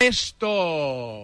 esto. 0.00 1.20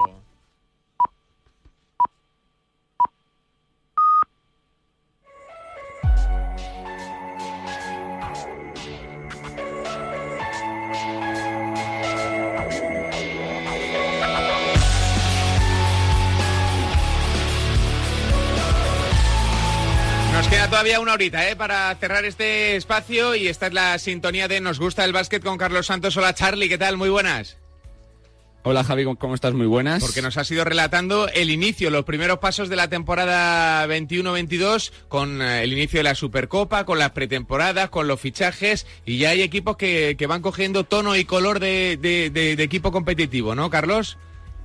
Nos 20.32 20.48
queda 20.48 20.68
todavía 20.68 21.00
una 21.00 21.14
horita 21.14 21.48
¿eh? 21.48 21.56
para 21.56 21.94
cerrar 21.94 22.26
este 22.26 22.76
espacio 22.76 23.34
y 23.34 23.48
esta 23.48 23.68
es 23.68 23.72
la 23.72 23.98
sintonía 23.98 24.48
de 24.48 24.60
Nos 24.60 24.78
gusta 24.78 25.04
el 25.06 25.14
básquet 25.14 25.42
con 25.42 25.56
Carlos 25.56 25.86
Santos. 25.86 26.14
Hola 26.18 26.34
Charlie, 26.34 26.68
¿qué 26.68 26.76
tal? 26.76 26.98
Muy 26.98 27.08
buenas. 27.08 27.56
Hola 28.68 28.82
Javi, 28.82 29.04
¿cómo 29.04 29.36
estás? 29.36 29.54
Muy 29.54 29.66
buenas. 29.66 30.02
Porque 30.02 30.22
nos 30.22 30.36
has 30.38 30.50
ido 30.50 30.64
relatando 30.64 31.28
el 31.28 31.50
inicio, 31.50 31.88
los 31.88 32.04
primeros 32.04 32.38
pasos 32.38 32.68
de 32.68 32.74
la 32.74 32.88
temporada 32.88 33.86
21-22 33.86 34.90
con 35.06 35.40
eh, 35.40 35.62
el 35.62 35.72
inicio 35.72 36.00
de 36.00 36.02
la 36.02 36.16
Supercopa, 36.16 36.84
con 36.84 36.98
las 36.98 37.12
pretemporadas, 37.12 37.90
con 37.90 38.08
los 38.08 38.18
fichajes 38.20 38.84
y 39.04 39.18
ya 39.18 39.30
hay 39.30 39.42
equipos 39.42 39.76
que, 39.76 40.16
que 40.18 40.26
van 40.26 40.42
cogiendo 40.42 40.82
tono 40.82 41.14
y 41.14 41.24
color 41.24 41.60
de, 41.60 41.96
de- 41.96 42.30
de- 42.30 42.56
de 42.56 42.62
equipo 42.64 42.90
competitivo, 42.90 43.54
¿no, 43.54 43.70
Carlos? 43.70 44.18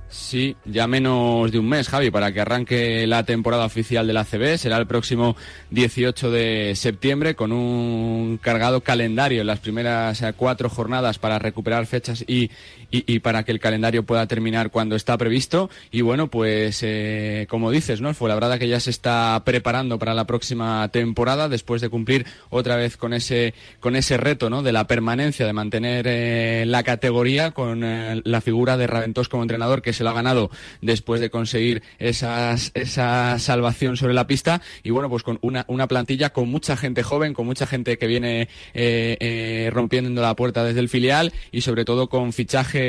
Sí, 0.08 0.56
ya 0.66 0.86
menos 0.86 1.50
de 1.52 1.58
un 1.58 1.66
mes, 1.70 1.88
Javi, 1.88 2.10
para 2.10 2.32
que 2.32 2.40
arranque 2.42 3.06
la 3.06 3.24
temporada 3.24 3.64
oficial 3.64 4.06
de 4.06 4.12
la 4.12 4.24
CB. 4.26 4.58
Será 4.58 4.76
el 4.76 4.86
próximo 4.86 5.36
18 5.70 6.30
de 6.30 6.74
septiembre 6.76 7.34
con 7.34 7.50
un 7.50 8.38
cargado 8.42 8.82
calendario 8.82 9.40
en 9.40 9.46
las 9.46 9.60
primeras 9.60 10.20
eh, 10.20 10.34
cuatro 10.36 10.68
jornadas 10.68 11.18
para 11.18 11.38
recuperar 11.38 11.86
fechas 11.86 12.24
y, 12.28 12.50
y- 12.92 13.18
para 13.20 13.44
que 13.44 13.52
el 13.52 13.60
calendario 13.60 14.02
pueda 14.04 14.26
terminar 14.26 14.70
cuando 14.70 14.96
está 14.96 15.16
previsto. 15.16 15.70
Y 15.90 16.00
bueno, 16.02 16.28
pues 16.28 16.80
eh, 16.82 17.46
como 17.48 17.70
dices, 17.70 18.00
¿no? 18.00 18.12
Fue 18.14 18.28
la 18.28 18.34
verdad 18.34 18.58
que 18.58 18.68
ya 18.68 18.80
se 18.80 18.90
está 18.90 19.40
preparando 19.44 19.98
para 19.98 20.14
la 20.14 20.26
próxima 20.26 20.88
temporada 20.88 21.48
después 21.48 21.80
de 21.80 21.88
cumplir 21.88 22.26
otra 22.50 22.76
vez 22.76 22.96
con 22.96 23.12
ese, 23.14 23.54
con 23.80 23.96
ese 23.96 24.16
reto, 24.16 24.50
¿no? 24.50 24.62
De 24.62 24.72
la 24.72 24.86
permanencia, 24.86 25.46
de 25.46 25.52
mantener 25.52 26.06
eh, 26.08 26.64
la 26.66 26.82
categoría 26.82 27.52
con 27.52 27.82
eh, 27.84 28.20
la 28.24 28.40
figura 28.40 28.76
de 28.76 28.86
Raventós 28.86 29.28
como 29.28 29.42
entrenador 29.44 29.82
que 29.82 29.92
se 29.92 30.04
lo 30.04 30.10
ha 30.10 30.14
ganado 30.14 30.50
después 30.80 31.20
de 31.20 31.30
conseguir 31.30 31.82
esas, 31.98 32.72
esa 32.74 33.38
salvación 33.38 33.96
sobre 33.96 34.14
la 34.14 34.26
pista 34.26 34.60
y 34.82 34.90
bueno, 34.90 35.08
pues 35.08 35.22
con 35.22 35.38
una, 35.42 35.64
una 35.68 35.86
plantilla 35.86 36.30
con 36.32 36.48
mucha 36.48 36.76
gente 36.76 37.02
joven, 37.02 37.34
con 37.34 37.46
mucha 37.46 37.66
gente 37.66 37.98
que 37.98 38.06
viene 38.06 38.48
eh, 38.74 39.16
eh, 39.20 39.70
rompiendo 39.72 40.20
la 40.20 40.34
puerta 40.36 40.64
desde 40.64 40.80
el 40.80 40.88
filial 40.88 41.32
y 41.52 41.60
sobre 41.62 41.84
todo 41.84 42.08
con 42.08 42.32
fichajes 42.32 42.81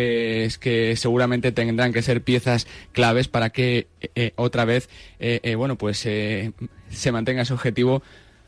que 0.60 0.96
seguramente 0.98 1.52
tendrán 1.52 1.94
que 1.94 2.02
ser 2.02 2.22
piezas 2.22 2.68
claves 2.92 3.28
para 3.28 3.50
que 3.50 3.88
eh, 4.16 4.32
otra 4.36 4.66
vez, 4.66 4.90
eh, 5.20 5.40
eh, 5.44 5.56
bueno, 5.56 5.78
pues 5.78 6.06
eh, 6.06 6.52
se 6.90 7.12
mantenga 7.12 7.42
ese 7.44 7.54
objetivo 7.54 8.04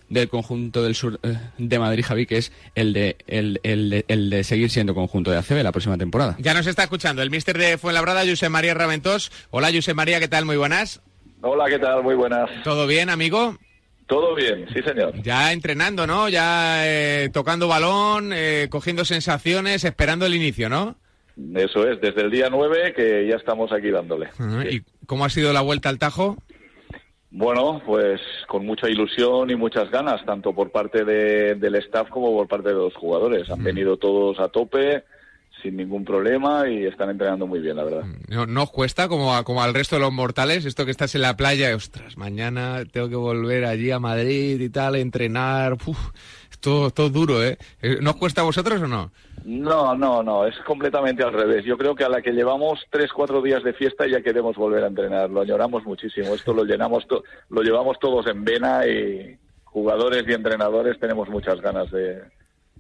del 0.10 0.30
conjunto 0.30 0.84
del 0.84 0.94
sur 0.94 1.20
de 1.58 1.80
Madrid, 1.80 2.06
Javi, 2.06 2.26
que 2.26 2.38
es 2.38 2.52
el 2.76 2.94
de, 2.94 3.18
el, 3.28 3.60
el 3.64 3.90
de, 3.90 4.06
el 4.08 4.30
de 4.30 4.44
seguir 4.44 4.70
siendo 4.70 4.94
conjunto 4.94 5.32
de 5.32 5.38
ACB 5.38 5.64
la 5.64 5.72
próxima 5.72 5.98
temporada. 5.98 6.36
Ya 6.40 6.54
nos 6.54 6.68
está 6.68 6.84
escuchando 6.84 7.22
el 7.22 7.32
mister 7.32 7.58
de 7.58 7.78
Fuenlabrada, 7.78 8.24
José 8.26 8.50
María 8.50 8.74
Raventós. 8.74 9.32
Hola, 9.50 9.72
José 9.74 9.94
María, 9.94 10.20
¿qué 10.20 10.28
tal? 10.28 10.46
Muy 10.46 10.58
buenas. 10.58 11.02
Hola, 11.42 11.66
¿qué 11.70 11.80
tal? 11.80 12.04
Muy 12.04 12.16
buenas. 12.16 12.50
¿Todo 12.64 12.88
bien, 12.88 13.10
amigo? 13.10 13.58
Todo 14.08 14.36
bien, 14.36 14.68
sí, 14.72 14.82
señor. 14.84 15.20
Ya 15.24 15.52
entrenando, 15.52 16.06
¿no? 16.06 16.30
Ya 16.30 16.86
eh, 16.86 17.30
tocando 17.34 17.68
balón, 17.68 18.32
eh, 18.34 18.68
cogiendo 18.70 19.04
sensaciones, 19.06 19.84
esperando 19.84 20.28
el 20.28 20.36
inicio, 20.36 20.70
¿no? 20.70 20.96
Eso 21.56 21.88
es, 21.90 22.00
desde 22.02 22.22
el 22.22 22.32
día 22.32 22.50
9 22.50 22.94
que 22.96 23.28
ya 23.28 23.36
estamos 23.36 23.72
aquí 23.72 23.90
dándole. 23.92 24.30
Sí. 24.38 24.78
¿Y 24.78 25.06
cómo 25.06 25.26
ha 25.26 25.30
sido 25.30 25.52
la 25.54 25.62
vuelta 25.62 25.90
al 25.90 26.00
Tajo? 26.00 26.38
Bueno, 27.32 27.82
pues 27.86 28.22
con 28.48 28.66
mucha 28.66 28.90
ilusión 28.90 29.50
y 29.50 29.56
muchas 29.56 29.92
ganas, 29.92 30.24
tanto 30.26 30.54
por 30.54 30.72
parte 30.72 31.04
de- 31.04 31.56
del 31.56 31.76
staff 31.76 32.10
como 32.10 32.32
por 32.34 32.48
parte 32.48 32.70
de 32.70 32.76
los 32.76 32.94
jugadores. 32.96 33.50
Han 33.50 33.62
venido 33.64 33.98
todos 33.98 34.40
a 34.40 34.48
tope, 34.48 35.04
sin 35.62 35.76
ningún 35.76 36.06
problema 36.06 36.70
y 36.70 36.86
están 36.86 37.10
entrenando 37.10 37.46
muy 37.46 37.60
bien, 37.60 37.76
la 37.76 37.84
verdad. 37.84 38.04
¿No, 38.30 38.46
no 38.46 38.64
os 38.64 38.72
cuesta 38.72 39.10
como, 39.10 39.36
a- 39.36 39.44
como 39.44 39.62
al 39.62 39.74
resto 39.74 39.98
de 39.98 40.02
los 40.04 40.14
mortales 40.14 40.64
esto 40.64 40.86
que 40.86 40.92
estás 40.92 41.14
en 41.16 41.22
la 41.24 41.36
playa 41.36 41.76
ostras, 41.76 42.16
mañana 42.18 42.84
tengo 42.90 43.10
que 43.10 43.16
volver 43.16 43.66
allí 43.66 43.92
a 43.92 44.00
Madrid 44.00 44.62
y 44.62 44.70
tal, 44.70 44.96
entrenar? 44.96 45.74
Uf, 45.74 46.12
esto 46.88 47.06
es 47.06 47.14
duro, 47.14 47.44
¿eh? 47.44 47.58
Eh, 47.82 47.98
¿No 48.02 48.12
os 48.12 48.16
cuesta 48.18 48.42
a 48.42 48.46
vosotros 48.46 48.82
o 48.82 48.88
no? 48.88 49.12
No, 49.44 49.96
no, 49.96 50.24
no, 50.24 50.46
es 50.48 50.56
completamente 50.66 51.24
al 51.24 51.34
revés. 51.34 51.64
Yo 51.66 51.78
creo 51.78 51.94
que 51.96 52.04
a 52.04 52.10
la 52.10 52.22
que 52.22 52.32
llevamos 52.32 52.80
tres, 52.90 53.12
cuatro 53.14 53.42
días 53.42 53.64
de 53.64 53.74
fiesta 53.74 54.08
ya 54.08 54.22
queremos 54.22 54.56
volver 54.56 54.84
a 54.84 54.88
entrenar. 54.88 55.30
Lo 55.30 55.42
añoramos 55.42 55.84
muchísimo. 55.86 56.34
Esto 56.34 56.54
lo 56.54 56.64
llenamos, 56.64 57.06
to- 57.08 57.24
lo 57.50 57.62
llevamos 57.62 58.00
todos 58.00 58.26
en 58.28 58.44
vena 58.44 58.88
y 58.88 59.38
jugadores 59.66 60.24
y 60.28 60.34
entrenadores 60.34 61.00
tenemos 61.00 61.30
muchas 61.30 61.62
ganas 61.62 61.92
de, 61.92 62.22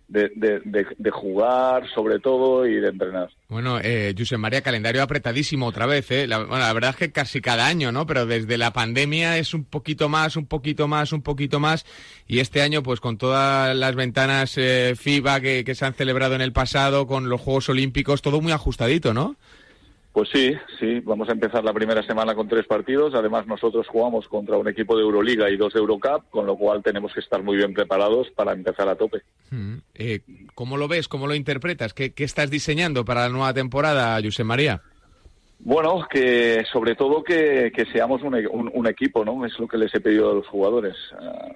de, 0.07 0.31
de- 0.35 0.59
de- 0.63 1.11
jugar, 1.11 1.87
sobre 1.93 2.19
todo, 2.19 2.67
y 2.67 2.75
de 2.75 2.89
entrenar. 2.89 3.29
Bueno, 3.47 3.79
eh, 3.81 4.13
María, 4.37 4.61
calendario 4.61 5.01
apretadísimo 5.01 5.65
otra 5.67 5.85
vez, 5.85 6.09
¿eh? 6.11 6.27
La 6.27 6.39
verdad 6.73 6.91
es 6.91 6.95
que 6.95 7.11
casi 7.11 7.41
cada 7.41 7.67
año, 7.67 7.91
¿no? 7.91 8.05
Pero 8.05 8.25
desde 8.25 8.57
la 8.57 8.73
pandemia 8.73 9.37
es 9.37 9.53
un 9.53 9.63
poquito 9.65 10.09
más, 10.09 10.35
un 10.35 10.45
poquito 10.45 10.87
más, 10.87 11.11
un 11.11 11.21
poquito 11.21 11.59
más. 11.59 11.85
Y 12.27 12.39
este 12.39 12.61
año, 12.61 12.83
pues 12.83 12.99
con 12.99 13.17
todas 13.17 13.75
las 13.75 13.95
ventanas 13.95 14.57
eh, 14.57 14.93
FIBA 14.97 15.41
que, 15.41 15.63
que 15.63 15.75
se 15.75 15.85
han 15.85 15.93
celebrado 15.93 16.35
en 16.35 16.41
el 16.41 16.53
pasado, 16.53 17.07
con 17.07 17.29
los 17.29 17.41
Juegos 17.41 17.69
Olímpicos, 17.69 18.21
todo 18.21 18.41
muy 18.41 18.51
ajustadito, 18.51 19.13
¿no? 19.13 19.35
Pues 20.15 20.29
sí, 20.31 20.53
sí, 20.79 21.01
vamos 21.01 21.27
a 21.27 21.33
empezar 21.33 21.61
la 21.65 21.73
primera 21.73 22.01
semana 22.01 22.33
con 22.35 22.47
tres 22.47 22.65
partidos. 22.65 23.13
Además, 23.13 23.47
nosotros 23.47 23.85
jugamos 23.89 24.29
contra 24.29 24.55
un 24.57 24.65
equipo 24.69 24.95
de 24.95 25.03
Euroliga 25.03 25.49
y 25.49 25.57
dos 25.57 25.73
de 25.73 25.81
Eurocup, 25.81 26.29
con 26.29 26.45
lo 26.45 26.55
cual 26.55 26.81
tenemos 26.81 27.13
que 27.13 27.19
estar 27.19 27.43
muy 27.43 27.57
bien 27.57 27.73
preparados 27.73 28.29
para 28.33 28.53
empezar 28.53 28.87
a 28.87 28.95
tope. 28.95 29.23
Mm. 29.51 29.75
Eh, 29.93 30.21
¿Cómo 30.55 30.77
lo 30.77 30.87
ves? 30.87 31.09
¿Cómo 31.09 31.27
lo 31.27 31.35
interpretas? 31.35 31.93
¿Qué, 31.93 32.13
qué 32.13 32.23
estás 32.23 32.49
diseñando 32.49 33.03
para 33.03 33.23
la 33.23 33.29
nueva 33.29 33.53
temporada, 33.53 34.17
Josep 34.23 34.45
María? 34.45 34.81
Bueno, 35.59 36.07
que 36.09 36.63
sobre 36.71 36.95
todo 36.95 37.21
que, 37.21 37.73
que 37.75 37.83
seamos 37.91 38.21
un, 38.23 38.35
un- 38.35 38.71
un 38.73 38.87
equipo, 38.87 39.25
¿no? 39.25 39.45
Es 39.45 39.59
lo 39.59 39.67
que 39.67 39.77
les 39.77 39.93
he 39.95 39.99
pedido 39.99 40.31
a 40.31 40.35
los 40.35 40.47
jugadores. 40.47 40.95
Ah, 41.19 41.49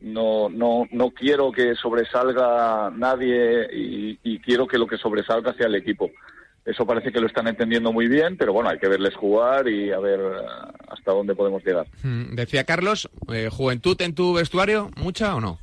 no, 0.00 0.48
no, 0.48 0.84
no 0.90 1.10
quiero 1.10 1.52
que 1.52 1.74
sobresalga 1.74 2.90
nadie 2.96 3.68
y, 3.74 4.18
y 4.22 4.38
quiero 4.38 4.66
que 4.66 4.78
lo 4.78 4.86
que 4.86 4.96
sobresalga 4.96 5.52
sea 5.52 5.66
el 5.66 5.74
equipo. 5.74 6.10
Eso 6.66 6.84
parece 6.84 7.12
que 7.12 7.20
lo 7.20 7.28
están 7.28 7.46
entendiendo 7.46 7.92
muy 7.92 8.08
bien, 8.08 8.36
pero 8.36 8.52
bueno, 8.52 8.68
hay 8.68 8.78
que 8.78 8.88
verles 8.88 9.14
jugar 9.14 9.68
y 9.68 9.92
a 9.92 10.00
ver 10.00 10.20
ah, 10.20 10.72
hasta 10.88 11.12
dónde 11.12 11.34
podemos 11.36 11.64
llegar. 11.64 11.86
Mm, 12.02 12.34
Decía 12.34 12.64
Carlos, 12.64 13.08
eh, 13.32 13.48
¿juventud 13.50 13.96
en 14.02 14.14
tu 14.14 14.34
vestuario? 14.34 14.90
¿Mucha 14.96 15.36
o 15.36 15.40
no? 15.40 15.60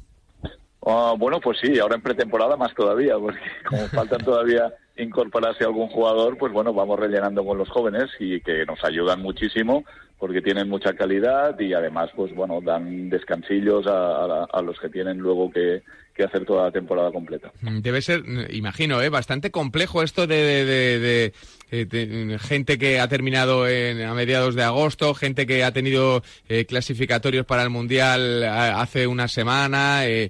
Ah, 0.86 1.14
bueno, 1.18 1.40
pues 1.42 1.60
sí, 1.62 1.78
ahora 1.78 1.96
en 1.96 2.02
pretemporada 2.02 2.56
más 2.56 2.74
todavía, 2.74 3.18
porque 3.18 3.40
como 3.68 3.88
faltan 3.90 4.24
todavía 4.24 4.74
incorporarse 4.98 5.64
algún 5.64 5.88
jugador, 5.90 6.38
pues 6.38 6.54
bueno, 6.54 6.74
vamos 6.74 7.00
rellenando 7.00 7.44
con 7.46 7.58
los 7.58 7.70
jóvenes 7.70 8.10
y 8.20 8.40
que 8.42 8.66
nos 8.66 8.84
ayudan 8.84 9.22
muchísimo 9.22 9.84
porque 10.20 10.42
tienen 10.42 10.70
mucha 10.70 10.94
calidad 10.94 11.60
y 11.60 11.74
además, 11.74 12.10
pues 12.16 12.34
bueno, 12.34 12.62
dan 12.62 13.10
descansillos 13.10 13.86
a, 13.88 14.24
a 14.24 14.46
a 14.54 14.62
los 14.62 14.80
que 14.80 14.88
tienen 14.90 15.18
luego 15.18 15.52
que, 15.52 15.82
hacer 16.24 16.46
toda 16.46 16.66
la 16.66 16.72
temporada 16.72 17.12
completa. 17.12 17.52
Mm, 17.62 17.80
Debe 17.80 18.02
ser, 18.02 18.24
mm, 18.24 18.46
imagino, 18.52 19.02
¿eh? 19.02 19.10
bastante 19.10 19.50
complejo 19.52 20.04
esto 20.04 20.28
de, 20.28 20.64
de- 20.64 21.00
de- 21.00 21.34
eh, 21.72 22.36
mm, 22.36 22.38
gente 22.38 22.78
que 22.78 23.00
ha 23.02 23.08
terminado 23.10 23.68
en- 23.68 24.04
a 24.04 24.14
mediados 24.14 24.54
de 24.56 24.64
agosto, 24.64 25.14
gente 25.16 25.46
que 25.48 25.64
ha 25.66 25.74
tenido 25.74 26.22
eh, 26.48 26.66
clasificatorios 26.66 27.46
para 27.48 27.64
el 27.64 27.72
Mundial 27.72 28.44
a- 28.44 28.80
hace 28.82 29.08
una 29.08 29.28
semana. 29.28 30.06
eh, 30.06 30.30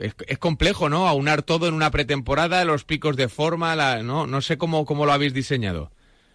es, 0.00 0.38
complejo, 0.38 0.88
¿no? 0.88 1.06
Aunar 1.08 1.42
todo 1.42 1.66
en 1.68 1.74
una 1.74 1.90
pretemporada, 1.90 2.64
los 2.64 2.84
picos 2.84 3.16
de 3.16 3.28
forma, 3.28 3.74
la- 3.76 4.02
¿no? 4.02 4.26
No 4.26 4.40
sé 4.40 4.56
cómo, 4.58 4.84
cómo 4.84 5.06
lo 5.06 5.12
habéis 5.12 5.34
diseñado. 5.34 5.90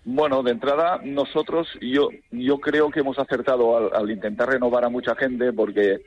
Bueno, 0.05 0.41
de 0.43 0.51
entrada, 0.51 1.01
nosotros, 1.03 1.67
yo, 1.81 2.09
yo 2.31 2.59
creo 2.59 2.89
que 2.89 3.01
hemos 3.01 3.19
acertado 3.19 3.93
al, 3.95 4.09
intentar 4.09 4.49
renovar 4.49 4.85
a 4.85 4.89
mucha 4.89 5.13
gente 5.15 5.51
porque 5.53 6.01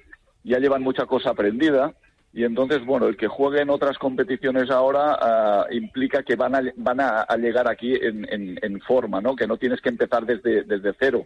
ya 0.45 0.59
llevan 0.59 0.83
mucha 0.83 1.05
cosa 1.07 1.31
aprendida 1.31 1.93
y 2.35 2.45
entonces, 2.45 2.85
bueno, 2.87 3.07
el 3.07 3.17
que 3.19 3.29
juegue 3.29 3.61
en 3.61 3.69
otras 3.71 3.99
competiciones 3.99 4.71
ahora 4.71 5.19
ah, 5.21 5.67
implica 5.71 6.23
que 6.23 6.35
van 6.37 6.55
a, 6.55 6.63
van 6.77 7.01
a, 7.01 7.21
a 7.21 7.37
llegar 7.37 7.69
aquí 7.69 7.95
en, 7.95 8.27
en- 8.33 8.59
en 8.63 8.81
forma, 8.81 9.21
¿no? 9.21 9.37
Que 9.37 9.47
no 9.47 9.59
tienes 9.59 9.81
que 9.83 9.91
empezar 9.91 10.25
desde, 10.25 10.63
desde 10.65 10.95
cero. 10.99 11.25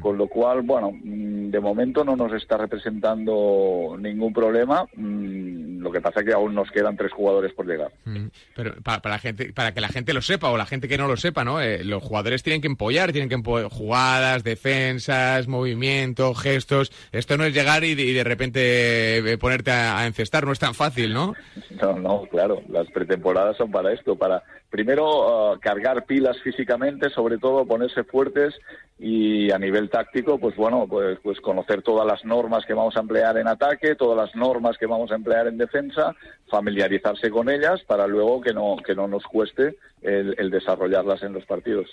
Con 0.00 0.18
lo 0.18 0.26
cual, 0.28 0.60
bueno, 0.62 0.92
mm, 0.92 1.48
de 1.50 1.60
momento 1.60 2.04
no 2.04 2.14
nos 2.14 2.30
está 2.34 2.58
representando 2.58 3.96
ningún 3.98 4.32
problema. 4.34 4.86
mm, 4.94 5.78
Lo 5.80 5.92
que 5.92 6.00
pasa 6.00 6.20
es 6.20 6.26
que 6.26 6.32
aún 6.32 6.54
nos 6.54 6.70
quedan 6.72 6.96
tres 6.96 7.12
jugadores 7.12 7.52
por 7.54 7.64
llegar. 7.66 7.90
Mm, 8.04 8.26
Pero 8.56 8.74
para, 8.82 9.00
para, 9.00 9.18
gente, 9.18 9.52
para 9.52 9.72
que 9.72 9.80
la 9.80 9.88
gente 9.88 10.12
lo 10.12 10.20
sepa 10.20 10.50
o 10.50 10.56
la 10.58 10.66
gente 10.66 10.88
que 10.88 10.98
no 10.98 11.06
lo 11.06 11.16
sepa, 11.16 11.44
¿no? 11.44 11.60
Eh, 11.62 11.84
los 11.84 12.02
jugadores 12.02 12.42
tienen 12.42 12.60
que 12.60 12.66
empollar, 12.66 13.12
tienen 13.12 13.28
que 13.28 13.36
empo- 13.38 13.68
jugadas, 13.70 14.42
defensas, 14.44 15.46
movimientos, 15.48 16.38
gestos. 16.40 16.92
Esto 17.12 17.36
no 17.38 17.44
es 17.44 17.54
llegar 17.54 17.84
y 17.84 17.94
de, 17.94 18.02
y 18.02 18.12
de 18.12 18.24
repente 18.24 19.18
eh, 19.18 19.38
ponerte 19.38 19.70
a, 19.70 19.98
a 20.00 20.06
encestar, 20.06 20.44
no 20.44 20.52
es 20.52 20.58
tan 20.58 20.74
fácil, 20.74 21.14
¿no? 21.14 21.34
No, 21.80 21.96
no, 21.98 22.22
claro, 22.30 22.60
las 22.68 22.88
pretemporadas 22.90 23.56
son 23.56 23.70
para 23.70 23.92
esto, 23.92 24.16
para, 24.16 24.42
primero 24.70 25.52
uh, 25.52 25.58
cargar 25.60 26.04
pilas 26.04 26.38
físicamente, 26.42 27.10
sobre 27.10 27.38
todo 27.38 27.66
ponerse 27.66 28.04
fuertes 28.04 28.54
y 28.98 29.50
a 29.52 29.58
nivel 29.58 29.88
táctico, 29.88 30.38
pues 30.38 30.56
bueno, 30.56 30.86
pues, 30.88 31.18
pues 31.22 31.40
conocer 31.40 31.82
todas 31.82 32.06
las 32.06 32.24
normas 32.24 32.66
que 32.66 32.74
vamos 32.74 32.96
a 32.96 33.00
emplear 33.00 33.38
en 33.38 33.46
ataque, 33.46 33.94
todas 33.94 34.16
las 34.16 34.34
normas 34.34 34.76
que 34.76 34.86
vamos 34.86 35.12
a 35.12 35.14
emplear 35.14 35.46
en 35.46 35.56
defensa, 35.56 36.16
familiarizarse 36.50 37.30
con 37.30 37.48
ellas 37.48 37.80
para 37.86 38.06
luego 38.08 38.40
que 38.40 38.52
no, 38.52 38.76
que 38.84 38.96
no 38.96 39.06
nos 39.06 39.22
cueste 39.22 39.76
el, 40.02 40.50
desarrollarlas 40.50 41.22
en 41.22 41.32
los 41.32 41.44
partidos. 41.44 41.88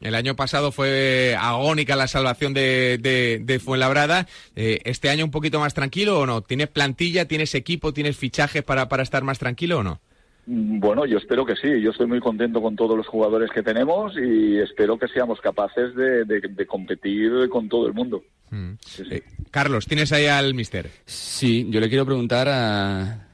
El 0.00 0.14
año 0.14 0.36
pasado 0.36 0.70
fue 0.70 1.36
agónica 1.38 1.96
la 1.96 2.06
salvación 2.06 2.54
de, 2.54 2.98
de, 3.44 3.58
Fuenlabrada. 3.58 4.26
Eh, 4.54 4.80
¿Este 4.84 5.10
año 5.10 5.24
un 5.24 5.30
poquito 5.30 5.58
más 5.58 5.74
tranquilo 5.74 6.20
o 6.20 6.26
no? 6.26 6.42
¿Tienes 6.42 6.68
plantilla, 6.68 7.26
tienes 7.26 7.54
equipo, 7.54 7.92
tienes 7.92 8.16
fichajes 8.16 8.62
para, 8.62 8.88
para 8.88 9.02
estar 9.02 9.24
más 9.24 9.38
tranquilo 9.38 9.78
o 9.78 9.82
no? 9.82 10.00
Bueno, 10.46 11.06
yo 11.06 11.18
espero 11.18 11.46
que 11.46 11.56
sí. 11.56 11.80
Yo 11.80 11.90
estoy 11.90 12.06
muy 12.06 12.20
contento 12.20 12.60
con 12.60 12.76
todos 12.76 12.96
los 12.96 13.06
jugadores 13.06 13.50
que 13.50 13.62
tenemos 13.62 14.14
y 14.16 14.58
espero 14.58 14.98
que 14.98 15.08
seamos 15.08 15.40
capaces 15.40 15.94
de, 15.94 16.66
competir 16.66 17.48
con 17.48 17.68
todo 17.68 17.86
el 17.86 17.94
mundo. 17.94 18.22
Mm. 18.50 18.72
Eh, 19.10 19.22
Carlos, 19.50 19.86
¿tienes 19.86 20.12
ahí 20.12 20.26
al 20.26 20.54
mister? 20.54 20.90
Sí, 21.06 21.66
yo 21.70 21.80
le 21.80 21.88
quiero 21.88 22.04
preguntar 22.04 23.28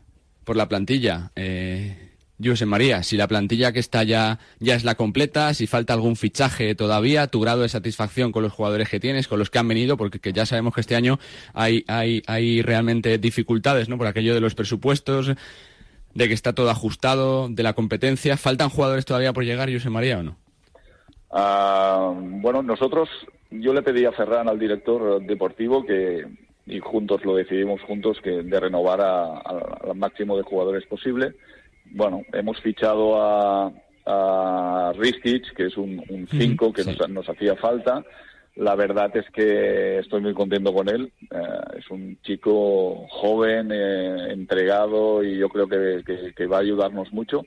por 0.45 0.57
la 0.57 0.69
plantilla. 0.69 1.33
Eh, 1.35 2.11
José 2.43 2.65
María, 2.65 3.03
si 3.03 3.17
la 3.17 3.29
plantilla 3.29 3.73
que 3.73 3.81
está 3.81 4.03
ya, 4.03 4.39
ya 4.61 4.75
es 4.75 4.85
la 4.85 4.95
completa, 4.95 5.53
si 5.53 5.67
falta 5.67 5.93
algún 5.93 6.17
fichaje 6.17 6.75
todavía, 6.75 7.27
tu 7.27 7.41
grado 7.41 7.63
de 7.63 7.69
satisfacción 7.69 8.33
con 8.33 8.43
los 8.43 8.53
jugadores 8.53 8.89
que 8.89 9.01
tienes, 9.01 9.29
con 9.29 9.39
los 9.39 9.51
que 9.51 9.59
han 9.59 9.69
venido, 9.69 9.97
porque 9.97 10.33
ya 10.33 10.47
sabemos 10.47 10.75
que 10.75 10.81
este 10.81 10.97
año 10.97 11.19
hay, 11.53 11.85
hay, 11.87 12.23
hay 12.27 12.63
realmente 12.63 13.19
dificultades, 13.19 13.89
¿no? 13.89 13.99
Por 13.99 14.07
aquello 14.07 14.33
de 14.33 14.41
los 14.41 14.55
presupuestos, 14.55 15.33
de 16.15 16.29
que 16.29 16.35
está 16.35 16.53
todo 16.53 16.71
ajustado, 16.71 17.49
de 17.49 17.63
la 17.63 17.73
competencia. 17.73 18.37
¿Faltan 18.37 18.71
jugadores 18.71 19.05
todavía 19.05 19.33
por 19.33 19.45
llegar, 19.45 19.73
José 19.73 19.91
María, 19.91 20.19
o 20.19 20.23
no? 20.23 20.37
Ah, 21.31 22.13
bueno, 22.17 22.63
nosotros, 22.63 23.09
yo 23.51 23.73
le 23.73 23.83
pedí 23.83 24.05
a 24.05 24.13
Ferran, 24.13 24.49
al 24.49 24.59
director 24.59 25.23
deportivo, 25.23 25.85
que, 25.85 26.27
y 26.67 26.81
juntos 26.81 27.25
lo 27.25 27.37
decidimos 27.37 27.81
juntos, 27.83 28.19
que 28.23 28.43
de 28.43 28.61
renovar 28.61 29.01
al 29.01 29.95
máximo 29.95 30.37
de 30.37 30.43
jugadores 30.43 30.87
posible. 30.87 31.35
Bueno, 31.93 32.23
hemos 32.33 32.61
fichado 32.61 33.21
a, 33.21 33.73
a 34.07 34.93
Ristich, 34.97 35.53
que 35.55 35.67
es 35.67 35.77
un 35.77 36.27
5 36.31 36.73
que 36.73 36.85
nos, 36.85 37.09
nos 37.09 37.29
hacía 37.29 37.57
falta 37.57 38.05
la 38.57 38.75
verdad 38.75 39.17
es 39.17 39.29
que 39.31 39.99
estoy 39.99 40.21
muy 40.21 40.35
contento 40.35 40.73
con 40.73 40.89
él. 40.89 41.13
Eh, 41.31 41.79
es 41.79 41.91
un 41.91 42.19
chico 42.23 43.07
joven, 43.09 43.71
eh, 43.73 44.33
entregado 44.33 45.23
y 45.23 45.39
yo 45.39 45.49
creo 45.49 45.69
que, 45.69 46.47
va 46.47 46.59
a 46.59 46.61
ayudarnos 46.61 47.13
mucho. 47.13 47.43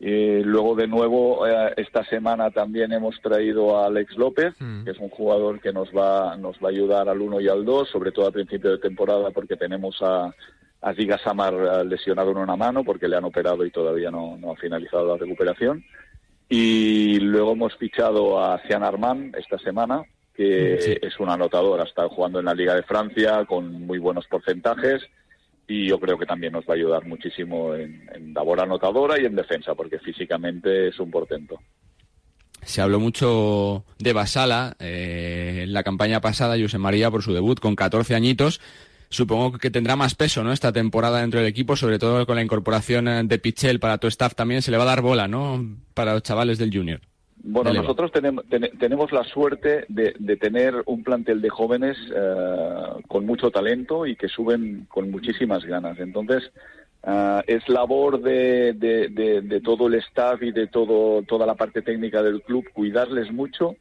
Y 0.00 0.42
luego 0.42 0.74
de 0.74 0.88
nuevo 0.88 1.46
eh, 1.46 1.74
esta 1.76 2.04
semana 2.06 2.50
también 2.50 2.92
hemos 2.92 3.20
traído 3.20 3.78
a 3.78 3.86
Alex 3.86 4.16
López, 4.16 4.54
mm. 4.58 4.84
que 4.84 4.90
es 4.90 4.98
un 4.98 5.10
jugador 5.10 5.60
que 5.60 5.72
nos 5.72 5.90
va 5.90 6.36
nos 6.36 6.56
va 6.56 6.68
a 6.68 6.72
ayudar 6.72 7.08
al 7.08 7.20
1 7.20 7.40
y 7.40 7.48
al 7.48 7.64
2, 7.64 7.88
sobre 7.88 8.10
todo 8.10 8.26
a 8.26 8.32
principio 8.32 8.72
de 8.72 8.78
temporada 8.78 9.30
porque 9.30 9.56
tenemos 9.56 9.96
a, 10.02 10.34
a 10.80 10.94
Ziga 10.94 11.18
Samar 11.18 11.86
lesionado 11.86 12.32
en 12.32 12.38
una 12.38 12.56
mano 12.56 12.82
porque 12.82 13.06
le 13.06 13.16
han 13.16 13.24
operado 13.24 13.64
y 13.64 13.70
todavía 13.70 14.10
no, 14.10 14.36
no 14.38 14.50
ha 14.50 14.56
finalizado 14.56 15.06
la 15.06 15.18
recuperación. 15.18 15.84
Y 16.48 17.20
luego 17.20 17.52
hemos 17.52 17.74
fichado 17.76 18.42
a 18.42 18.58
Cian 18.66 18.82
Armand 18.82 19.36
esta 19.36 19.56
semana, 19.58 20.02
que 20.34 20.98
es 21.02 21.20
un 21.20 21.28
anotador, 21.28 21.80
ha 21.80 21.84
estado 21.84 22.08
jugando 22.08 22.40
en 22.40 22.46
la 22.46 22.54
Liga 22.54 22.74
de 22.74 22.82
Francia 22.82 23.44
con 23.44 23.70
muy 23.86 23.98
buenos 23.98 24.26
porcentajes 24.26 25.02
y 25.68 25.88
yo 25.88 25.98
creo 25.98 26.18
que 26.18 26.26
también 26.26 26.52
nos 26.52 26.64
va 26.64 26.74
a 26.74 26.76
ayudar 26.76 27.06
muchísimo 27.06 27.74
en, 27.74 28.32
labor 28.34 28.60
anotadora 28.60 29.20
y 29.20 29.26
en 29.26 29.36
defensa, 29.36 29.74
porque 29.74 29.98
físicamente 29.98 30.88
es 30.88 30.98
un 30.98 31.10
portento. 31.10 31.58
Se 32.62 32.80
habló 32.80 33.00
mucho 33.00 33.84
de 33.98 34.12
Basala 34.12 34.76
eh, 34.78 35.60
en 35.64 35.72
la 35.72 35.82
campaña 35.82 36.20
pasada, 36.20 36.56
José 36.60 36.78
María, 36.78 37.10
por 37.10 37.22
su 37.22 37.32
debut 37.32 37.58
con 37.58 37.74
14 37.74 38.14
añitos. 38.14 38.60
Supongo 39.08 39.58
que 39.58 39.70
tendrá 39.70 39.96
más 39.96 40.14
peso 40.14 40.42
¿no? 40.42 40.52
esta 40.52 40.72
temporada 40.72 41.20
dentro 41.20 41.40
del 41.40 41.48
equipo, 41.48 41.76
sobre 41.76 41.98
todo 41.98 42.24
con 42.24 42.36
la 42.36 42.42
incorporación 42.42 43.28
de 43.28 43.38
Pichel 43.38 43.78
para 43.80 43.98
tu 43.98 44.06
staff 44.06 44.34
también. 44.34 44.62
Se 44.62 44.70
le 44.70 44.78
va 44.78 44.84
a 44.84 44.86
dar 44.86 45.02
bola 45.02 45.28
¿no? 45.28 45.76
para 45.92 46.14
los 46.14 46.22
chavales 46.22 46.58
del 46.58 46.74
Junior. 46.74 47.00
Bueno, 47.44 47.72
nosotros 47.72 48.12
tenemos, 48.12 48.44
tenemos 48.78 49.10
la 49.10 49.24
suerte 49.24 49.84
de, 49.88 50.36
tener 50.36 50.82
un 50.86 51.02
plantel 51.02 51.40
de 51.40 51.50
jóvenes 51.50 51.96
eh, 52.14 53.02
con 53.08 53.26
mucho 53.26 53.50
talento 53.50 54.06
y 54.06 54.14
que 54.14 54.28
suben 54.28 54.86
con 54.88 55.10
muchísimas 55.10 55.64
ganas. 55.64 55.98
Entonces, 55.98 56.52
eh, 57.04 57.42
es 57.48 57.68
labor 57.68 58.20
de, 58.20 58.74
de, 58.74 59.60
todo 59.60 59.88
el 59.88 59.94
staff 59.94 60.40
y 60.42 60.52
de 60.52 60.68
todo, 60.68 61.22
toda 61.22 61.44
la 61.44 61.56
parte 61.56 61.82
técnica 61.82 62.22
del 62.22 62.42
club 62.42 62.64
cuidarles 62.72 63.32
mucho 63.32 63.74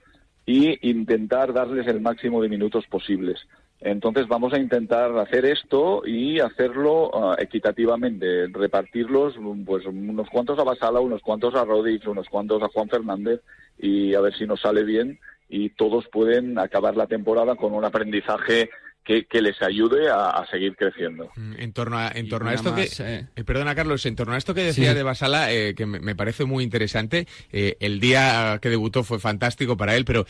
y 0.46 0.90
intentar 0.90 1.54
darles 1.54 1.86
el 1.86 2.02
máximo 2.02 2.42
de 2.42 2.50
minutos 2.50 2.86
posibles. 2.88 3.48
Entonces 3.81 4.28
vamos 4.28 4.54
a 4.54 4.60
intentar 4.60 5.18
hacer 5.18 5.44
esto 5.45 6.04
y 6.06 6.39
hacerlo 6.39 7.10
uh, 7.10 7.33
equitativamente, 7.39 8.48
repartirlos 8.48 9.33
pues 9.66 9.86
unos 9.88 10.30
cuantos 10.30 10.60
a 10.60 10.63
Basala, 10.63 11.00
unos 11.00 11.22
cuantos 11.22 11.56
a 11.56 11.66
Rodríguez, 11.66 12.06
unos 12.06 12.30
cuantos 12.30 12.62
a 12.62 12.68
Juan 12.68 12.89
Fernández 12.89 13.42
y 13.80 14.13
a 14.13 14.22
ver 14.22 14.36
si 14.38 14.45
nos 14.45 14.62
sale 14.62 14.83
bien 14.83 15.19
y 15.50 15.69
todos 15.69 16.07
pueden 16.10 16.60
acabar 16.60 16.95
la 16.95 17.07
temporada 17.07 17.56
con 17.56 17.74
un 17.74 17.83
aprendizaje 17.83 18.69
que, 19.04 19.42
les 19.42 19.62
ayude 19.62 20.10
a, 20.10 20.45
seguir 20.50 20.75
creciendo. 20.75 21.30
Mm, 21.36 21.54
en 21.57 21.74
torno 21.74 21.98
a, 21.98 22.12
en 22.13 22.30
torno 22.30 22.50
a 22.50 22.54
esto 22.54 22.74
que, 22.74 22.83
eh. 22.83 23.28
Eh, 23.36 23.44
perdona 23.44 23.75
Carlos, 23.75 24.06
en 24.06 24.16
torno 24.16 24.33
a 24.33 24.38
esto 24.38 24.54
que 24.54 24.63
decía 24.63 24.94
de 24.94 25.04
Basala, 25.04 25.51
eh, 25.51 25.74
que 25.75 25.86
me, 25.86 26.16
parece 26.16 26.45
muy 26.45 26.63
interesante, 26.63 27.28
el 27.51 28.00
día 28.00 28.60
que 28.62 28.69
debutó 28.69 29.04
fue 29.04 29.19
fantástico 29.19 29.75
para 29.75 29.95
él, 29.95 30.06
pero 30.06 30.25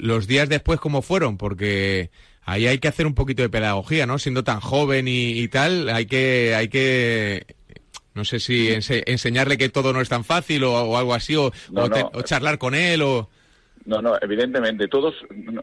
los 0.00 0.26
días 0.26 0.48
después, 0.48 0.80
¿cómo 0.80 1.02
fueron? 1.02 1.36
Porque 1.36 2.10
ahí 2.44 2.66
hay 2.66 2.78
que 2.78 2.88
hacer 2.88 3.06
un 3.06 3.14
poquito 3.14 3.42
de 3.42 3.48
pedagogía, 3.48 4.06
¿no? 4.06 4.18
Siendo 4.18 4.44
tan 4.44 4.60
joven 4.60 5.06
y, 5.08 5.46
tal, 5.48 5.88
hay 5.88 6.06
que, 6.06 6.54
hay 6.54 6.68
que, 6.68 7.46
no 8.14 8.24
sé 8.24 8.40
si 8.40 8.68
enseñarle 8.70 9.58
que 9.58 9.68
todo 9.68 9.92
no 9.92 10.00
es 10.00 10.08
tan 10.08 10.24
fácil 10.24 10.64
o, 10.64 10.96
algo 10.96 11.14
así, 11.14 11.36
o, 11.36 11.52
charlar 12.24 12.58
con 12.58 12.74
él 12.74 13.02
o... 13.02 13.28
No, 13.86 14.00
no, 14.00 14.16
evidentemente, 14.18 14.88
todos, 14.88 15.14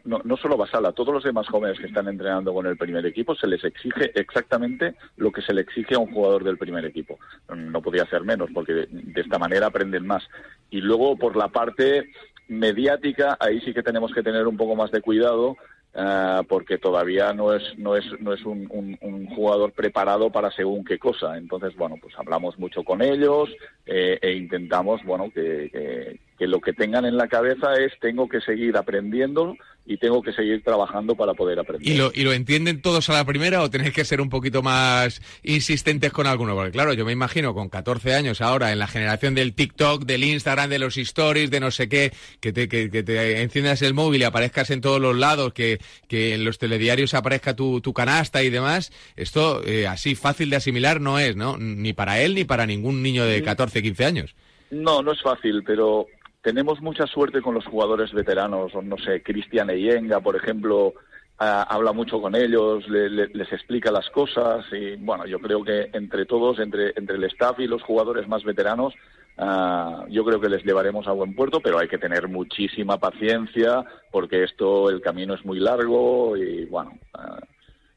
no, 0.05 0.21
no 0.23 0.37
solo 0.37 0.55
Basala, 0.55 0.91
todos 0.91 1.11
los 1.11 1.23
demás 1.23 1.47
jóvenes 1.47 1.79
que 1.79 1.87
están 1.87 2.07
entrenando 2.07 2.53
con 2.53 2.67
el 2.67 2.77
primer 2.77 3.03
equipo 3.07 3.33
se 3.33 3.47
les 3.47 3.63
exige 3.63 4.11
exactamente 4.13 4.93
lo 5.17 5.31
que 5.31 5.41
se 5.41 5.55
le 5.55 5.61
exige 5.61 5.95
a 5.95 5.99
un 5.99 6.13
jugador 6.13 6.43
del 6.43 6.59
primer 6.59 6.85
equipo. 6.85 7.17
No 7.55 7.81
podía 7.81 8.05
ser 8.05 8.21
menos, 8.21 8.51
porque 8.53 8.73
de 8.91 9.21
esta 9.21 9.39
manera 9.39 9.67
aprenden 9.67 10.05
más. 10.05 10.23
Y 10.69 10.81
luego, 10.81 11.17
por 11.17 11.35
la 11.35 11.47
parte 11.47 12.11
mediática, 12.47 13.37
ahí 13.39 13.59
sí 13.61 13.73
que 13.73 13.81
tenemos 13.81 14.13
que 14.13 14.21
tener 14.21 14.45
un 14.45 14.57
poco 14.57 14.75
más 14.75 14.91
de 14.91 15.01
cuidado, 15.01 15.57
Ah, 15.93 16.43
porque 16.47 16.77
todavía 16.77 17.33
no 17.33 17.53
es 17.53 17.77
no 17.77 17.97
es 17.97 18.05
no 18.21 18.33
es 18.33 18.45
un, 18.45 19.27
jugador 19.35 19.73
preparado 19.73 20.29
para 20.29 20.49
según 20.51 20.85
qué 20.85 20.97
cosa. 20.97 21.37
Entonces 21.37 21.75
bueno 21.75 21.97
pues 22.01 22.13
hablamos 22.17 22.57
mucho 22.57 22.83
con 22.83 23.01
ellos 23.01 23.49
eh, 23.85 24.17
e 24.21 24.31
intentamos 24.31 25.03
bueno 25.03 25.29
que, 25.33 26.17
que 26.37 26.47
lo 26.47 26.61
que 26.61 26.71
tengan 26.71 27.05
en 27.05 27.17
la 27.17 27.27
cabeza 27.27 27.73
es 27.73 27.91
tengo 27.99 28.29
que 28.29 28.39
seguir 28.39 28.77
aprendiendo 28.77 29.55
y 29.85 29.97
tengo 29.97 30.21
que 30.21 30.31
seguir 30.31 30.63
trabajando 30.63 31.15
para 31.15 31.33
poder 31.33 31.59
aprender. 31.59 31.87
¿Y 31.87 31.97
lo, 31.97 32.11
¿Y 32.13 32.23
lo 32.23 32.33
entienden 32.33 32.81
todos 32.81 33.09
a 33.09 33.13
la 33.13 33.25
primera 33.25 33.61
o 33.61 33.69
tenéis 33.69 33.93
que 33.93 34.05
ser 34.05 34.21
un 34.21 34.29
poquito 34.29 34.61
más 34.61 35.21
insistentes 35.43 36.11
con 36.11 36.27
alguno? 36.27 36.55
Porque 36.55 36.71
claro, 36.71 36.93
yo 36.93 37.03
me 37.03 37.11
imagino 37.11 37.53
con 37.53 37.69
14 37.69 38.13
años 38.13 38.41
ahora, 38.41 38.71
en 38.71 38.79
la 38.79 38.87
generación 38.87 39.33
del 39.33 39.53
TikTok, 39.53 40.03
del 40.03 40.23
Instagram, 40.23 40.69
de 40.69 40.79
los 40.79 40.97
stories, 40.97 41.49
de 41.49 41.59
no 41.59 41.71
sé 41.71 41.89
qué, 41.89 42.13
que 42.39 42.53
te, 42.53 42.69
que, 42.69 42.89
te 42.89 43.41
enciendas 43.41 43.81
el 43.81 43.93
móvil 43.93 44.21
y 44.21 44.25
aparezcas 44.25 44.69
en 44.69 44.81
todos 44.81 45.01
los 45.01 45.17
lados, 45.17 45.53
que, 45.53 45.79
que 46.07 46.35
en 46.35 46.45
los 46.45 46.59
telediarios 46.59 47.13
aparezca 47.13 47.55
tu, 47.55 47.81
tu 47.81 47.93
canasta 47.93 48.43
y 48.43 48.49
demás, 48.49 48.91
esto 49.15 49.61
eh, 49.65 49.87
así 49.87 50.15
fácil 50.15 50.49
de 50.49 50.57
asimilar 50.57 51.01
no 51.01 51.17
es, 51.19 51.35
¿no? 51.35 51.57
Ni 51.57 51.93
para 51.93 52.21
él 52.21 52.35
ni 52.35 52.43
para 52.43 52.65
ningún 52.65 53.01
niño 53.01 53.25
de 53.25 53.41
14, 53.41 53.81
15 53.81 54.05
años. 54.05 54.35
No, 54.69 55.01
no 55.01 55.11
es 55.11 55.21
fácil, 55.21 55.63
pero 55.65 56.07
tenemos 56.41 56.81
mucha 56.81 57.05
suerte 57.07 57.41
con 57.41 57.53
los 57.53 57.65
jugadores 57.65 58.11
veteranos, 58.11 58.71
no 58.83 58.97
sé, 58.97 59.21
Cristian 59.21 59.69
Eyenga, 59.69 60.19
por 60.19 60.35
ejemplo, 60.35 60.93
habla 61.37 61.91
mucho 61.91 62.21
con 62.21 62.35
ellos, 62.35 62.87
les 62.87 63.51
explica 63.51 63.91
las 63.91 64.09
cosas 64.09 64.65
y 64.71 64.95
bueno, 64.97 65.25
yo 65.25 65.39
creo 65.39 65.63
que 65.63 65.89
entre 65.93 66.25
todos, 66.25 66.59
entre, 66.59 66.93
entre 66.95 67.15
el 67.15 67.23
staff 67.25 67.59
y 67.59 67.67
los 67.67 67.81
jugadores 67.81 68.27
más 68.27 68.43
veteranos, 68.43 68.93
ah, 69.37 70.05
yo 70.09 70.23
creo 70.23 70.39
que 70.39 70.49
les 70.49 70.63
llevaremos 70.63 71.07
a 71.07 71.13
buen 71.13 71.33
puerto, 71.35 71.59
pero 71.59 71.79
hay 71.79 71.87
que 71.87 71.97
tener 71.97 72.27
muchísima 72.27 72.99
paciencia 72.99 73.83
porque 74.11 74.43
esto, 74.43 74.89
el 74.89 75.01
camino 75.01 75.33
es 75.33 75.43
muy 75.43 75.59
largo 75.59 76.37
y 76.37 76.65
bueno, 76.65 76.97
ah, 77.15 77.39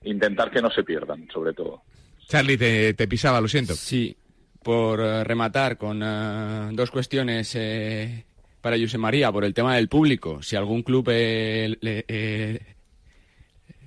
intentar 0.04 0.50
que 0.50 0.62
no 0.62 0.70
se 0.70 0.84
pierdan, 0.84 1.28
sobre 1.32 1.52
todo. 1.52 1.82
Charlie, 2.26 2.56
te, 2.56 2.94
te 2.94 3.06
pisaba, 3.06 3.42
lo 3.42 3.48
siento. 3.48 3.74
Sí, 3.74 4.16
por 4.62 5.00
eh, 5.00 5.22
rematar 5.22 5.76
con 5.76 6.02
eh, 6.02 6.70
dos 6.72 6.90
cuestiones 6.90 7.54
eh, 7.54 8.24
para 8.64 8.78
José 8.78 8.96
María 8.96 9.30
por 9.30 9.44
el 9.44 9.52
tema 9.52 9.76
del 9.76 9.88
público. 9.88 10.42
Si 10.42 10.56
algún 10.56 10.82
club 10.82 11.06
eh, 11.10 11.76
eh, 11.82 12.60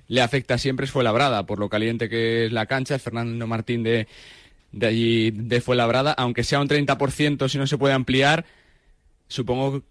le, 0.06 0.22
afecta 0.22 0.56
siempre 0.56 0.84
es 0.86 0.92
Fuenlabrada, 0.92 1.46
por 1.46 1.58
lo 1.58 1.68
caliente 1.68 2.08
que 2.08 2.46
es 2.46 2.52
la 2.52 2.66
cancha. 2.66 2.96
Fernando 3.00 3.48
Martín 3.48 3.82
de, 3.82 4.06
de 4.70 4.86
allí 4.86 5.32
de 5.32 5.60
Fuenlabrada, 5.60 6.12
aunque 6.12 6.44
sea 6.44 6.60
un 6.60 6.68
30%, 6.68 7.48
si 7.48 7.58
no 7.58 7.66
se 7.66 7.76
puede 7.76 7.92
ampliar, 7.92 8.44
supongo 9.26 9.82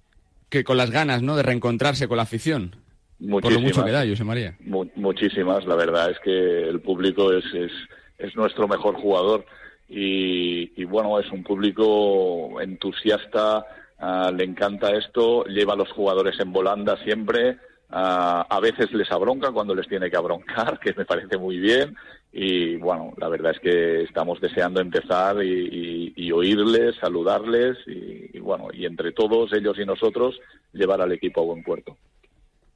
que 0.48 0.64
con 0.64 0.78
las 0.78 0.90
ganas, 0.90 1.22
¿no? 1.22 1.36
De 1.36 1.44
reencontrarse 1.44 2.08
con 2.08 2.16
la 2.16 2.24
afición. 2.24 2.78
Muchísimas, 3.20 3.42
por 3.42 3.52
lo 3.52 3.60
mucho 3.60 3.84
que 3.84 3.92
da, 3.92 4.08
José 4.08 4.24
María. 4.24 4.56
muchísimas, 4.96 5.66
la 5.66 5.76
verdad 5.76 6.12
es 6.12 6.20
que 6.20 6.62
el 6.62 6.80
público 6.80 7.34
es, 7.34 7.44
es, 7.54 7.72
es 8.20 8.34
nuestro 8.38 8.70
mejor 8.70 8.96
jugador 8.96 9.46
y, 9.90 10.84
bueno, 10.86 11.20
es 11.20 11.32
un 11.32 11.44
público 11.44 12.60
entusiasta, 12.62 13.66
ah, 14.00 14.32
le 14.36 14.44
encanta 14.44 14.96
esto, 14.96 15.46
lleva 15.46 15.74
a 15.74 15.78
los 15.78 15.92
jugadores 15.92 16.40
en 16.40 16.52
volanda 16.52 16.98
siempre, 17.04 17.58
ah, 17.90 18.46
a 18.50 18.60
veces 18.60 18.92
les 18.94 19.12
abronca 19.12 19.52
cuando 19.52 19.76
les 19.76 19.88
tiene 19.88 20.10
que 20.10 20.18
abroncar, 20.18 20.80
que 20.84 20.94
me 20.94 21.06
parece 21.06 21.38
muy 21.38 21.58
bien, 21.58 21.96
y 22.32 22.76
bueno, 22.76 23.14
la 23.18 23.30
verdad 23.30 23.54
es 23.54 23.60
que 23.60 24.04
estamos 24.04 24.40
deseando 24.40 24.80
empezar 24.80 25.44
y, 25.44 26.32
oírles, 26.32 26.96
saludarles 26.98 27.78
y, 27.88 28.38
bueno, 28.40 28.68
y 28.72 28.86
entre 28.86 29.12
todos 29.12 29.52
ellos 29.54 29.78
y 29.80 29.86
nosotros 29.86 30.40
llevar 30.74 31.02
al 31.02 31.12
equipo 31.14 31.42
a 31.42 31.46
buen 31.46 31.64
puerto. 31.64 31.98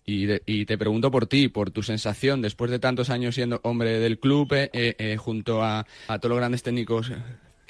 Y, 0.03 0.65
te 0.65 0.77
pregunto 0.77 1.11
por 1.11 1.27
ti, 1.27 1.47
por 1.47 1.69
tu 1.69 1.83
sensación, 1.83 2.41
después 2.41 2.71
de 2.71 2.79
tantos 2.79 3.09
años 3.09 3.35
siendo 3.35 3.59
hombre 3.63 3.99
del 3.99 4.19
club, 4.19 4.51
eh, 4.51 4.69
eh, 4.73 5.17
junto 5.17 5.63
a, 5.63 5.85
todos 6.07 6.29
los 6.29 6.37
grandes 6.37 6.63
técnicos 6.63 7.11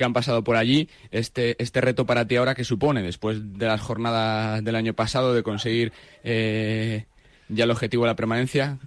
que 0.01 0.05
han 0.05 0.13
pasado 0.13 0.43
por 0.43 0.55
allí, 0.55 0.89
este, 1.11 1.61
este 1.61 1.79
reto 1.79 2.05
para 2.07 2.25
ti 2.25 2.35
ahora 2.35 2.55
que 2.55 2.63
supone, 2.63 3.03
después 3.03 3.57
de 3.57 3.67
las 3.67 3.79
jornadas 3.79 4.63
del 4.63 4.75
año 4.75 4.93
pasado, 4.93 5.33
de 5.33 5.43
conseguir 5.43 5.93
eh, 6.23 7.05
ya 7.49 7.65
el 7.65 7.71
objetivo 7.71 8.03
de 8.03 8.09
la 8.09 8.15
permanencia, 8.15 8.79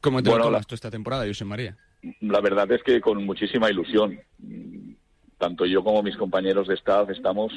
¿cómo 0.00 0.22
te 0.22 0.30
lo 0.30 0.38
tomas 0.38 0.66
tú 0.66 0.74
esta 0.74 0.90
temporada, 0.90 1.26
José 1.26 1.44
María? 1.44 1.76
La 2.20 2.40
verdad 2.40 2.70
es 2.72 2.82
que 2.82 3.00
con 3.00 3.24
muchísima 3.24 3.70
ilusión. 3.70 4.18
Tanto 5.38 5.66
yo 5.66 5.84
como 5.84 6.02
mis 6.02 6.16
compañeros 6.16 6.66
de 6.66 6.74
staff 6.74 7.10
estamos 7.10 7.52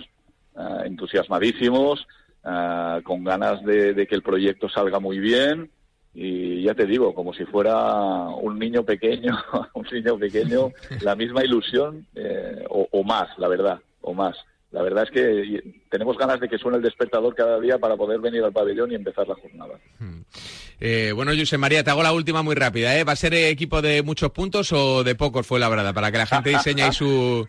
entusiasmadísimos, 0.85 2.05
Ah, 2.47 3.01
con 3.03 3.23
ganas 3.23 3.63
de, 3.65 4.05
que 4.07 4.13
el 4.13 4.21
proyecto 4.21 4.69
salga 4.69 4.99
muy 4.99 5.17
bien 5.17 5.71
y 6.15 6.63
ya 6.63 6.73
te 6.73 6.85
digo, 6.85 7.13
como 7.13 7.33
si 7.33 7.43
fuera 7.45 8.29
un 8.29 8.57
niño 8.57 8.83
pequeño, 8.83 9.37
un 9.73 9.85
niño 9.91 10.17
pequeño, 10.17 10.71
la 11.01 11.13
misma 11.15 11.43
ilusión 11.43 12.07
eh, 12.15 12.63
o, 12.69 13.03
más, 13.03 13.27
la 13.37 13.49
verdad, 13.49 13.79
o 14.01 14.13
más. 14.13 14.37
La 14.71 14.81
verdad 14.81 15.03
es 15.03 15.11
que 15.11 15.81
tenemos 15.89 16.17
ganas 16.17 16.39
de 16.39 16.49
que 16.49 16.57
suene 16.57 16.77
el 16.77 16.83
despertador 16.83 17.35
cada 17.35 17.59
día 17.59 17.77
para 17.77 17.95
poder 17.95 18.19
venir 18.19 18.43
al 18.43 18.51
pabellón 18.51 18.91
y 18.91 18.95
empezar 18.95 19.27
la 19.27 19.35
jornada. 19.35 19.75
Hmm. 19.99 20.21
Eh, 20.79 21.11
bueno, 21.13 21.31
José 21.37 21.57
María, 21.57 21.83
te 21.83 21.91
hago 21.91 22.03
la 22.03 22.11
última 22.11 22.41
muy 22.41 22.55
rápida. 22.55 22.97
¿eh? 22.97 23.03
¿Va 23.03 23.13
a 23.13 23.17
ser 23.17 23.33
equipo 23.33 23.81
de 23.81 24.01
muchos 24.01 24.31
puntos 24.31 24.71
o 24.73 25.03
de 25.03 25.15
pocos 25.15 25.45
fue 25.45 25.59
la 25.59 25.69
verdad? 25.69 25.93
Para 25.93 26.11
que 26.11 26.17
la 26.17 26.25
gente 26.25 26.49
diseñe 26.49 26.81
ahí 26.81 26.93
su... 26.93 27.47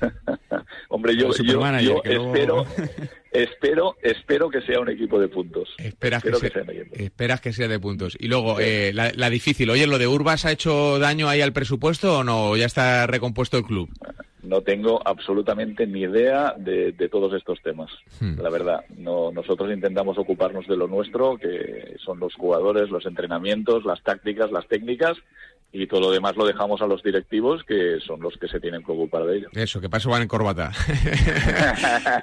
Hombre, 0.88 1.16
yo, 1.16 1.30
yo, 1.32 2.02
espero, 2.04 2.66
espero, 3.32 3.96
espero 4.02 4.50
que 4.50 4.60
sea 4.62 4.80
un 4.80 4.88
equipo 4.90 5.18
de 5.18 5.28
puntos. 5.28 5.74
Esperas, 5.78 6.22
que, 6.22 6.32
sea, 6.34 6.62
esperas 6.92 7.40
que 7.40 7.52
sea 7.52 7.68
de 7.68 7.80
puntos. 7.80 8.16
Y 8.18 8.28
luego, 8.28 8.60
eh, 8.60 8.92
la, 8.92 9.30
difícil, 9.30 9.70
oye, 9.70 9.86
¿lo 9.86 9.98
de 9.98 10.06
Urbas 10.06 10.44
ha 10.44 10.52
hecho 10.52 10.98
daño 10.98 11.28
ahí 11.28 11.40
al 11.40 11.52
presupuesto 11.52 12.18
o 12.18 12.24
no? 12.24 12.56
¿Ya 12.56 12.66
está 12.66 13.06
recompuesto 13.06 13.58
el 13.58 13.64
club? 13.64 13.90
No 14.42 14.60
tengo 14.60 15.00
absolutamente 15.06 15.86
ni 15.86 16.02
idea 16.02 16.54
de, 16.58 16.92
todos 17.10 17.32
estos 17.32 17.62
temas, 17.62 17.90
hmm. 18.20 18.40
la 18.40 18.50
verdad. 18.50 18.84
No, 18.96 19.32
nosotros 19.32 19.72
intentamos 19.72 20.18
ocuparnos 20.18 20.66
de 20.66 20.76
lo 20.76 20.86
nuestro, 20.86 21.38
que 21.38 21.96
son 22.04 22.20
los 22.20 22.34
jugadores, 22.34 22.90
los 22.90 23.06
entrenamientos, 23.06 23.84
las 23.86 24.02
tácticas, 24.02 24.52
las 24.52 24.68
técnicas, 24.68 25.16
y 25.74 25.88
todo 25.88 26.00
lo 26.00 26.10
demás 26.12 26.36
lo 26.36 26.46
dejamos 26.46 26.80
a 26.82 26.86
los 26.86 27.02
directivos 27.02 27.64
que 27.64 27.98
son 28.06 28.20
los 28.20 28.36
que 28.38 28.46
se 28.46 28.60
tienen 28.60 28.84
que 28.84 28.92
ocupar 28.92 29.24
de 29.24 29.38
ello. 29.38 29.48
Eso, 29.52 29.80
que 29.80 29.90
paso 29.90 30.08
van 30.08 30.22
en 30.22 30.28
corbata. 30.28 30.72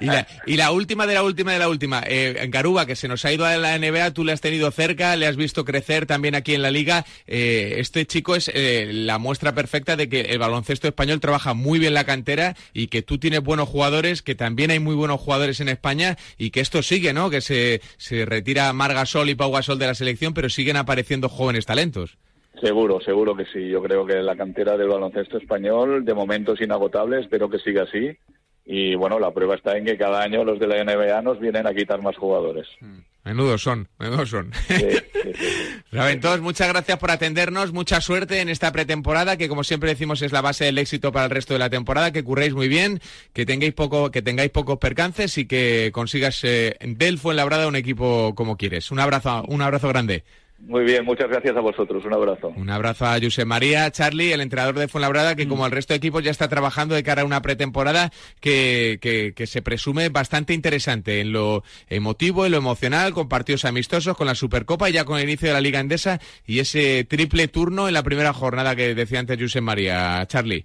y, 0.46 0.56
la, 0.56 0.72
última 0.72 1.06
de 1.06 1.12
la 1.12 1.22
última 1.22 1.52
de 1.52 1.58
la 1.58 1.68
última, 1.68 2.02
eh, 2.06 2.48
Garuba, 2.48 2.86
que 2.86 2.96
se 2.96 3.08
nos 3.08 3.26
ha 3.26 3.32
ido 3.32 3.44
a 3.44 3.54
la 3.58 3.78
NBA, 3.78 4.14
tú 4.14 4.24
le 4.24 4.32
has 4.32 4.40
tenido 4.40 4.70
cerca, 4.70 5.16
le 5.16 5.26
has 5.26 5.36
visto 5.36 5.66
crecer 5.66 6.06
también 6.06 6.34
aquí 6.34 6.54
en 6.54 6.62
la 6.62 6.70
liga. 6.70 7.04
Eh, 7.26 7.74
este 7.76 8.06
chico 8.06 8.34
es 8.34 8.50
eh, 8.54 8.90
la 8.90 9.18
muestra 9.18 9.54
perfecta 9.54 9.96
de 9.96 10.08
que 10.08 10.22
el 10.22 10.38
baloncesto 10.38 10.88
español 10.88 11.20
trabaja 11.20 11.52
muy 11.52 11.78
bien 11.78 11.92
la 11.92 12.04
cantera 12.04 12.56
y 12.72 12.86
que 12.86 13.02
tú 13.02 13.18
tienes 13.18 13.42
buenos 13.42 13.68
jugadores, 13.68 14.22
que 14.22 14.34
también 14.34 14.70
hay 14.70 14.78
muy 14.78 14.94
buenos 14.94 15.20
jugadores 15.20 15.60
en 15.60 15.68
España 15.68 16.16
y 16.38 16.50
que 16.50 16.60
esto 16.60 16.82
sigue, 16.82 17.12
¿no? 17.12 17.28
Que 17.28 17.42
se, 17.42 17.82
se 17.98 18.24
retira 18.24 18.72
Margasol 18.72 19.28
y 19.28 19.34
Pau 19.34 19.52
Gasol 19.52 19.78
de 19.78 19.88
la 19.88 19.94
selección, 19.94 20.32
pero 20.32 20.48
siguen 20.48 20.78
apareciendo 20.78 21.28
jóvenes 21.28 21.66
talentos. 21.66 22.16
Seguro, 22.62 23.00
seguro 23.00 23.34
que 23.36 23.44
sí. 23.46 23.68
Yo 23.68 23.82
creo 23.82 24.06
que 24.06 24.22
la 24.22 24.36
cantera 24.36 24.76
del 24.76 24.88
baloncesto 24.88 25.36
español 25.36 26.04
de 26.04 26.14
momento 26.14 26.52
es 26.52 26.60
inagotable, 26.60 27.20
espero 27.20 27.50
que 27.50 27.58
siga 27.58 27.82
así. 27.82 28.16
Y 28.64 28.94
bueno, 28.94 29.18
la 29.18 29.32
prueba 29.32 29.56
está 29.56 29.76
en 29.76 29.84
que 29.84 29.98
cada 29.98 30.22
año 30.22 30.44
los 30.44 30.60
de 30.60 30.68
la 30.68 30.84
NBA 30.84 31.20
nos 31.22 31.40
vienen 31.40 31.66
a 31.66 31.74
quitar 31.74 32.00
más 32.00 32.16
jugadores. 32.16 32.68
Mm. 32.80 33.00
Menudos 33.24 33.62
son, 33.62 33.88
menudos 33.98 34.30
son. 34.30 34.52
muchas 36.42 36.68
gracias 36.68 36.98
por 36.98 37.10
atendernos, 37.12 37.72
mucha 37.72 38.00
suerte 38.00 38.40
en 38.40 38.48
esta 38.48 38.72
pretemporada, 38.72 39.36
que 39.36 39.48
como 39.48 39.62
siempre 39.62 39.90
decimos 39.90 40.22
es 40.22 40.32
la 40.32 40.40
base 40.40 40.64
del 40.64 40.78
éxito 40.78 41.12
para 41.12 41.26
el 41.26 41.30
resto 41.30 41.52
de 41.52 41.60
la 41.60 41.70
temporada, 41.70 42.12
que 42.12 42.24
curréis 42.24 42.52
muy 42.52 42.66
bien, 42.66 43.00
que 43.32 43.46
tengáis 43.46 43.74
poco, 43.74 44.10
que 44.10 44.22
tengáis 44.22 44.50
pocos 44.50 44.78
percances 44.78 45.38
y 45.38 45.46
que 45.46 45.90
consigas 45.92 46.42
eh, 46.42 46.76
del 46.80 47.18
Fuenlabrada 47.18 47.68
un 47.68 47.76
equipo 47.76 48.34
como 48.34 48.56
quieres. 48.56 48.90
Un 48.90 48.98
abrazo, 48.98 49.44
un 49.46 49.62
abrazo 49.62 49.88
grande. 49.88 50.24
Muy 50.64 50.84
bien, 50.84 51.04
muchas 51.04 51.28
gracias 51.28 51.56
a 51.56 51.60
vosotros. 51.60 52.04
Un 52.04 52.14
abrazo. 52.14 52.48
Un 52.56 52.70
abrazo 52.70 53.04
a 53.04 53.18
José 53.20 53.44
María, 53.44 53.90
Charlie, 53.90 54.32
el 54.32 54.40
entrenador 54.40 54.78
de 54.78 54.86
Fuenlabrada, 54.86 55.34
que 55.34 55.44
mm. 55.44 55.48
como 55.48 55.66
el 55.66 55.72
resto 55.72 55.92
de 55.92 55.98
equipos 55.98 56.22
ya 56.22 56.30
está 56.30 56.48
trabajando 56.48 56.94
de 56.94 57.02
cara 57.02 57.22
a 57.22 57.24
una 57.24 57.42
pretemporada 57.42 58.12
que, 58.40 58.98
que, 59.36 59.46
se 59.46 59.60
presume 59.60 60.08
bastante 60.08 60.54
interesante 60.54 61.20
en 61.20 61.32
lo 61.32 61.64
emotivo, 61.88 62.46
en 62.46 62.52
lo 62.52 62.58
emocional, 62.58 63.12
con 63.12 63.28
partidos 63.28 63.64
amistosos, 63.64 64.16
con 64.16 64.28
la 64.28 64.36
Supercopa 64.36 64.88
y 64.88 64.92
ya 64.92 65.04
con 65.04 65.18
el 65.18 65.24
inicio 65.24 65.48
de 65.48 65.54
la 65.54 65.60
Liga 65.60 65.80
Endesa 65.80 66.20
y 66.46 66.60
ese 66.60 67.04
triple 67.04 67.48
turno 67.48 67.88
en 67.88 67.94
la 67.94 68.04
primera 68.04 68.32
jornada 68.32 68.76
que 68.76 68.94
decía 68.94 69.18
antes 69.18 69.40
José 69.40 69.60
María. 69.60 70.24
Charlie. 70.26 70.64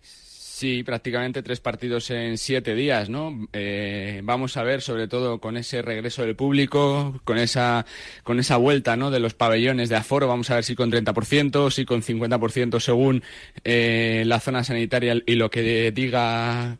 Sí, 0.57 0.81
prácticamente 0.81 1.43
tres 1.43 1.59
partidos 1.59 2.09
en 2.09 2.39
siete 2.39 2.73
días, 2.73 3.09
¿no? 3.09 3.47
Eh, 3.53 4.21
vamos 4.23 4.57
a 4.57 4.63
ver, 4.63 4.81
sobre 4.81 5.07
todo 5.07 5.39
con 5.39 5.55
ese 5.55 5.83
regreso 5.83 6.23
del 6.23 6.35
público, 6.35 7.21
con 7.25 7.37
esa, 7.37 7.85
con 8.23 8.39
esa 8.39 8.57
vuelta, 8.57 8.97
¿no? 8.97 9.11
De 9.11 9.19
los 9.19 9.35
pabellones 9.35 9.87
de 9.89 9.97
aforo, 9.97 10.27
vamos 10.27 10.49
a 10.49 10.55
ver 10.55 10.63
si 10.63 10.73
con 10.73 10.91
30%, 10.91 11.69
si 11.69 11.85
con 11.85 12.01
50% 12.01 12.79
según 12.79 13.21
eh, 13.63 14.23
la 14.25 14.39
zona 14.39 14.63
sanitaria 14.63 15.21
y 15.27 15.35
lo 15.35 15.51
que 15.51 15.91
diga 15.91 16.79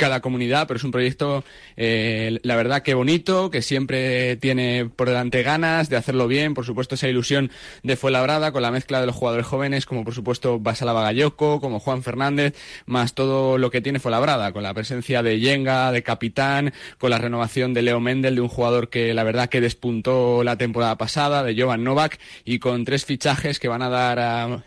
cada 0.00 0.20
comunidad, 0.20 0.66
pero 0.66 0.78
es 0.78 0.84
un 0.84 0.92
proyecto, 0.92 1.44
eh, 1.76 2.40
la 2.42 2.56
verdad 2.56 2.82
que 2.82 2.94
bonito, 2.94 3.50
que 3.50 3.60
siempre 3.60 4.36
tiene 4.36 4.86
por 4.96 5.08
delante 5.08 5.42
ganas 5.42 5.90
de 5.90 5.96
hacerlo 5.96 6.26
bien, 6.26 6.54
por 6.54 6.64
supuesto 6.64 6.94
esa 6.94 7.06
ilusión 7.06 7.50
de 7.82 7.96
Fuenlabrada 7.96 8.50
con 8.50 8.62
la 8.62 8.70
mezcla 8.70 8.98
de 8.98 9.06
los 9.06 9.14
jugadores 9.14 9.46
jóvenes, 9.46 9.84
como 9.84 10.02
por 10.02 10.14
supuesto 10.14 10.58
Basala 10.58 10.94
Bagayoko, 10.94 11.60
como 11.60 11.80
Juan 11.80 12.02
Fernández, 12.02 12.54
más 12.86 13.12
todo 13.12 13.58
lo 13.58 13.70
que 13.70 13.82
tiene 13.82 14.00
Fuenlabrada, 14.00 14.52
con 14.52 14.62
la 14.62 14.72
presencia 14.72 15.22
de 15.22 15.38
Yenga, 15.38 15.92
de 15.92 16.02
capitán, 16.02 16.72
con 16.98 17.10
la 17.10 17.18
renovación 17.18 17.74
de 17.74 17.82
Leo 17.82 18.00
Mendel, 18.00 18.36
de 18.36 18.40
un 18.40 18.48
jugador 18.48 18.88
que 18.88 19.12
la 19.12 19.22
verdad 19.22 19.50
que 19.50 19.60
despuntó 19.60 20.42
la 20.42 20.56
temporada 20.56 20.96
pasada, 20.96 21.42
de 21.42 21.60
Jovan 21.60 21.84
Novak, 21.84 22.18
y 22.46 22.58
con 22.58 22.86
tres 22.86 23.04
fichajes 23.04 23.60
que 23.60 23.68
van 23.68 23.82
a 23.82 23.90
dar 23.90 24.18
a 24.18 24.64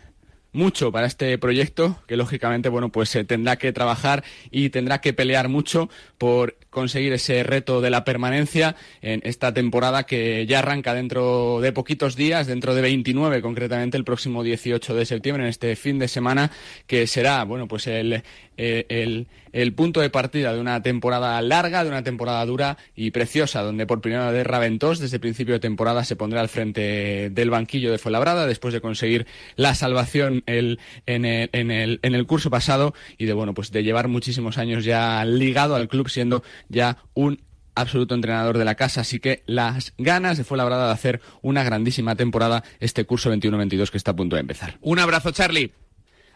mucho 0.54 0.90
para 0.90 1.06
este 1.06 1.36
proyecto, 1.36 1.98
que 2.06 2.16
lógicamente, 2.16 2.70
bueno, 2.70 2.88
pues 2.88 3.10
se 3.10 3.24
tendrá 3.24 3.56
que 3.56 3.72
trabajar 3.72 4.24
y 4.50 4.70
tendrá 4.70 5.00
que 5.00 5.12
pelear 5.12 5.48
mucho 5.48 5.90
por 6.16 6.56
conseguir 6.74 7.14
ese 7.14 7.42
reto 7.42 7.80
de 7.80 7.88
la 7.88 8.04
permanencia 8.04 8.76
en 9.00 9.22
esta 9.24 9.54
temporada 9.54 10.04
que 10.04 10.44
ya 10.46 10.58
arranca 10.58 10.92
dentro 10.92 11.60
de 11.62 11.72
poquitos 11.72 12.16
días, 12.16 12.46
dentro 12.46 12.74
de 12.74 12.82
29 12.82 13.40
concretamente 13.40 13.96
el 13.96 14.04
próximo 14.04 14.42
18 14.42 14.94
de 14.94 15.06
septiembre, 15.06 15.44
en 15.44 15.48
este 15.48 15.76
fin 15.76 15.98
de 15.98 16.08
semana, 16.08 16.50
que 16.86 17.06
será, 17.06 17.44
bueno, 17.44 17.66
pues 17.66 17.86
el, 17.86 18.22
eh, 18.56 18.86
el, 18.88 19.26
el, 19.52 19.72
punto 19.72 20.00
de 20.00 20.10
partida 20.10 20.52
de 20.52 20.60
una 20.60 20.82
temporada 20.82 21.40
larga, 21.42 21.82
de 21.82 21.90
una 21.90 22.02
temporada 22.02 22.44
dura 22.46 22.78
y 22.94 23.10
preciosa, 23.10 23.62
donde 23.62 23.86
por 23.86 24.00
primera 24.00 24.30
vez 24.30 24.46
Raventós 24.46 24.98
desde 24.98 25.16
el 25.16 25.20
principio 25.20 25.54
de 25.54 25.60
temporada 25.60 26.04
se 26.04 26.16
pondrá 26.16 26.40
al 26.40 26.48
frente 26.48 27.30
del 27.30 27.50
banquillo 27.50 27.90
de 27.90 27.98
Fuenlabrada 27.98 28.46
después 28.46 28.74
de 28.74 28.80
conseguir 28.80 29.26
la 29.56 29.74
salvación 29.74 30.42
el, 30.46 30.78
en, 31.06 31.24
el, 31.24 31.50
en, 31.52 31.70
el, 31.70 32.00
en 32.02 32.14
el 32.14 32.26
curso 32.26 32.50
pasado 32.50 32.94
y 33.18 33.26
de 33.26 33.32
bueno 33.32 33.54
pues 33.54 33.72
de 33.72 33.82
llevar 33.82 34.08
muchísimos 34.08 34.58
años 34.58 34.84
ya 34.84 35.24
ligado 35.24 35.74
al 35.74 35.88
club 35.88 36.08
siendo 36.08 36.42
ya 36.68 36.98
un 37.14 37.42
absoluto 37.74 38.14
entrenador 38.14 38.58
de 38.58 38.64
la 38.64 38.74
casa, 38.74 39.00
así 39.00 39.18
que 39.18 39.42
las 39.46 39.94
ganas 39.98 40.38
de 40.38 40.44
Fuenlabrada 40.44 40.86
de 40.86 40.92
hacer 40.92 41.20
una 41.42 41.64
grandísima 41.64 42.14
temporada 42.14 42.62
este 42.80 43.04
curso 43.04 43.32
21-22 43.32 43.90
que 43.90 43.98
está 43.98 44.12
a 44.12 44.16
punto 44.16 44.36
de 44.36 44.40
empezar. 44.40 44.78
Un 44.80 44.98
abrazo, 44.98 45.32
Charlie. 45.32 45.72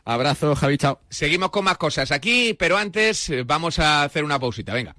Abrazo, 0.04 0.56
Javi, 0.56 0.78
chao. 0.78 1.00
Seguimos 1.10 1.50
con 1.50 1.64
más 1.64 1.76
cosas 1.76 2.10
aquí, 2.12 2.54
pero 2.58 2.78
antes 2.78 3.28
eh, 3.30 3.42
vamos 3.44 3.78
a 3.78 4.04
hacer 4.04 4.24
una 4.24 4.38
pausita, 4.38 4.72
venga. 4.72 4.96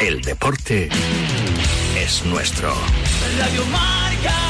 El 0.00 0.22
deporte 0.22 0.88
es 1.96 2.24
nuestro. 2.24 2.74
Radio 3.38 3.66
Marca. 3.66 4.49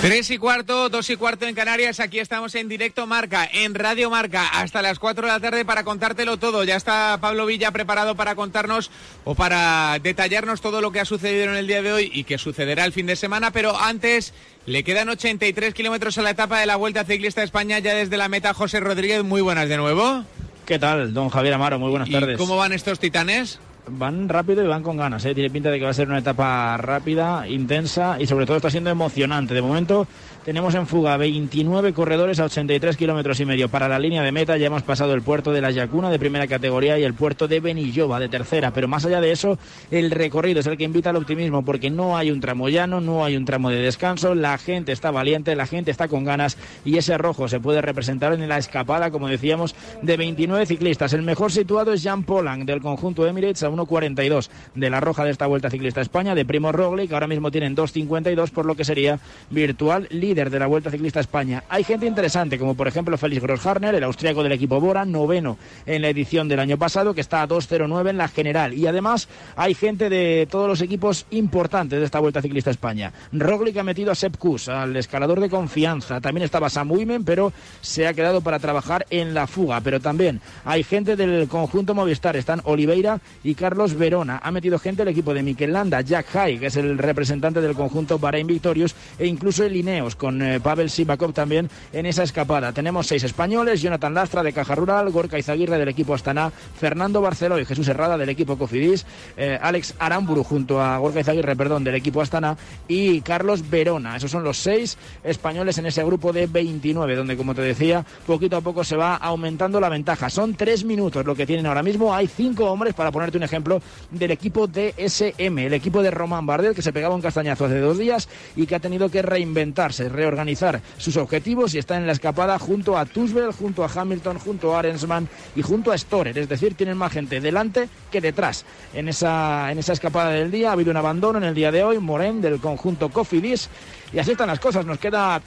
Tres 0.00 0.30
y 0.30 0.38
cuarto, 0.38 0.88
dos 0.88 1.10
y 1.10 1.16
cuarto 1.16 1.44
en 1.46 1.56
Canarias. 1.56 1.98
Aquí 1.98 2.20
estamos 2.20 2.54
en 2.54 2.68
directo 2.68 3.08
Marca, 3.08 3.48
en 3.52 3.74
Radio 3.74 4.10
Marca, 4.10 4.46
hasta 4.46 4.80
las 4.80 5.00
cuatro 5.00 5.26
de 5.26 5.32
la 5.32 5.40
tarde 5.40 5.64
para 5.64 5.82
contártelo 5.82 6.36
todo. 6.36 6.62
Ya 6.62 6.76
está 6.76 7.18
Pablo 7.20 7.46
Villa 7.46 7.72
preparado 7.72 8.14
para 8.14 8.36
contarnos 8.36 8.92
o 9.24 9.34
para 9.34 9.98
detallarnos 10.00 10.60
todo 10.60 10.80
lo 10.80 10.92
que 10.92 11.00
ha 11.00 11.04
sucedido 11.04 11.46
en 11.46 11.56
el 11.56 11.66
día 11.66 11.82
de 11.82 11.92
hoy 11.92 12.10
y 12.14 12.22
que 12.22 12.38
sucederá 12.38 12.84
el 12.84 12.92
fin 12.92 13.06
de 13.06 13.16
semana. 13.16 13.50
Pero 13.50 13.76
antes, 13.76 14.34
le 14.66 14.84
quedan 14.84 15.08
83 15.08 15.74
kilómetros 15.74 16.16
a 16.16 16.22
la 16.22 16.30
etapa 16.30 16.60
de 16.60 16.66
la 16.66 16.76
Vuelta 16.76 17.04
Ciclista 17.04 17.40
a 17.40 17.44
España, 17.44 17.80
ya 17.80 17.94
desde 17.94 18.16
la 18.16 18.28
meta. 18.28 18.54
José 18.54 18.78
Rodríguez, 18.78 19.24
muy 19.24 19.40
buenas 19.40 19.68
de 19.68 19.78
nuevo. 19.78 20.22
¿Qué 20.64 20.78
tal, 20.78 21.12
don 21.12 21.28
Javier 21.28 21.54
Amaro? 21.54 21.80
Muy 21.80 21.90
buenas 21.90 22.08
¿Y 22.08 22.12
tardes. 22.12 22.38
cómo 22.38 22.56
van 22.56 22.72
estos 22.72 23.00
titanes? 23.00 23.58
Van 23.90 24.28
rápido 24.28 24.64
y 24.64 24.66
van 24.66 24.82
con 24.82 24.96
ganas, 24.96 25.24
¿eh? 25.24 25.34
tiene 25.34 25.50
pinta 25.50 25.70
de 25.70 25.78
que 25.78 25.84
va 25.84 25.90
a 25.90 25.94
ser 25.94 26.08
una 26.08 26.18
etapa 26.18 26.76
rápida, 26.76 27.48
intensa 27.48 28.20
y 28.20 28.26
sobre 28.26 28.46
todo 28.46 28.56
está 28.56 28.70
siendo 28.70 28.90
emocionante. 28.90 29.54
De 29.54 29.62
momento 29.62 30.06
tenemos 30.48 30.74
en 30.74 30.86
fuga 30.86 31.16
29 31.18 31.92
corredores 31.92 32.40
a 32.40 32.44
83 32.44 32.96
kilómetros 32.96 33.38
y 33.38 33.44
medio 33.44 33.68
para 33.68 33.86
la 33.86 33.98
línea 33.98 34.22
de 34.22 34.32
meta. 34.32 34.56
Ya 34.56 34.68
hemos 34.68 34.82
pasado 34.82 35.12
el 35.12 35.20
puerto 35.20 35.52
de 35.52 35.60
la 35.60 35.70
Yacuna 35.70 36.10
de 36.10 36.18
primera 36.18 36.46
categoría 36.46 36.98
y 36.98 37.04
el 37.04 37.12
puerto 37.12 37.48
de 37.48 37.60
Benillova 37.60 38.18
de 38.18 38.30
tercera. 38.30 38.70
Pero 38.70 38.88
más 38.88 39.04
allá 39.04 39.20
de 39.20 39.30
eso, 39.30 39.58
el 39.90 40.10
recorrido 40.10 40.60
es 40.60 40.66
el 40.66 40.78
que 40.78 40.84
invita 40.84 41.10
al 41.10 41.16
optimismo 41.16 41.66
porque 41.66 41.90
no 41.90 42.16
hay 42.16 42.30
un 42.30 42.40
tramo 42.40 42.70
llano, 42.70 43.00
no 43.00 43.26
hay 43.26 43.36
un 43.36 43.44
tramo 43.44 43.68
de 43.68 43.76
descanso. 43.76 44.34
La 44.34 44.56
gente 44.56 44.92
está 44.92 45.10
valiente, 45.10 45.54
la 45.54 45.66
gente 45.66 45.90
está 45.90 46.08
con 46.08 46.24
ganas 46.24 46.56
y 46.82 46.96
ese 46.96 47.18
rojo 47.18 47.46
se 47.48 47.60
puede 47.60 47.82
representar 47.82 48.32
en 48.32 48.48
la 48.48 48.56
escapada, 48.56 49.10
como 49.10 49.28
decíamos, 49.28 49.74
de 50.00 50.16
29 50.16 50.64
ciclistas. 50.64 51.12
El 51.12 51.24
mejor 51.24 51.52
situado 51.52 51.92
es 51.92 52.02
Jan 52.02 52.22
Polang 52.22 52.64
del 52.64 52.80
conjunto 52.80 53.26
Emirates 53.26 53.64
a 53.64 53.68
1.42 53.78 54.48
de 54.74 54.90
la 54.90 55.00
roja 55.00 55.24
de 55.24 55.30
esta 55.30 55.46
Vuelta 55.46 55.70
Ciclista 55.70 56.00
España, 56.00 56.34
de 56.34 56.44
Primo 56.44 56.72
Roglic, 56.72 57.12
ahora 57.12 57.26
mismo 57.26 57.50
tienen 57.50 57.76
2.52, 57.76 58.50
por 58.50 58.66
lo 58.66 58.74
que 58.74 58.84
sería 58.84 59.18
virtual 59.50 60.06
líder 60.10 60.50
de 60.50 60.58
la 60.58 60.66
Vuelta 60.66 60.90
Ciclista 60.90 61.20
España. 61.20 61.64
Hay 61.68 61.84
gente 61.84 62.06
interesante, 62.06 62.58
como 62.58 62.74
por 62.74 62.88
ejemplo 62.88 63.16
Félix 63.16 63.42
Grossharner, 63.42 63.94
el 63.94 64.04
austriaco 64.04 64.42
del 64.42 64.52
equipo 64.52 64.80
Bora, 64.80 65.04
noveno 65.04 65.58
en 65.86 66.02
la 66.02 66.08
edición 66.08 66.48
del 66.48 66.60
año 66.60 66.78
pasado, 66.78 67.14
que 67.14 67.20
está 67.20 67.42
a 67.42 67.48
2.09 67.48 68.10
en 68.10 68.18
la 68.18 68.28
general. 68.28 68.74
Y 68.74 68.86
además 68.86 69.28
hay 69.56 69.74
gente 69.74 70.08
de 70.08 70.46
todos 70.50 70.68
los 70.68 70.80
equipos 70.80 71.26
importantes 71.30 71.98
de 71.98 72.04
esta 72.04 72.20
Vuelta 72.20 72.42
Ciclista 72.42 72.70
a 72.70 72.72
España. 72.72 73.12
Roglic 73.32 73.76
ha 73.76 73.82
metido 73.82 74.12
a 74.12 74.14
Sepp 74.14 74.36
Kuss, 74.36 74.68
al 74.68 74.96
escalador 74.96 75.40
de 75.40 75.48
confianza. 75.48 76.20
También 76.20 76.44
estaba 76.44 76.70
Sam 76.70 76.90
Wimen, 76.90 77.24
pero 77.24 77.52
se 77.80 78.06
ha 78.06 78.14
quedado 78.14 78.40
para 78.40 78.58
trabajar 78.58 79.06
en 79.10 79.34
la 79.34 79.46
fuga. 79.46 79.80
Pero 79.80 80.00
también 80.00 80.40
hay 80.64 80.82
gente 80.82 81.16
del 81.16 81.48
conjunto 81.48 81.94
Movistar. 81.94 82.36
Están 82.36 82.60
Oliveira 82.64 83.20
y 83.42 83.54
Carlos 83.58 83.94
Verona. 83.94 84.40
Ha 84.42 84.50
metido 84.50 84.78
gente 84.78 85.02
el 85.02 85.08
equipo 85.08 85.34
de 85.34 85.42
Mikel 85.42 85.72
Landa, 85.72 86.00
Jack 86.00 86.34
Hay, 86.36 86.58
que 86.58 86.66
es 86.66 86.76
el 86.76 86.96
representante 86.96 87.60
del 87.60 87.74
conjunto 87.74 88.18
Bahrein 88.18 88.46
Victorious, 88.46 88.94
e 89.18 89.26
incluso 89.26 89.64
el 89.64 89.76
Ineos, 89.76 90.14
con 90.14 90.40
eh, 90.40 90.60
Pavel 90.60 90.88
Sivakov 90.88 91.32
también 91.32 91.68
en 91.92 92.06
esa 92.06 92.22
escapada. 92.22 92.72
Tenemos 92.72 93.08
seis 93.08 93.24
españoles, 93.24 93.82
Jonathan 93.82 94.14
Lastra 94.14 94.42
de 94.42 94.52
Caja 94.52 94.74
Rural, 94.76 95.10
Gorka 95.10 95.38
Izaguirre 95.38 95.78
del 95.78 95.88
equipo 95.88 96.14
Astana, 96.14 96.50
Fernando 96.50 97.20
Barceló 97.20 97.58
y 97.58 97.64
Jesús 97.64 97.88
Herrada 97.88 98.16
del 98.16 98.28
equipo 98.28 98.56
Cofidis, 98.56 99.04
eh, 99.36 99.58
Alex 99.60 99.94
Aramburu 99.98 100.44
junto 100.44 100.80
a 100.80 100.96
Gorka 100.98 101.20
Izaguirre, 101.20 101.56
perdón, 101.56 101.82
del 101.82 101.96
equipo 101.96 102.22
Astana 102.22 102.56
y 102.86 103.20
Carlos 103.22 103.68
Verona. 103.68 104.16
Esos 104.16 104.30
son 104.30 104.44
los 104.44 104.58
seis 104.58 104.96
españoles 105.24 105.78
en 105.78 105.86
ese 105.86 106.04
grupo 106.04 106.32
de 106.32 106.46
29, 106.46 107.16
donde 107.16 107.36
como 107.36 107.54
te 107.54 107.62
decía, 107.62 108.04
poquito 108.26 108.56
a 108.56 108.60
poco 108.60 108.84
se 108.84 108.96
va 108.96 109.16
aumentando 109.16 109.80
la 109.80 109.88
ventaja. 109.88 110.30
Son 110.30 110.54
tres 110.54 110.84
minutos 110.84 111.26
lo 111.26 111.34
que 111.34 111.46
tienen 111.46 111.66
ahora 111.66 111.82
mismo. 111.82 112.14
Hay 112.14 112.28
cinco 112.28 112.70
hombres, 112.70 112.94
para 112.94 113.10
ponerte 113.10 113.36
un 113.36 113.47
ejemplo, 113.48 113.82
del 114.10 114.30
equipo 114.30 114.66
de 114.66 114.94
SM, 114.96 115.66
el 115.66 115.74
equipo 115.74 116.02
de 116.02 116.10
Román 116.10 116.46
Bardel, 116.46 116.74
que 116.74 116.82
se 116.82 116.92
pegaba 116.92 117.14
un 117.14 117.22
castañazo 117.22 117.64
hace 117.64 117.80
dos 117.80 117.98
días 117.98 118.28
y 118.54 118.66
que 118.66 118.74
ha 118.74 118.80
tenido 118.80 119.10
que 119.10 119.22
reinventarse, 119.22 120.08
reorganizar 120.08 120.80
sus 120.98 121.16
objetivos 121.16 121.74
y 121.74 121.78
está 121.78 121.96
en 121.96 122.06
la 122.06 122.12
escapada 122.12 122.58
junto 122.58 122.96
a 122.96 123.06
Tusbel, 123.06 123.52
junto 123.52 123.84
a 123.84 123.90
Hamilton, 123.92 124.38
junto 124.38 124.74
a 124.74 124.80
Arensman 124.80 125.28
y 125.56 125.62
junto 125.62 125.90
a 125.90 125.98
Storer. 125.98 126.38
Es 126.38 126.48
decir, 126.48 126.74
tienen 126.74 126.96
más 126.96 127.12
gente 127.12 127.40
delante 127.40 127.88
que 128.10 128.20
detrás. 128.20 128.64
En 128.94 129.08
esa, 129.08 129.72
en 129.72 129.78
esa 129.78 129.92
escapada 129.94 130.30
del 130.30 130.50
día 130.50 130.70
ha 130.70 130.72
habido 130.72 130.90
un 130.90 130.96
abandono 130.96 131.38
en 131.38 131.44
el 131.44 131.54
día 131.54 131.72
de 131.72 131.82
hoy, 131.82 131.98
Moren 131.98 132.40
del 132.40 132.60
conjunto 132.60 133.08
Cofidis. 133.08 133.68
Y 134.12 134.18
así 134.18 134.30
están 134.32 134.46
las 134.48 134.58
cosas. 134.60 134.86
Nos 134.86 134.98
queda 134.98 135.40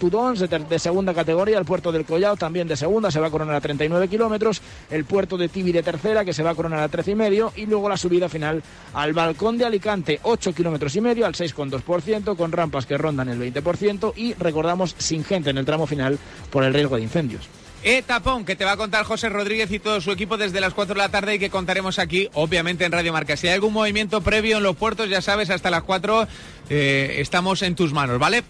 ter- 0.50 0.68
de 0.68 0.80
segunda 0.80 1.14
categoría, 1.14 1.58
el 1.58 1.66
puerto 1.66 1.92
del 1.92 2.06
Collao 2.06 2.36
también 2.38 2.68
de 2.68 2.78
segunda, 2.78 3.10
se 3.10 3.20
va 3.20 3.28
a 3.28 3.32
coronar 3.32 3.56
a 3.56 3.62
39 3.62 4.08
kilómetros, 4.08 4.62
el 4.90 5.06
puerto 5.06 5.38
de 5.38 5.50
Tibi 5.50 5.72
de 5.72 5.82
tercera, 5.84 6.24
que 6.24 6.34
se 6.34 6.44
va 6.44 6.52
a 6.52 6.56
coronar 6.56 6.80
a 6.80 6.88
13 6.90 7.12
y 7.12 7.16
medio, 7.16 7.52
y 7.56 7.66
luego 7.66 7.90
la 7.90 7.98
subida 7.98 8.30
final 8.30 8.62
al 8.94 9.14
balcón 9.14 9.58
de 9.58 9.66
Alicante, 9.66 10.20
8 10.24 10.54
kilómetros 10.54 10.96
y 10.96 11.02
medio, 11.02 11.26
al 11.26 11.34
6,2%, 11.34 12.36
con 12.36 12.52
rampas 12.52 12.86
que 12.86 12.98
rondan 12.98 13.30
el 13.30 13.40
20%, 13.40 14.14
y 14.16 14.34
recordamos 14.36 14.96
sin 14.98 15.24
gente 15.24 15.50
en 15.50 15.58
el 15.58 15.66
tramo 15.66 15.88
final 15.88 16.20
por 16.52 16.64
el 16.64 16.74
riesgo 16.74 16.98
de 16.98 17.02
incendios. 17.04 17.48
Etapón, 17.84 18.46
que 18.46 18.56
te 18.56 18.66
va 18.66 18.74
a 18.74 18.78
contar 18.78 19.04
José 19.06 19.30
Rodríguez 19.30 19.72
y 19.72 19.80
todo 19.80 20.02
su 20.02 20.12
equipo 20.12 20.38
desde 20.38 20.62
las 20.62 20.74
4 20.74 20.94
de 20.94 21.00
la 21.00 21.10
tarde 21.10 21.36
y 21.36 21.40
que 21.40 21.50
contaremos 21.50 21.98
aquí, 22.00 22.30
obviamente, 22.34 22.86
en 22.86 22.92
Radio 22.92 23.12
Marca. 23.14 23.36
Si 23.38 23.48
hay 23.48 23.54
algún 23.56 23.74
movimiento 23.74 24.22
previo 24.22 24.58
en 24.58 24.64
los 24.64 24.76
puertos, 24.76 25.10
ya 25.10 25.22
sabes, 25.22 25.50
hasta 25.50 25.70
las 25.72 25.84
4 25.84 26.28
eh, 26.70 27.16
estamos 27.20 27.62
en 27.64 27.76
tus 27.76 27.94
manos, 27.94 28.20
¿vale? 28.20 28.44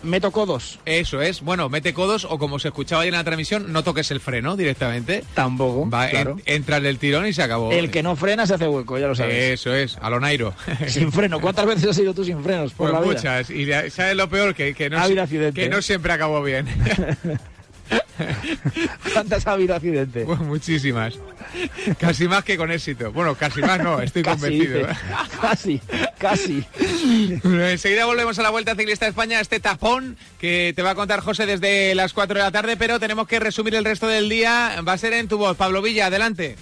meto 0.00 0.30
codos. 0.30 0.78
Eso 0.84 1.20
es. 1.20 1.40
Bueno, 1.40 1.68
mete 1.68 1.92
codos 1.92 2.24
o 2.24 2.38
como 2.38 2.60
se 2.60 2.68
escuchaba 2.68 3.02
ayer 3.02 3.12
en 3.12 3.18
la 3.18 3.24
transmisión, 3.24 3.72
no 3.72 3.82
toques 3.82 4.08
el 4.12 4.20
freno 4.20 4.56
directamente. 4.56 5.24
Tampoco. 5.34 5.90
Va, 5.90 6.06
claro. 6.08 6.36
en- 6.46 6.54
entra 6.54 6.76
en 6.76 6.86
el 6.86 6.98
tirón 6.98 7.26
y 7.26 7.32
se 7.32 7.42
acabó. 7.42 7.72
El 7.72 7.90
que 7.90 8.04
no 8.04 8.14
frena 8.14 8.46
se 8.46 8.54
hace 8.54 8.68
hueco, 8.68 8.96
ya 8.96 9.08
lo 9.08 9.16
sabes. 9.16 9.34
Eso 9.60 9.74
es, 9.74 9.98
a 10.00 10.08
lo 10.08 10.20
Nairo. 10.20 10.54
Sin 10.86 11.10
freno. 11.10 11.40
¿Cuántas 11.40 11.66
veces 11.66 11.90
has 11.90 11.98
ido 11.98 12.14
tú 12.14 12.24
sin 12.24 12.40
frenos 12.44 12.72
por 12.74 12.90
Pues 12.90 12.92
la 12.92 13.00
vida? 13.00 13.12
muchas. 13.12 13.50
Y 13.50 13.64
de- 13.64 13.90
¿sabes 13.90 14.14
lo 14.16 14.28
peor? 14.28 14.54
Que, 14.54 14.72
que, 14.72 14.88
no, 14.88 15.00
Ha 15.00 15.08
que 15.52 15.68
no 15.68 15.78
¿eh? 15.78 15.82
siempre 15.82 16.12
acabó 16.12 16.42
bien. 16.44 16.68
¿Cuántas 19.12 19.46
ha 19.46 19.52
habido 19.52 19.74
accidentes? 19.74 20.24
Pues 20.26 20.38
muchísimas. 20.40 21.14
Casi 21.98 22.28
más 22.28 22.44
que 22.44 22.56
con 22.56 22.70
éxito. 22.70 23.12
Bueno, 23.12 23.34
casi 23.34 23.60
más 23.62 23.80
no, 23.80 24.00
estoy 24.00 24.22
Casi, 24.22 24.40
convencido. 24.40 24.78
dice. 24.80 24.92
casi, 25.40 25.80
casi. 26.18 26.64
Bueno, 27.42 27.66
Enseguida 27.68 28.06
volvemos 28.06 28.38
a 28.38 28.42
la 28.42 28.50
Vuelta 28.50 28.74
Ciclista 28.74 29.06
de 29.06 29.10
España, 29.10 29.40
este 29.40 29.60
tapón 29.60 30.16
que 30.40 30.72
te 30.74 30.82
va 30.82 30.90
a 30.90 30.94
contar 30.94 31.20
José 31.20 31.46
desde 31.46 31.94
las 31.94 32.12
4 32.12 32.36
de 32.38 32.42
la 32.44 32.50
tarde, 32.50 32.76
pero 32.76 32.98
tenemos 33.00 33.26
que 33.28 33.40
resumir 33.40 33.74
el 33.74 33.84
resto 33.84 34.06
del 34.08 34.28
día. 34.28 34.74
Va 34.86 34.92
a 34.92 34.98
ser 34.98 35.12
en 35.12 35.28
tu 35.28 35.38
voz. 35.38 35.56
Pablo 35.56 35.80
Villa, 35.82 36.06
adelante. 36.06 36.56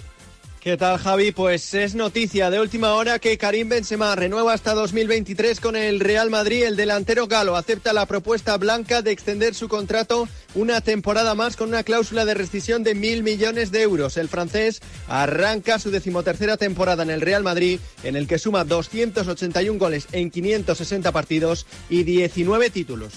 ¿Qué 0.59 0.75
tal, 0.75 0.97
Javi? 0.97 1.31
Pues 1.31 1.73
es 1.73 1.95
noticia 1.95 2.49
de 2.49 2.59
última 2.59 2.93
hora 2.93 3.19
que 3.19 3.37
Karim 3.37 3.69
Benzema 3.69 4.15
renueva 4.15 4.53
hasta 4.53 4.73
2023 4.73 5.59
con 5.59 5.75
el 5.75 5.99
Real 5.99 6.29
Madrid. 6.29 6.63
El 6.63 6.75
delantero 6.75 7.27
galo 7.27 7.55
acepta 7.55 7.93
la 7.93 8.05
propuesta 8.05 8.57
blanca 8.57 9.01
de 9.01 9.11
extender 9.11 9.53
su 9.53 9.69
contrato 9.69 10.27
una 10.55 10.81
temporada 10.81 11.35
más 11.35 11.55
con 11.55 11.69
una 11.69 11.83
cláusula 11.83 12.25
de 12.25 12.33
rescisión 12.33 12.83
de 12.83 12.95
mil 12.95 13.23
millones 13.23 13.71
de 13.71 13.83
euros. 13.83 14.17
El 14.17 14.29
francés 14.29 14.81
arranca 15.07 15.79
su 15.79 15.91
decimotercera 15.91 16.57
temporada 16.57 17.03
en 17.03 17.11
el 17.11 17.21
Real 17.21 17.43
Madrid, 17.43 17.79
en 18.03 18.15
el 18.15 18.27
que 18.27 18.39
suma 18.39 18.63
281 18.63 19.79
goles 19.79 20.07
en 20.11 20.31
560 20.31 21.11
partidos 21.11 21.65
y 21.89 22.03
19 22.03 22.71
títulos. 22.71 23.13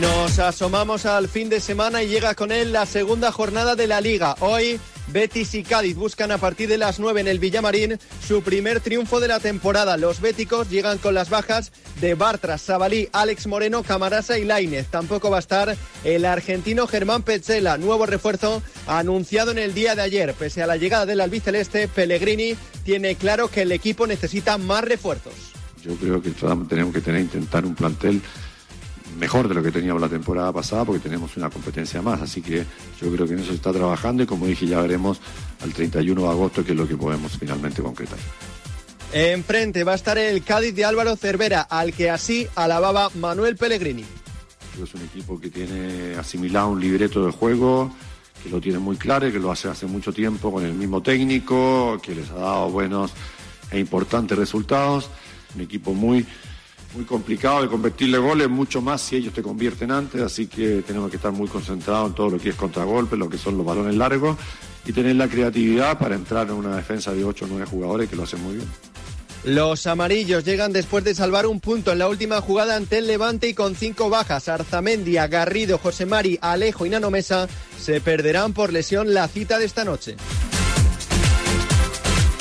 Nos 0.00 0.38
asomamos 0.40 1.06
al 1.06 1.28
fin 1.28 1.48
de 1.48 1.60
semana 1.60 2.02
y 2.02 2.08
llega 2.08 2.34
con 2.34 2.50
él 2.50 2.72
la 2.72 2.84
segunda 2.84 3.30
jornada 3.30 3.76
de 3.76 3.86
la 3.86 4.00
liga. 4.00 4.34
Hoy 4.40 4.80
Betis 5.08 5.54
y 5.54 5.62
Cádiz 5.62 5.94
buscan 5.94 6.32
a 6.32 6.38
partir 6.38 6.68
de 6.68 6.78
las 6.78 6.98
9 6.98 7.20
en 7.20 7.28
el 7.28 7.38
Villamarín 7.38 7.98
su 8.26 8.42
primer 8.42 8.80
triunfo 8.80 9.20
de 9.20 9.28
la 9.28 9.38
temporada. 9.38 9.96
Los 9.96 10.20
béticos 10.20 10.68
llegan 10.68 10.98
con 10.98 11.14
las 11.14 11.30
bajas 11.30 11.70
de 12.00 12.14
Bartra, 12.14 12.58
Sabalí, 12.58 13.08
Alex 13.12 13.46
Moreno, 13.46 13.82
Camarasa 13.84 14.36
y 14.38 14.44
Lainez. 14.44 14.88
Tampoco 14.88 15.30
va 15.30 15.36
a 15.36 15.40
estar 15.40 15.76
el 16.02 16.24
argentino 16.24 16.86
Germán 16.86 17.22
Petzela, 17.22 17.78
nuevo 17.78 18.04
refuerzo 18.06 18.62
anunciado 18.88 19.52
en 19.52 19.58
el 19.58 19.74
día 19.74 19.94
de 19.94 20.02
ayer. 20.02 20.34
Pese 20.34 20.62
a 20.62 20.66
la 20.66 20.76
llegada 20.76 21.06
del 21.06 21.20
albiceleste, 21.20 21.86
Pellegrini 21.86 22.56
tiene 22.84 23.14
claro 23.14 23.48
que 23.48 23.62
el 23.62 23.72
equipo 23.72 24.06
necesita 24.06 24.58
más 24.58 24.82
refuerzos. 24.82 25.34
Yo 25.84 25.94
creo 25.96 26.20
que 26.20 26.30
tenemos 26.68 26.94
que 26.94 27.00
tener 27.00 27.20
intentar 27.20 27.64
un 27.64 27.74
plantel 27.74 28.22
mejor 29.18 29.48
de 29.48 29.54
lo 29.54 29.62
que 29.62 29.70
teníamos 29.70 30.00
la 30.00 30.08
temporada 30.08 30.52
pasada 30.52 30.84
porque 30.84 31.00
tenemos 31.00 31.36
una 31.36 31.50
competencia 31.50 32.02
más. 32.02 32.22
Así 32.22 32.42
que 32.42 32.64
yo 33.00 33.12
creo 33.12 33.26
que 33.26 33.34
en 33.34 33.40
eso 33.40 33.50
se 33.50 33.56
está 33.56 33.72
trabajando 33.72 34.22
y 34.22 34.26
como 34.26 34.46
dije 34.46 34.66
ya 34.66 34.80
veremos 34.80 35.20
al 35.62 35.72
31 35.72 36.22
de 36.22 36.28
agosto 36.28 36.64
qué 36.64 36.72
es 36.72 36.78
lo 36.78 36.86
que 36.86 36.96
podemos 36.96 37.32
finalmente 37.38 37.82
concretar. 37.82 38.18
Enfrente 39.12 39.84
va 39.84 39.92
a 39.92 39.94
estar 39.94 40.18
el 40.18 40.42
Cádiz 40.42 40.74
de 40.74 40.84
Álvaro 40.84 41.14
Cervera, 41.14 41.62
al 41.62 41.92
que 41.92 42.10
así 42.10 42.48
alababa 42.56 43.10
Manuel 43.14 43.56
Pellegrini. 43.56 44.04
Es 44.82 44.92
un 44.92 45.02
equipo 45.02 45.38
que 45.38 45.50
tiene 45.50 46.16
asimilado 46.16 46.70
un 46.70 46.80
libreto 46.80 47.24
de 47.24 47.30
juego, 47.30 47.94
que 48.42 48.50
lo 48.50 48.60
tiene 48.60 48.80
muy 48.80 48.96
claro 48.96 49.28
y 49.28 49.32
que 49.32 49.38
lo 49.38 49.52
hace 49.52 49.68
hace 49.68 49.86
mucho 49.86 50.12
tiempo 50.12 50.52
con 50.52 50.64
el 50.64 50.74
mismo 50.74 51.00
técnico, 51.00 52.00
que 52.02 52.12
les 52.16 52.28
ha 52.30 52.34
dado 52.34 52.70
buenos 52.70 53.12
e 53.70 53.78
importantes 53.78 54.36
resultados. 54.36 55.08
Un 55.54 55.60
equipo 55.60 55.94
muy, 55.94 56.26
muy 56.94 57.04
complicado 57.04 57.62
de 57.62 57.68
convertirle 57.68 58.18
goles, 58.18 58.48
mucho 58.48 58.80
más 58.80 59.02
si 59.02 59.16
ellos 59.16 59.34
te 59.34 59.42
convierten 59.42 59.90
antes, 59.90 60.22
así 60.22 60.46
que 60.46 60.82
tenemos 60.86 61.10
que 61.10 61.16
estar 61.16 61.32
muy 61.32 61.48
concentrados 61.48 62.08
en 62.08 62.14
todo 62.14 62.30
lo 62.30 62.38
que 62.38 62.50
es 62.50 62.54
contragolpe, 62.54 63.16
lo 63.16 63.28
que 63.28 63.38
son 63.38 63.56
los 63.56 63.66
balones 63.66 63.96
largos 63.96 64.36
y 64.86 64.92
tener 64.92 65.16
la 65.16 65.28
creatividad 65.28 65.98
para 65.98 66.14
entrar 66.14 66.46
en 66.48 66.54
una 66.54 66.76
defensa 66.76 67.12
de 67.12 67.24
8 67.24 67.44
o 67.44 67.48
9 67.48 67.66
jugadores 67.66 68.08
que 68.08 68.16
lo 68.16 68.22
hacen 68.22 68.42
muy 68.42 68.56
bien. 68.56 68.68
Los 69.44 69.86
amarillos 69.86 70.42
llegan 70.44 70.72
después 70.72 71.04
de 71.04 71.14
salvar 71.14 71.46
un 71.46 71.60
punto 71.60 71.92
en 71.92 71.98
la 71.98 72.08
última 72.08 72.40
jugada 72.40 72.76
ante 72.76 72.98
el 72.98 73.06
Levante 73.06 73.46
y 73.46 73.54
con 73.54 73.74
cinco 73.74 74.08
bajas. 74.08 74.48
Arzamendia, 74.48 75.26
Garrido, 75.26 75.76
José 75.76 76.06
Mari, 76.06 76.38
Alejo 76.40 76.86
y 76.86 76.90
Nano 76.90 77.10
Mesa 77.10 77.46
se 77.78 78.00
perderán 78.00 78.54
por 78.54 78.72
lesión 78.72 79.12
la 79.12 79.28
cita 79.28 79.58
de 79.58 79.66
esta 79.66 79.84
noche. 79.84 80.16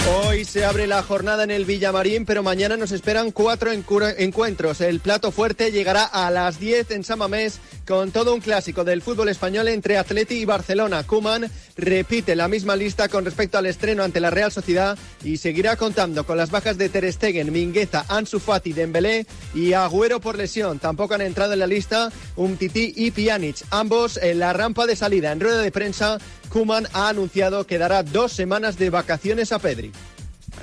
Hoy 0.05 0.43
se 0.43 0.65
abre 0.65 0.85
la 0.85 1.01
jornada 1.01 1.45
en 1.45 1.51
el 1.51 1.63
Villamarín, 1.63 2.25
pero 2.25 2.43
mañana 2.43 2.75
nos 2.75 2.91
esperan 2.91 3.31
cuatro 3.31 3.71
encuentros. 3.71 4.81
El 4.81 4.99
plato 4.99 5.31
fuerte 5.31 5.71
llegará 5.71 6.03
a 6.03 6.29
las 6.29 6.59
10 6.59 6.91
en 6.91 7.05
San 7.05 7.19
Mamés 7.19 7.61
con 7.87 8.11
todo 8.11 8.33
un 8.33 8.41
clásico 8.41 8.83
del 8.83 9.01
fútbol 9.01 9.29
español 9.29 9.69
entre 9.69 9.97
Atleti 9.97 10.35
y 10.35 10.45
Barcelona. 10.45 11.03
Kuman 11.03 11.49
repite 11.77 12.35
la 12.35 12.49
misma 12.49 12.75
lista 12.75 13.07
con 13.07 13.23
respecto 13.23 13.57
al 13.57 13.65
estreno 13.65 14.03
ante 14.03 14.19
la 14.19 14.29
Real 14.29 14.51
Sociedad 14.51 14.97
y 15.23 15.37
seguirá 15.37 15.77
contando 15.77 16.25
con 16.25 16.37
las 16.37 16.51
bajas 16.51 16.77
de 16.77 16.89
Ter 16.89 17.11
Stegen, 17.11 17.53
Mingueza, 17.53 18.05
Ansu 18.09 18.39
Fati, 18.39 18.73
Dembélé 18.73 19.25
y 19.53 19.71
Agüero 19.71 20.19
por 20.19 20.37
lesión. 20.37 20.79
Tampoco 20.79 21.13
han 21.13 21.21
entrado 21.21 21.53
en 21.53 21.59
la 21.59 21.67
lista 21.67 22.11
Umtiti 22.35 22.93
y 22.97 23.11
Pjanic, 23.11 23.63
ambos 23.69 24.17
en 24.17 24.39
la 24.39 24.51
rampa 24.51 24.85
de 24.85 24.97
salida. 24.97 25.31
En 25.31 25.39
rueda 25.39 25.61
de 25.61 25.71
prensa, 25.71 26.17
Kuman 26.53 26.87
ha 26.93 27.09
anunciado 27.09 27.65
que 27.65 27.79
dará 27.79 28.03
dos 28.03 28.31
semanas 28.31 28.77
de 28.77 28.91
vacaciones 28.91 29.51
a 29.51 29.57
Pedri. 29.57 29.91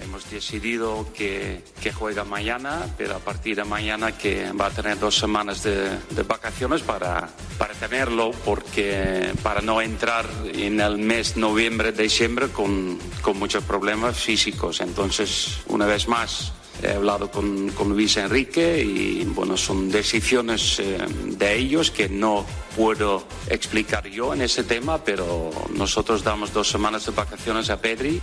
Hemos 0.01 0.31
decidido 0.31 1.13
que, 1.13 1.65
que 1.83 1.93
juega 1.93 2.23
mañana, 2.23 2.87
pero 2.97 3.17
a 3.17 3.19
partir 3.19 3.57
de 3.57 3.65
mañana 3.65 4.17
que 4.17 4.53
va 4.53 4.67
a 4.67 4.71
tener 4.71 5.01
dos 5.01 5.19
semanas 5.19 5.65
de, 5.65 5.91
de 6.11 6.23
vacaciones 6.23 6.83
para, 6.83 7.29
para 7.59 7.75
tenerlo, 7.75 8.31
porque 8.45 9.33
para 9.43 9.63
no 9.63 9.83
entrar 9.83 10.27
en 10.55 10.81
el 10.81 10.97
mes 10.99 11.37
noviembre-diciembre 11.37 12.51
con, 12.51 12.97
con 13.21 13.37
muchos 13.37 13.65
problemas 13.65 14.17
físicos. 14.17 14.81
Entonces, 14.81 15.59
una 15.67 15.87
vez 15.87 16.07
más, 16.07 16.53
he 16.83 16.93
hablado 16.93 17.31
con, 17.31 17.71
con 17.71 17.91
Luis 17.91 18.17
Enrique 18.17 18.83
y 18.83 19.25
bueno, 19.25 19.57
son 19.57 19.91
decisiones 19.91 20.79
eh, 20.79 20.99
de 21.27 21.57
ellos 21.57 21.91
que 21.91 22.09
no 22.09 22.47
puedo 22.77 23.25
explicar 23.49 24.09
yo 24.09 24.35
en 24.35 24.43
ese 24.43 24.65
tema, 24.65 25.05
pero 25.05 25.51
nosotros 25.75 26.25
damos 26.25 26.53
dos 26.53 26.69
semanas 26.69 27.07
de 27.07 27.13
vacaciones 27.13 27.71
a 27.71 27.81
Pedri. 27.81 28.21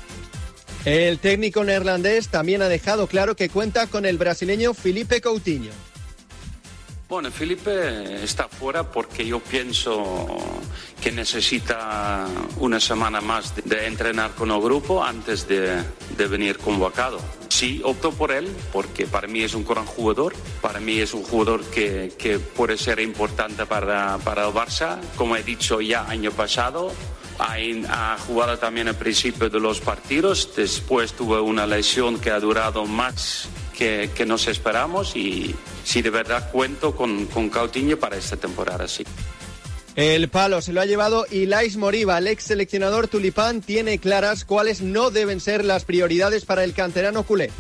El 0.86 1.20
técnico 1.20 1.64
neerlandés 1.64 2.30
también 2.30 2.62
ha 2.62 2.70
dejado 2.70 3.08
claro 3.08 3.36
que 3.36 3.50
cuenta 3.50 3.88
con 3.88 4.06
el 4.06 4.18
brasileño 4.18 4.74
Felipe 4.74 5.20
Coutinho. 5.20 5.72
Bueno, 7.10 7.32
Felipe 7.32 8.22
está 8.22 8.50
fuera 8.50 8.84
porque 8.84 9.26
yo 9.26 9.40
pienso 9.40 10.26
que 11.02 11.10
necesita 11.10 12.28
una 12.60 12.82
semana 12.82 13.22
más 13.22 13.56
de, 13.56 13.62
de 13.62 13.88
entrenar 13.88 14.32
con 14.32 14.52
el 14.52 14.60
grupo 14.60 15.02
antes 15.02 15.48
de, 15.48 15.82
de 16.18 16.28
venir 16.28 16.58
convocado. 16.58 17.20
Sí, 17.48 17.82
opto 17.84 18.12
por 18.12 18.32
él 18.32 18.54
porque 18.74 19.08
para 19.08 19.28
mí 19.28 19.42
es 19.42 19.54
un 19.54 19.64
gran 19.64 19.86
jugador, 19.86 20.34
para 20.62 20.82
mí 20.82 21.00
es 21.00 21.14
un 21.14 21.24
jugador 21.24 21.64
que, 21.66 22.14
que 22.20 22.40
puede 22.40 22.78
ser 22.78 23.00
importante 23.00 23.66
para, 23.66 24.18
para 24.18 24.46
el 24.46 24.54
Barça, 24.54 25.00
como 25.16 25.38
he 25.38 25.44
dicho 25.44 25.80
ya 25.80 26.10
año 26.10 26.32
pasado. 26.32 26.92
Ha, 27.40 28.18
jugado 28.28 28.58
también 28.58 28.88
al 28.88 28.96
principio 28.96 29.50
de 29.50 29.60
los 29.60 29.80
partidos, 29.80 30.50
después 30.56 31.14
tuvo 31.14 31.42
una 31.44 31.68
lesión 31.68 32.20
que 32.20 32.32
ha 32.32 32.40
durado 32.40 32.86
más 32.86 33.48
que, 33.78 34.10
que 34.14 34.26
nos 34.26 34.48
esperamos 34.48 35.16
y 35.16 35.56
sí, 35.84 36.02
de 36.02 36.10
verdad 36.10 36.52
cuento 36.52 36.96
con, 36.96 37.28
con 37.28 37.50
Coutinho 37.50 37.98
para 38.00 38.18
esta 38.18 38.36
temporada, 38.36 38.88
sí. 38.88 39.04
El 39.96 40.30
palo 40.30 40.62
se 40.62 40.74
lo 40.74 40.82
ha 40.82 40.86
llevado 40.86 41.26
Ilais 41.32 41.76
Moriba, 41.78 42.18
el 42.18 42.28
ex 42.28 42.44
seleccionador 42.44 43.08
tulipán, 43.08 43.62
tiene 43.62 44.00
claras 44.00 44.46
cuáles 44.46 44.82
no 44.82 45.10
deben 45.10 45.40
ser 45.40 45.66
las 45.66 45.86
prioridades 45.86 46.46
para 46.46 46.64
el 46.64 46.74
canterano 46.74 47.24
culé. 47.24 47.52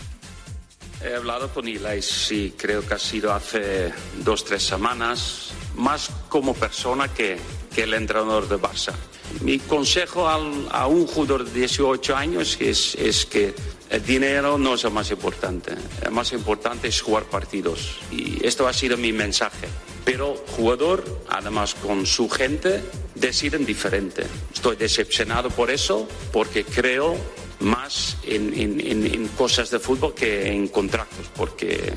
He 1.04 1.16
hablado 1.16 1.50
con 1.50 1.68
Ilais, 1.68 2.06
sí, 2.06 2.54
creo 2.58 2.86
que 2.86 2.96
ha 2.96 3.00
sido 3.00 3.34
hace 3.34 3.92
dos, 4.24 4.44
tres 4.44 4.64
semanas, 4.64 5.52
más 5.76 6.10
como 6.30 6.54
persona 6.54 7.14
que, 7.14 7.38
que 7.74 7.84
el 7.84 7.94
entrenador 7.94 8.48
de 8.48 8.58
Barça. 8.58 8.94
Mi 9.42 9.60
consejo 9.60 10.28
al, 10.28 10.68
a 10.72 10.88
un 10.88 11.06
jugador 11.06 11.46
de 11.46 11.60
18 11.60 12.16
años 12.16 12.58
es, 12.60 12.96
es 12.96 13.26
que 13.26 13.54
el 13.90 14.06
dinero 14.06 14.58
no 14.58 14.74
es 14.74 14.84
lo 14.84 14.92
más 14.92 15.10
importante. 15.12 15.74
Lo 16.04 16.12
más 16.12 16.34
importante 16.34 16.88
es 16.88 17.02
jugar 17.02 17.24
partidos. 17.26 18.00
Y 18.12 18.46
esto 18.46 18.68
ha 18.68 18.74
sido 18.74 18.98
mi 18.98 19.14
mensaje. 19.14 19.68
Pero 20.04 20.36
jugador, 20.56 21.04
además 21.30 21.74
con 21.76 22.06
su 22.06 22.30
gente, 22.30 22.84
deciden 23.16 23.66
diferente. 23.66 24.26
Estoy 24.54 24.76
decepcionado 24.76 25.50
por 25.50 25.72
eso, 25.72 26.08
porque 26.32 26.64
creo 26.64 27.16
más 27.60 28.18
en, 28.24 29.28
cosas 29.38 29.70
de 29.72 29.80
fútbol 29.80 30.14
que 30.14 30.48
en 30.52 30.68
contratos, 30.68 31.28
porque 31.36 31.94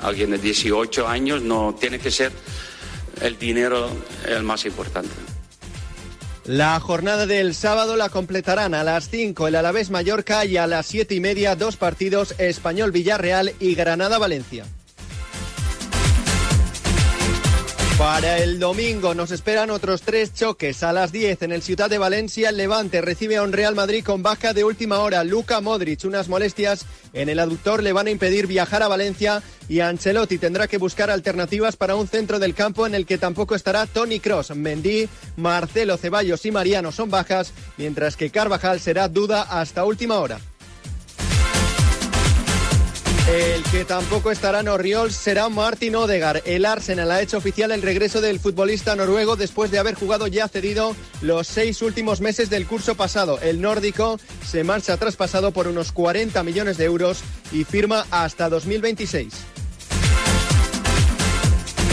alguien 0.00 0.30
de 0.30 0.38
18 0.38 1.08
años 1.08 1.42
no 1.42 1.74
tiene 1.78 1.98
que 1.98 2.10
ser 2.10 2.32
el 3.20 3.38
dinero 3.38 3.88
el 4.26 4.42
más 4.42 4.64
importante. 4.66 5.33
La 6.46 6.78
jornada 6.78 7.24
del 7.24 7.54
sábado 7.54 7.96
la 7.96 8.10
completarán 8.10 8.74
a 8.74 8.84
las 8.84 9.08
5 9.08 9.48
el 9.48 9.56
Alavés 9.56 9.88
Mallorca 9.88 10.44
y 10.44 10.58
a 10.58 10.66
las 10.66 10.84
7 10.84 11.14
y 11.14 11.20
media 11.20 11.56
dos 11.56 11.78
partidos 11.78 12.34
Español 12.36 12.92
Villarreal 12.92 13.54
y 13.60 13.74
Granada 13.74 14.18
Valencia. 14.18 14.66
Para 17.98 18.38
el 18.38 18.58
domingo 18.58 19.14
nos 19.14 19.30
esperan 19.30 19.70
otros 19.70 20.02
tres 20.02 20.34
choques. 20.34 20.82
A 20.82 20.92
las 20.92 21.12
10 21.12 21.42
en 21.42 21.52
el 21.52 21.62
Ciudad 21.62 21.88
de 21.88 21.98
Valencia, 21.98 22.48
el 22.48 22.56
Levante 22.56 23.00
recibe 23.00 23.36
a 23.36 23.44
un 23.44 23.52
Real 23.52 23.76
Madrid 23.76 24.02
con 24.04 24.20
baja 24.20 24.52
de 24.52 24.64
última 24.64 24.98
hora. 24.98 25.22
Luca 25.22 25.60
Modric, 25.60 26.04
unas 26.04 26.28
molestias 26.28 26.86
en 27.12 27.28
el 27.28 27.38
aductor 27.38 27.84
le 27.84 27.92
van 27.92 28.08
a 28.08 28.10
impedir 28.10 28.48
viajar 28.48 28.82
a 28.82 28.88
Valencia 28.88 29.44
y 29.68 29.78
Ancelotti 29.78 30.38
tendrá 30.38 30.66
que 30.66 30.78
buscar 30.78 31.08
alternativas 31.08 31.76
para 31.76 31.94
un 31.94 32.08
centro 32.08 32.40
del 32.40 32.54
campo 32.54 32.84
en 32.84 32.96
el 32.96 33.06
que 33.06 33.16
tampoco 33.16 33.54
estará 33.54 33.86
Tony 33.86 34.18
Cross. 34.18 34.56
Mendy, 34.56 35.08
Marcelo 35.36 35.96
Ceballos 35.96 36.44
y 36.46 36.50
Mariano 36.50 36.90
son 36.90 37.10
bajas, 37.10 37.52
mientras 37.76 38.16
que 38.16 38.30
Carvajal 38.30 38.80
será 38.80 39.06
duda 39.06 39.42
hasta 39.42 39.84
última 39.84 40.18
hora. 40.18 40.40
El 43.26 43.62
que 43.64 43.86
tampoco 43.86 44.30
estará 44.30 44.60
en 44.60 44.68
Oriols 44.68 45.14
será 45.14 45.48
Martin 45.48 45.96
Odegar. 45.96 46.42
El 46.44 46.66
Arsenal 46.66 47.10
ha 47.10 47.22
hecho 47.22 47.38
oficial 47.38 47.72
el 47.72 47.80
regreso 47.80 48.20
del 48.20 48.38
futbolista 48.38 48.94
noruego 48.96 49.34
después 49.34 49.70
de 49.70 49.78
haber 49.78 49.94
jugado 49.94 50.26
ya 50.26 50.46
cedido 50.46 50.94
los 51.22 51.46
seis 51.46 51.80
últimos 51.80 52.20
meses 52.20 52.50
del 52.50 52.66
curso 52.66 52.96
pasado. 52.96 53.38
El 53.40 53.62
nórdico 53.62 54.20
se 54.46 54.62
marcha 54.62 54.98
traspasado 54.98 55.52
por 55.52 55.68
unos 55.68 55.90
40 55.92 56.42
millones 56.42 56.76
de 56.76 56.84
euros 56.84 57.22
y 57.50 57.64
firma 57.64 58.04
hasta 58.10 58.50
2026. 58.50 59.53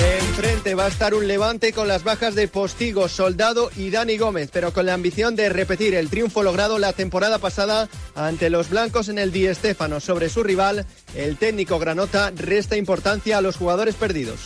Enfrente 0.02 0.74
va 0.74 0.86
a 0.86 0.88
estar 0.88 1.14
un 1.14 1.28
levante 1.28 1.74
con 1.74 1.88
las 1.88 2.04
bajas 2.04 2.34
de 2.34 2.48
Postigo, 2.48 3.08
Soldado 3.08 3.70
y 3.78 3.92
Dani 3.92 4.18
Gómez, 4.18 4.50
pero 4.52 4.74
con 4.74 4.88
la 4.88 4.96
ambición 4.96 5.36
de 5.36 5.50
repetir 5.50 5.94
el 5.94 6.10
triunfo 6.10 6.42
logrado 6.42 6.80
la 6.80 6.94
temporada 6.94 7.38
pasada 7.38 7.88
ante 8.16 8.50
los 8.50 8.70
blancos 8.72 9.10
en 9.10 9.20
el 9.20 9.32
Di 9.32 9.54
Stéfano 9.54 10.00
sobre 10.00 10.30
su 10.30 10.42
rival, 10.44 10.88
el 11.16 11.38
técnico 11.38 11.78
Granota 11.78 12.32
resta 12.36 12.78
importancia 12.78 13.38
a 13.38 13.42
los 13.42 13.58
jugadores 13.58 13.94
perdidos. 13.94 14.40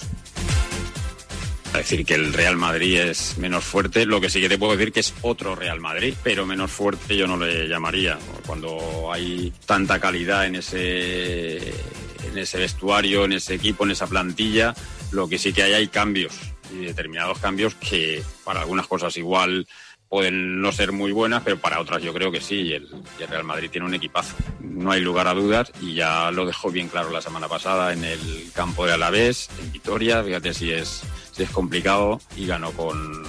Decir 1.77 2.05
que 2.05 2.15
el 2.15 2.33
Real 2.33 2.55
Madrid 2.55 2.99
es 2.99 3.37
menos 3.37 3.63
fuerte, 3.63 4.05
lo 4.05 4.21
que 4.21 4.29
sí 4.29 4.41
que 4.41 4.49
te 4.49 4.57
puedo 4.57 4.75
decir 4.75 4.91
que 4.91 4.99
es 4.99 5.13
otro 5.21 5.55
Real 5.55 5.79
Madrid, 5.79 6.13
pero 6.23 6.45
menos 6.45 6.71
fuerte 6.71 7.15
yo 7.15 7.27
no 7.27 7.37
le 7.37 7.67
llamaría. 7.67 8.17
Cuando 8.45 9.11
hay 9.11 9.53
tanta 9.65 9.99
calidad 9.99 10.45
en 10.45 10.55
ese, 10.55 11.57
en 11.57 12.37
ese 12.37 12.57
vestuario, 12.57 13.25
en 13.25 13.33
ese 13.33 13.55
equipo, 13.55 13.83
en 13.83 13.91
esa 13.91 14.07
plantilla, 14.07 14.73
lo 15.11 15.27
que 15.27 15.37
sí 15.37 15.53
que 15.53 15.63
hay 15.63 15.73
hay 15.73 15.87
cambios 15.87 16.33
y 16.71 16.85
determinados 16.85 17.39
cambios 17.39 17.75
que 17.75 18.23
para 18.43 18.61
algunas 18.61 18.87
cosas 18.87 19.15
igual 19.17 19.67
pueden 20.15 20.61
no 20.61 20.71
ser 20.71 20.93
muy 20.93 21.11
buenas, 21.11 21.43
pero 21.43 21.59
para 21.59 21.81
otras 21.81 22.01
yo 22.01 22.13
creo 22.13 22.31
que 22.31 22.39
sí. 22.39 22.61
Y 22.61 22.71
el, 22.71 22.87
y 23.19 23.23
el 23.23 23.27
Real 23.27 23.43
Madrid 23.43 23.69
tiene 23.69 23.85
un 23.85 23.93
equipazo. 23.93 24.33
No 24.61 24.91
hay 24.91 25.01
lugar 25.01 25.27
a 25.27 25.33
dudas 25.33 25.73
y 25.81 25.93
ya 25.93 26.31
lo 26.31 26.45
dejó 26.45 26.71
bien 26.71 26.87
claro 26.87 27.09
la 27.11 27.21
semana 27.21 27.49
pasada 27.49 27.91
en 27.91 28.05
el 28.05 28.49
campo 28.53 28.85
de 28.85 28.93
Alavés, 28.93 29.49
en 29.61 29.73
Vitoria. 29.73 30.23
Fíjate 30.23 30.53
si 30.53 30.71
es, 30.71 31.01
si 31.33 31.43
es 31.43 31.49
complicado 31.49 32.21
y 32.37 32.47
ganó 32.47 32.71
con, 32.71 33.23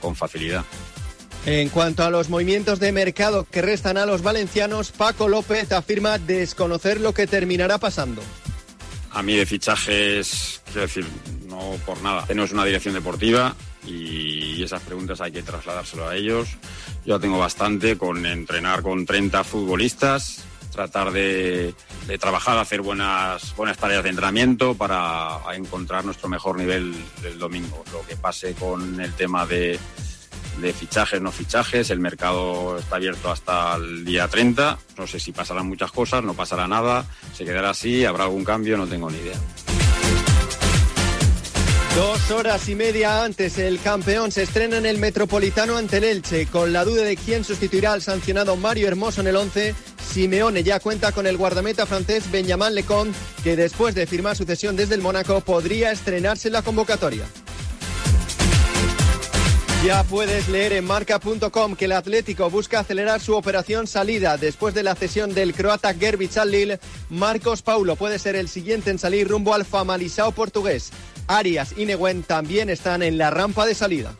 con 0.00 0.16
facilidad. 0.16 0.64
En 1.46 1.68
cuanto 1.68 2.02
a 2.02 2.10
los 2.10 2.28
movimientos 2.30 2.80
de 2.80 2.90
mercado 2.90 3.46
que 3.48 3.62
restan 3.62 3.96
a 3.96 4.04
los 4.04 4.22
valencianos, 4.22 4.90
Paco 4.90 5.28
López 5.28 5.70
afirma 5.70 6.18
desconocer 6.18 7.00
lo 7.00 7.14
que 7.14 7.28
terminará 7.28 7.78
pasando. 7.78 8.22
A 9.12 9.22
mí 9.22 9.36
de 9.36 9.46
fichajes, 9.46 10.62
quiero 10.64 10.80
decir, 10.80 11.06
no 11.46 11.76
por 11.86 12.02
nada. 12.02 12.26
Tenemos 12.26 12.50
una 12.50 12.64
dirección 12.64 12.92
deportiva 12.94 13.54
y 13.86 14.43
esas 14.64 14.82
preguntas 14.82 15.20
hay 15.20 15.32
que 15.32 15.42
trasladárselo 15.42 16.08
a 16.08 16.16
ellos. 16.16 16.48
Yo 17.04 17.20
tengo 17.20 17.38
bastante 17.38 17.96
con 17.96 18.24
entrenar 18.26 18.82
con 18.82 19.06
30 19.06 19.44
futbolistas, 19.44 20.44
tratar 20.72 21.12
de, 21.12 21.74
trabajar, 22.20 22.58
hacer 22.58 22.82
buenas, 22.82 23.54
buenas 23.56 23.78
tareas 23.78 24.02
de 24.02 24.10
entrenamiento 24.10 24.74
para 24.74 25.38
encontrar 25.54 26.04
nuestro 26.04 26.28
mejor 26.28 26.58
nivel 26.58 26.94
del 27.22 27.38
domingo. 27.38 27.84
Lo 27.92 28.02
que 28.06 28.16
pase 28.16 28.54
con 28.54 29.00
el 29.00 29.12
tema 29.12 29.46
de, 29.46 29.78
de 30.60 30.72
fichajes, 30.72 31.20
no 31.20 31.30
fichajes. 31.30 31.90
El 31.90 32.00
mercado 32.00 32.78
está 32.78 32.96
abierto 32.96 33.30
hasta 33.30 33.76
el 33.76 34.04
día 34.04 34.28
30. 34.28 34.78
No 34.98 35.06
sé 35.06 35.20
si 35.20 35.32
pasarán 35.32 35.66
muchas 35.66 35.92
cosas, 35.92 36.24
no 36.24 36.34
pasará 36.34 36.66
nada. 36.66 37.04
Se 37.32 37.44
quedará 37.44 37.70
así, 37.70 38.04
habrá 38.04 38.24
algún 38.24 38.44
cambio, 38.44 38.76
no 38.76 38.86
tengo 38.86 39.10
ni 39.10 39.18
idea. 39.18 39.38
Dos 41.94 42.32
horas 42.32 42.68
y 42.68 42.74
media 42.74 43.22
antes, 43.22 43.56
el 43.56 43.80
campeón 43.80 44.32
se 44.32 44.42
estrena 44.42 44.78
en 44.78 44.86
el 44.86 44.98
Metropolitano 44.98 45.76
ante 45.76 45.98
el 45.98 46.04
Elche. 46.04 46.46
Con 46.46 46.72
la 46.72 46.84
duda 46.84 47.02
de 47.02 47.16
quién 47.16 47.44
sustituirá 47.44 47.92
al 47.92 48.02
sancionado 48.02 48.56
Mario 48.56 48.88
Hermoso 48.88 49.20
en 49.20 49.28
el 49.28 49.36
11, 49.36 49.76
Simeone 50.12 50.64
ya 50.64 50.80
cuenta 50.80 51.12
con 51.12 51.24
el 51.28 51.36
guardameta 51.36 51.86
francés 51.86 52.28
Benjamin 52.32 52.74
Lecon, 52.74 53.14
que 53.44 53.54
después 53.54 53.94
de 53.94 54.08
firmar 54.08 54.36
su 54.36 54.44
cesión 54.44 54.74
desde 54.74 54.96
el 54.96 55.02
Mónaco 55.02 55.40
podría 55.40 55.92
estrenarse 55.92 56.48
en 56.48 56.54
la 56.54 56.62
convocatoria. 56.62 57.26
Ya 59.84 60.02
puedes 60.02 60.48
leer 60.48 60.72
en 60.72 60.86
marca.com 60.86 61.76
que 61.76 61.84
el 61.84 61.92
Atlético 61.92 62.48
busca 62.48 62.80
acelerar 62.80 63.20
su 63.20 63.36
operación 63.36 63.86
salida 63.86 64.36
después 64.38 64.74
de 64.74 64.82
la 64.82 64.94
cesión 64.94 65.34
del 65.34 65.54
croata 65.54 65.92
Gerbic 65.92 66.38
al 66.38 66.50
Lille. 66.50 66.80
Marcos 67.10 67.62
Paulo 67.62 67.94
puede 67.94 68.18
ser 68.18 68.34
el 68.34 68.48
siguiente 68.48 68.90
en 68.90 68.98
salir 68.98 69.28
rumbo 69.28 69.52
al 69.54 69.66
Famalisao 69.66 70.32
portugués. 70.32 70.90
Arias 71.26 71.74
y 71.76 71.86
Neguen 71.86 72.22
también 72.22 72.70
están 72.70 73.02
en 73.02 73.18
la 73.18 73.30
rampa 73.30 73.66
de 73.66 73.74
salida. 73.74 74.14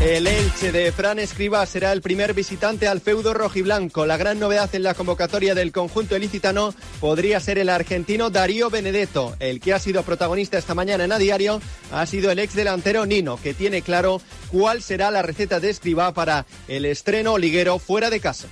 El 0.00 0.28
Elche 0.28 0.70
de 0.70 0.92
Fran 0.92 1.18
Escribá 1.18 1.66
será 1.66 1.90
el 1.90 2.02
primer 2.02 2.32
visitante 2.32 2.86
al 2.86 3.00
feudo 3.00 3.34
rojiblanco. 3.34 4.06
La 4.06 4.16
gran 4.16 4.38
novedad 4.38 4.72
en 4.72 4.84
la 4.84 4.94
convocatoria 4.94 5.56
del 5.56 5.72
conjunto 5.72 6.16
ilicitano 6.16 6.72
podría 7.00 7.40
ser 7.40 7.58
el 7.58 7.68
argentino 7.68 8.30
Darío 8.30 8.70
Benedetto. 8.70 9.34
El 9.40 9.58
que 9.58 9.74
ha 9.74 9.80
sido 9.80 10.04
protagonista 10.04 10.56
esta 10.56 10.76
mañana 10.76 11.02
en 11.02 11.10
A 11.10 11.18
Diario 11.18 11.60
ha 11.90 12.06
sido 12.06 12.30
el 12.30 12.38
ex 12.38 12.54
delantero 12.54 13.06
Nino, 13.06 13.40
que 13.42 13.54
tiene 13.54 13.82
claro 13.82 14.22
cuál 14.52 14.82
será 14.82 15.10
la 15.10 15.22
receta 15.22 15.58
de 15.58 15.70
Escribá 15.70 16.14
para 16.14 16.46
el 16.68 16.84
estreno 16.84 17.36
liguero 17.36 17.80
fuera 17.80 18.08
de 18.08 18.20
casa. 18.20 18.46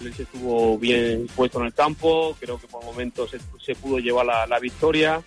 El 0.00 0.06
Elche 0.06 0.22
estuvo 0.22 0.78
bien 0.78 1.26
puesto 1.36 1.60
en 1.60 1.66
el 1.66 1.74
campo, 1.74 2.34
creo 2.40 2.58
que 2.58 2.66
por 2.66 2.82
momentos 2.84 3.30
se, 3.30 3.38
se 3.62 3.74
pudo 3.74 3.98
llevar 3.98 4.26
la, 4.26 4.58
victoria. 4.58 5.22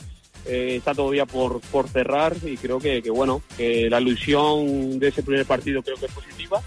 Eh, 0.46 0.76
está 0.78 0.94
todavía 0.94 1.26
por, 1.26 1.62
cerrar 1.88 2.36
y 2.44 2.58
creo 2.58 2.80
que, 2.80 3.02
bueno, 3.12 3.42
que 3.56 3.90
la 3.90 4.02
ilusión 4.02 5.00
de 5.00 5.10
ese 5.10 5.24
primer 5.24 5.46
partido 5.46 5.84
creo 5.84 5.98
que 5.98 6.08
es 6.08 6.12
positiva. 6.12 6.62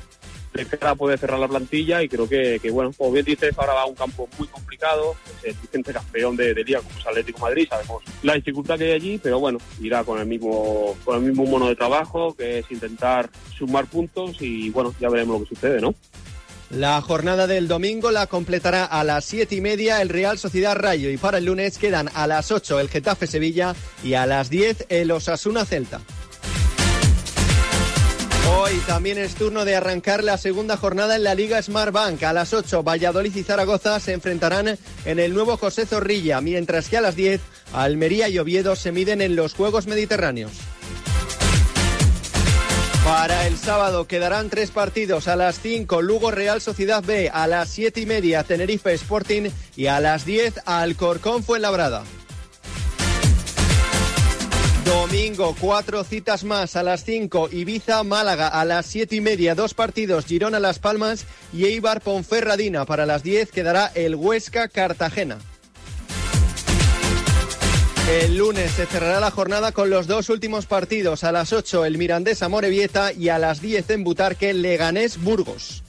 De 0.55 0.65
cara 0.65 0.93
a 0.93 0.95
poder 0.95 1.19
cerrar 1.19 1.39
la 1.39 1.49
plantilla 1.49 2.03
y 2.03 2.09
creo 2.09 2.27
que, 2.27 2.59
bueno, 2.71 2.91
como 2.97 3.13
bien 3.13 3.27
dices, 3.27 3.53
ahora 3.59 3.75
va 3.75 3.83
a 3.83 3.87
un 3.87 3.95
campo 3.95 4.27
muy 4.39 4.49
complicado, 4.49 5.15
es 5.43 5.49
el 5.49 5.61
vigente 5.61 5.93
campeón 5.93 6.35
de, 6.35 6.55
liga 6.55 6.81
como 6.81 6.99
es 6.99 7.07
Atlético 7.07 7.41
Madrid, 7.41 7.67
sabemos 7.69 8.03
la 8.23 8.35
dificultad 8.37 8.79
que 8.79 8.85
hay 8.85 8.93
allí, 8.93 9.21
pero 9.23 9.39
bueno, 9.39 9.59
irá 9.83 10.03
con 10.03 10.19
el 10.19 10.25
mismo, 10.25 10.97
con 11.05 11.17
el 11.17 11.23
mismo 11.25 11.45
mono 11.45 11.69
de 11.69 11.77
trabajo, 11.77 12.35
que 12.35 12.61
es 12.61 12.71
intentar 12.71 13.29
sumar 13.55 13.85
puntos 13.85 14.41
y 14.41 14.71
bueno, 14.71 14.95
ya 14.99 15.11
veremos 15.11 15.41
lo 15.41 15.47
que 15.47 15.55
sucede, 15.55 15.81
¿no? 15.83 15.95
La 16.71 17.01
jornada 17.01 17.47
del 17.47 17.69
domingo 17.69 18.11
la 18.11 18.27
completará 18.27 18.85
a 18.85 19.05
las 19.05 19.25
siete 19.25 19.55
y 19.55 19.61
media 19.61 20.03
el 20.03 20.09
Real 20.09 20.37
Sociedad 20.37 20.75
Rayo 20.75 21.11
y 21.11 21.17
para 21.17 21.39
el 21.39 21.45
lunes 21.45 21.79
quedan 21.79 22.11
a 22.13 22.27
las 22.27 22.51
8 22.51 22.81
el 22.81 22.89
Getafe 22.89 23.29
Sevilla 23.29 23.77
y 24.03 24.15
a 24.15 24.27
las 24.27 24.51
10 24.51 24.87
el 24.89 25.13
Osasuna 25.13 25.65
Celta. 25.65 26.01
Hoy 28.49 28.75
también 28.87 29.19
es 29.19 29.35
turno 29.35 29.65
de 29.65 29.77
arrancar 29.77 30.25
la 30.25 30.39
segunda 30.39 30.77
jornada 30.77 31.17
en 31.17 31.25
la 31.25 31.35
Liga 31.35 31.63
Smart 31.63 31.93
Bank. 31.93 32.23
A 32.25 32.33
las 32.33 32.53
8 32.53 32.83
Valladolid 32.83 33.35
y 33.35 33.43
Zaragoza 33.43 34.01
se 34.01 34.13
enfrentarán 34.13 34.79
en 35.05 35.19
el 35.19 35.35
nuevo 35.35 35.57
José 35.57 35.87
Zorrilla, 35.87 36.41
mientras 36.41 36.89
que 36.89 36.97
a 36.97 37.01
las 37.01 37.15
10 37.15 37.41
Almería 37.73 38.29
y 38.29 38.39
Oviedo 38.39 38.75
se 38.75 38.93
miden 38.93 39.21
en 39.21 39.37
los 39.37 39.55
Juegos 39.55 39.87
Mediterráneos. 39.87 40.53
Para 43.07 43.47
el 43.47 43.57
sábado 43.57 44.09
quedarán 44.09 44.51
tres 44.51 44.73
partidos. 44.73 45.29
A 45.29 45.37
las 45.37 45.61
5 45.61 46.03
Lugo 46.03 46.33
Real 46.33 46.61
Sociedad 46.61 47.05
B, 47.05 47.31
a 47.33 47.47
las 47.47 47.69
7 47.69 48.01
y 48.01 48.05
media 48.05 48.43
Tenerife 48.43 48.93
Sporting 48.95 49.49
y 49.77 49.87
a 49.87 50.01
las 50.01 50.27
10 50.27 50.63
Alcorcón 50.67 51.45
Fuenlabrada. 51.45 52.03
Domingo, 54.85 55.55
cuatro 55.61 56.03
citas 56.03 56.43
más. 56.43 56.75
A 56.75 56.83
las 56.83 57.05
5 57.05 57.51
Ibiza 57.53 58.03
Málaga, 58.03 58.49
a 58.49 58.65
las 58.65 58.87
7 58.87 59.15
y 59.15 59.21
media 59.21 59.55
dos 59.55 59.73
partidos 59.73 60.27
Girona 60.27 60.59
Las 60.59 60.81
Palmas 60.81 61.27
y 61.53 61.67
Eibar 61.67 62.01
Ponferradina. 62.01 62.87
Para 62.87 63.07
las 63.07 63.23
10 63.23 63.53
quedará 63.53 63.93
el 63.95 64.17
Huesca 64.17 64.67
Cartagena. 64.67 65.39
El 68.09 68.37
lunes 68.37 68.71
se 68.71 68.87
cerrará 68.87 69.19
la 69.19 69.33
jornada 69.33 69.73
con 69.73 69.91
los 69.91 70.07
dos 70.07 70.31
últimos 70.31 70.67
partidos. 70.67 71.25
A 71.25 71.33
las 71.33 71.53
8 71.53 71.85
el 71.85 71.99
Mirandés 71.99 72.41
Amorebieta 72.41 73.13
y 73.13 73.31
a 73.31 73.39
las 73.41 73.61
10 73.61 73.91
en 73.91 74.05
Butarque 74.05 74.55
Leganés 74.55 75.21
Burgos. 75.21 75.83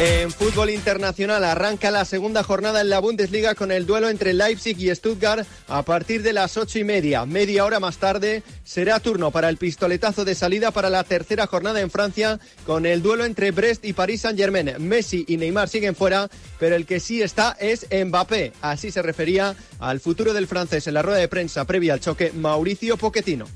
En 0.00 0.32
fútbol 0.32 0.70
internacional 0.70 1.44
arranca 1.44 1.90
la 1.90 2.04
segunda 2.04 2.42
jornada 2.42 2.80
en 2.80 2.90
la 2.90 2.98
Bundesliga 2.98 3.54
con 3.54 3.70
el 3.70 3.86
duelo 3.86 4.08
entre 4.08 4.32
Leipzig 4.32 4.76
y 4.80 4.92
Stuttgart 4.94 5.46
a 5.68 5.82
partir 5.82 6.22
de 6.22 6.32
las 6.32 6.56
ocho 6.56 6.78
y 6.78 6.84
media. 6.84 7.24
Media 7.24 7.64
hora 7.64 7.78
más 7.78 7.98
tarde 7.98 8.42
será 8.64 8.98
turno 8.98 9.30
para 9.30 9.48
el 9.48 9.58
pistoletazo 9.58 10.24
de 10.24 10.34
salida 10.34 10.70
para 10.70 10.90
la 10.90 11.04
tercera 11.04 11.46
jornada 11.46 11.80
en 11.80 11.90
Francia 11.90 12.40
con 12.66 12.84
el 12.84 13.00
duelo 13.02 13.24
entre 13.24 13.52
Brest 13.52 13.84
y 13.84 13.92
París 13.92 14.22
Saint 14.22 14.38
Germain. 14.38 14.74
Messi 14.78 15.24
y 15.28 15.36
Neymar 15.36 15.68
siguen 15.68 15.94
fuera, 15.94 16.28
pero 16.58 16.74
el 16.74 16.84
que 16.84 16.98
sí 16.98 17.22
está 17.22 17.56
es 17.60 17.86
Mbappé. 17.92 18.54
Así 18.60 18.90
se 18.90 19.02
refería 19.02 19.54
al 19.78 20.00
futuro 20.00 20.32
del 20.32 20.48
francés 20.48 20.86
en 20.88 20.94
la 20.94 21.02
rueda 21.02 21.18
de 21.18 21.28
prensa 21.28 21.64
previa 21.64 21.92
al 21.92 22.00
choque 22.00 22.32
Mauricio 22.32 22.96
Pochettino. 22.96 23.46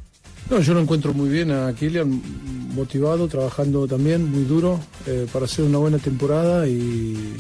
No, 0.51 0.61
yo 0.61 0.75
lo 0.75 0.81
encuentro 0.81 1.13
muy 1.13 1.29
bien 1.29 1.51
a 1.51 1.73
Kylian, 1.75 2.23
motivado, 2.75 3.27
trabajando 3.27 3.89
también 3.89 4.31
muy 4.31 4.45
duro 4.45 4.79
eh, 5.07 5.27
para 5.33 5.47
hacer 5.47 5.65
una 5.65 5.79
buena 5.79 5.99
temporada 5.99 6.69
y, 6.69 7.37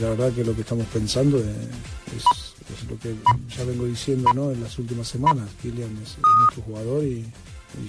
la 0.00 0.10
verdad 0.10 0.32
que 0.32 0.44
lo 0.44 0.54
que 0.54 0.62
estamos 0.62 0.86
pensando 0.86 1.38
es, 1.38 2.84
lo 2.90 2.98
que 2.98 3.14
ya 3.56 3.64
vengo 3.64 3.86
diciendo 3.86 4.30
¿no? 4.34 4.50
en 4.50 4.62
las 4.62 4.78
últimas 4.78 5.06
semanas. 5.06 5.48
Kylian 5.62 5.96
es, 6.02 6.10
es 6.10 6.18
nuestro 6.18 6.62
jugador 6.64 7.04
y, 7.04 7.24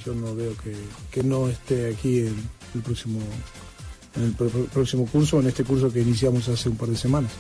yo 0.05 0.13
no 0.13 0.36
veo 0.36 0.53
que, 0.58 0.75
que 1.10 1.23
no 1.23 1.47
esté 1.47 1.91
aquí 1.93 2.19
en 2.19 2.36
el 2.75 2.82
próximo 2.82 3.19
en 4.15 4.23
el 4.23 4.34
próximo 4.34 5.05
curso, 5.05 5.39
en 5.39 5.47
este 5.47 5.63
curso 5.63 5.91
que 5.91 6.01
iniciamos 6.01 6.47
hace 6.49 6.69
un 6.69 6.75
par 6.75 6.89
de 6.89 6.97
semanas. 6.97 7.32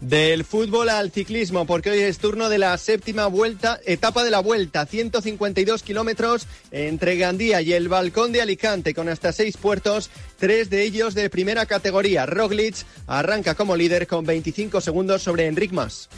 Del 0.00 0.44
fútbol 0.44 0.90
al 0.90 1.10
ciclismo, 1.10 1.66
porque 1.66 1.90
hoy 1.90 1.98
es 1.98 2.18
turno 2.18 2.48
de 2.48 2.58
la 2.58 2.78
séptima 2.78 3.26
vuelta, 3.26 3.80
etapa 3.84 4.22
de 4.22 4.30
la 4.30 4.38
vuelta, 4.38 4.86
152 4.86 5.82
kilómetros 5.82 6.46
entre 6.70 7.16
Gandía 7.16 7.62
y 7.62 7.72
el 7.72 7.88
Balcón 7.88 8.30
de 8.30 8.40
Alicante, 8.40 8.94
con 8.94 9.08
hasta 9.08 9.32
seis 9.32 9.56
puertos, 9.56 10.10
tres 10.38 10.70
de 10.70 10.84
ellos 10.84 11.14
de 11.14 11.28
primera 11.28 11.66
categoría. 11.66 12.26
Roglic 12.26 12.76
arranca 13.08 13.56
como 13.56 13.74
líder 13.74 14.06
con 14.06 14.24
25 14.24 14.80
segundos 14.80 15.22
sobre 15.22 15.46
Enric 15.46 15.72
Mas. 15.72 16.08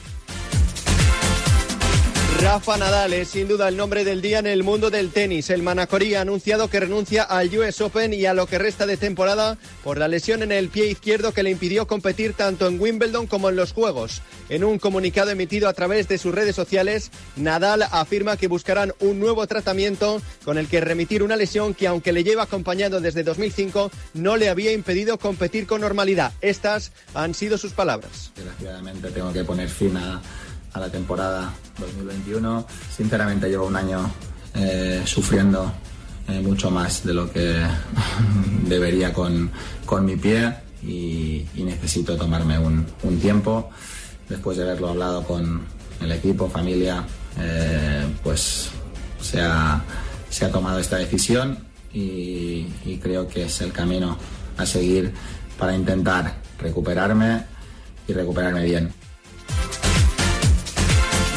Rafa 2.43 2.79
Nadal 2.79 3.13
es 3.13 3.29
sin 3.29 3.49
duda 3.49 3.69
el 3.69 3.77
nombre 3.77 4.03
del 4.03 4.23
día 4.23 4.39
en 4.39 4.47
el 4.47 4.63
mundo 4.63 4.89
del 4.89 5.11
tenis. 5.11 5.51
El 5.51 5.63
Manacorí 5.63 6.15
ha 6.15 6.23
anunciado 6.23 6.69
que 6.69 6.81
renuncia 6.81 7.23
al 7.23 7.55
US 7.59 7.83
Open 7.83 8.15
y 8.15 8.25
a 8.25 8.33
lo 8.33 8.47
que 8.47 8.59
resta 8.59 8.87
de 8.87 8.97
temporada 8.97 9.59
por 9.85 9.99
la 9.99 10.09
lesión 10.09 10.43
en 10.43 10.51
el 10.51 10.71
pie 10.71 10.87
izquierdo 10.87 11.33
que 11.33 11.43
le 11.43 11.51
impidió 11.51 11.87
competir 11.87 12.33
tanto 12.33 12.67
en 12.67 12.81
Wimbledon 12.81 13.27
como 13.27 13.51
en 13.51 13.57
los 13.57 13.73
Juegos. 13.73 14.23
En 14.49 14.65
un 14.65 14.79
comunicado 14.79 15.31
emitido 15.31 15.69
a 15.69 15.75
través 15.75 16.09
de 16.09 16.17
sus 16.17 16.35
redes 16.35 16.57
sociales, 16.57 17.11
Nadal 17.37 17.83
afirma 17.83 18.39
que 18.39 18.49
buscarán 18.49 18.95
un 19.01 19.21
nuevo 19.21 19.47
tratamiento 19.47 20.23
con 20.43 20.57
el 20.57 20.67
que 20.67 20.81
remitir 20.81 21.23
una 21.23 21.37
lesión 21.37 21.75
que 21.75 21.89
aunque 21.89 22.13
le 22.13 22.25
lleva 22.25 22.45
acompañado 22.45 23.01
desde 23.03 23.23
2005 23.23 23.91
no 24.15 24.39
le 24.39 24.49
había 24.49 24.73
impedido 24.73 25.19
competir 25.19 25.67
con 25.67 25.83
normalidad. 25.83 26.33
Estas 26.41 26.93
han 27.13 27.35
sido 27.35 27.59
sus 27.59 27.75
palabras. 27.75 28.33
Desgraciadamente 28.35 29.11
tengo 29.11 29.31
que 29.31 29.45
poner 29.45 29.69
fin 29.69 29.97
a, 29.99 30.23
a 30.73 30.81
la 30.81 30.91
temporada 30.91 31.53
2021. 31.79 32.67
Sinceramente 32.97 33.49
llevo 33.49 33.67
un 33.67 33.77
año 33.77 34.11
eh, 34.55 35.03
sufriendo 35.05 35.73
eh, 36.29 36.41
mucho 36.41 36.71
más 36.71 37.05
de 37.05 37.15
lo 37.15 37.31
que 37.31 37.63
debería 38.67 39.13
con, 39.13 39.51
con 39.85 40.05
mi 40.05 40.17
pie 40.17 40.55
y, 40.83 41.47
necesito 41.57 42.17
tomarme 42.17 42.59
un, 42.59 42.87
un 43.03 43.21
tiempo. 43.21 43.71
Después 44.29 44.57
de 44.57 44.65
haberlo 44.65 44.91
hablado 44.91 45.25
con 45.25 45.63
el 46.01 46.13
equipo, 46.13 46.49
familia, 46.49 47.05
eh, 47.39 48.07
pues 48.23 48.71
se 49.21 49.41
ha, 49.41 49.83
se 50.29 50.45
ha 50.45 50.51
tomado 50.51 50.79
esta 50.79 50.97
decisión 50.97 51.59
y 51.93 52.99
creo 53.03 53.27
que 53.27 53.45
es 53.45 53.61
el 53.63 53.73
camino 53.73 54.17
a 54.57 54.65
seguir 54.65 55.13
para 55.59 55.75
intentar 55.75 56.37
recuperarme 56.59 57.45
y 58.07 58.13
recuperarme 58.13 58.65
bien. 58.65 59.00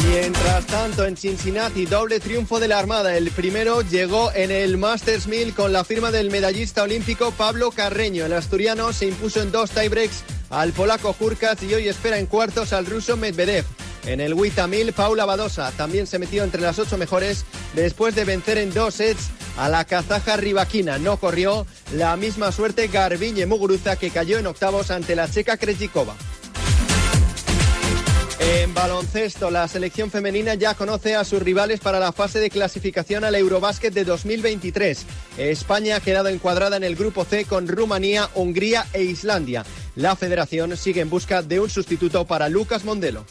Mientras 0.09 0.65
tanto, 0.67 1.05
en 1.05 1.15
Cincinnati, 1.15 1.85
doble 1.85 2.19
triunfo 2.19 2.59
de 2.59 2.67
la 2.67 2.77
Armada. 2.77 3.15
El 3.15 3.31
primero 3.31 3.81
llegó 3.81 4.31
en 4.33 4.51
el 4.51 4.77
Masters 4.77 5.27
1000 5.27 5.53
con 5.53 5.71
la 5.71 5.83
firma 5.83 6.11
del 6.11 6.29
medallista 6.29 6.83
olímpico 6.83 7.31
Pablo 7.31 7.71
Carreño. 7.71 8.25
El 8.25 8.33
asturiano 8.33 8.91
se 8.91 9.07
impuso 9.07 9.41
en 9.41 9.51
dos 9.51 9.71
tiebreaks 9.71 10.23
al 10.49 10.73
polaco 10.73 11.15
Hurkacz 11.17 11.63
y 11.63 11.73
hoy 11.73 11.87
espera 11.87 12.19
en 12.19 12.25
cuartos 12.25 12.73
al 12.73 12.85
ruso 12.85 13.17
Medvedev. 13.17 13.65
En 14.05 14.19
el 14.19 14.33
Wita 14.33 14.67
1000, 14.67 14.91
Paula 14.93 15.25
Badosa 15.25 15.71
también 15.71 16.05
se 16.05 16.19
metió 16.19 16.43
entre 16.43 16.61
las 16.61 16.77
ocho 16.77 16.97
mejores 16.97 17.45
después 17.73 18.13
de 18.13 18.25
vencer 18.25 18.57
en 18.57 18.73
dos 18.73 18.95
sets 18.95 19.29
a 19.57 19.69
la 19.69 19.85
kazaja 19.85 20.35
Rivaquina. 20.35 20.97
No 20.97 21.17
corrió 21.17 21.65
la 21.93 22.17
misma 22.17 22.51
suerte 22.51 22.87
Garbiñe 22.87 23.45
Muguruza 23.45 23.95
que 23.95 24.09
cayó 24.09 24.37
en 24.37 24.47
octavos 24.47 24.91
ante 24.91 25.15
la 25.15 25.29
checa 25.29 25.57
Krejcikova. 25.57 26.15
En 28.45 28.73
baloncesto, 28.73 29.49
la 29.49 29.69
selección 29.69 30.11
femenina 30.11 30.55
ya 30.55 30.73
conoce 30.73 31.15
a 31.15 31.23
sus 31.23 31.41
rivales 31.41 31.79
para 31.79 31.97
la 31.97 32.11
fase 32.11 32.39
de 32.39 32.49
clasificación 32.49 33.23
al 33.23 33.35
Eurobásquet 33.35 33.93
de 33.93 34.03
2023. 34.03 35.05
España 35.37 35.95
ha 35.95 35.99
quedado 36.01 36.27
encuadrada 36.27 36.75
en 36.75 36.83
el 36.83 36.97
grupo 36.97 37.23
C 37.23 37.45
con 37.45 37.69
Rumanía, 37.69 38.29
Hungría 38.35 38.85
e 38.91 39.03
Islandia. 39.03 39.63
La 39.95 40.17
federación 40.17 40.75
sigue 40.75 40.99
en 40.99 41.09
busca 41.09 41.41
de 41.41 41.61
un 41.61 41.69
sustituto 41.69 42.27
para 42.27 42.49
Lucas 42.49 42.83
Mondelo. 42.83 43.25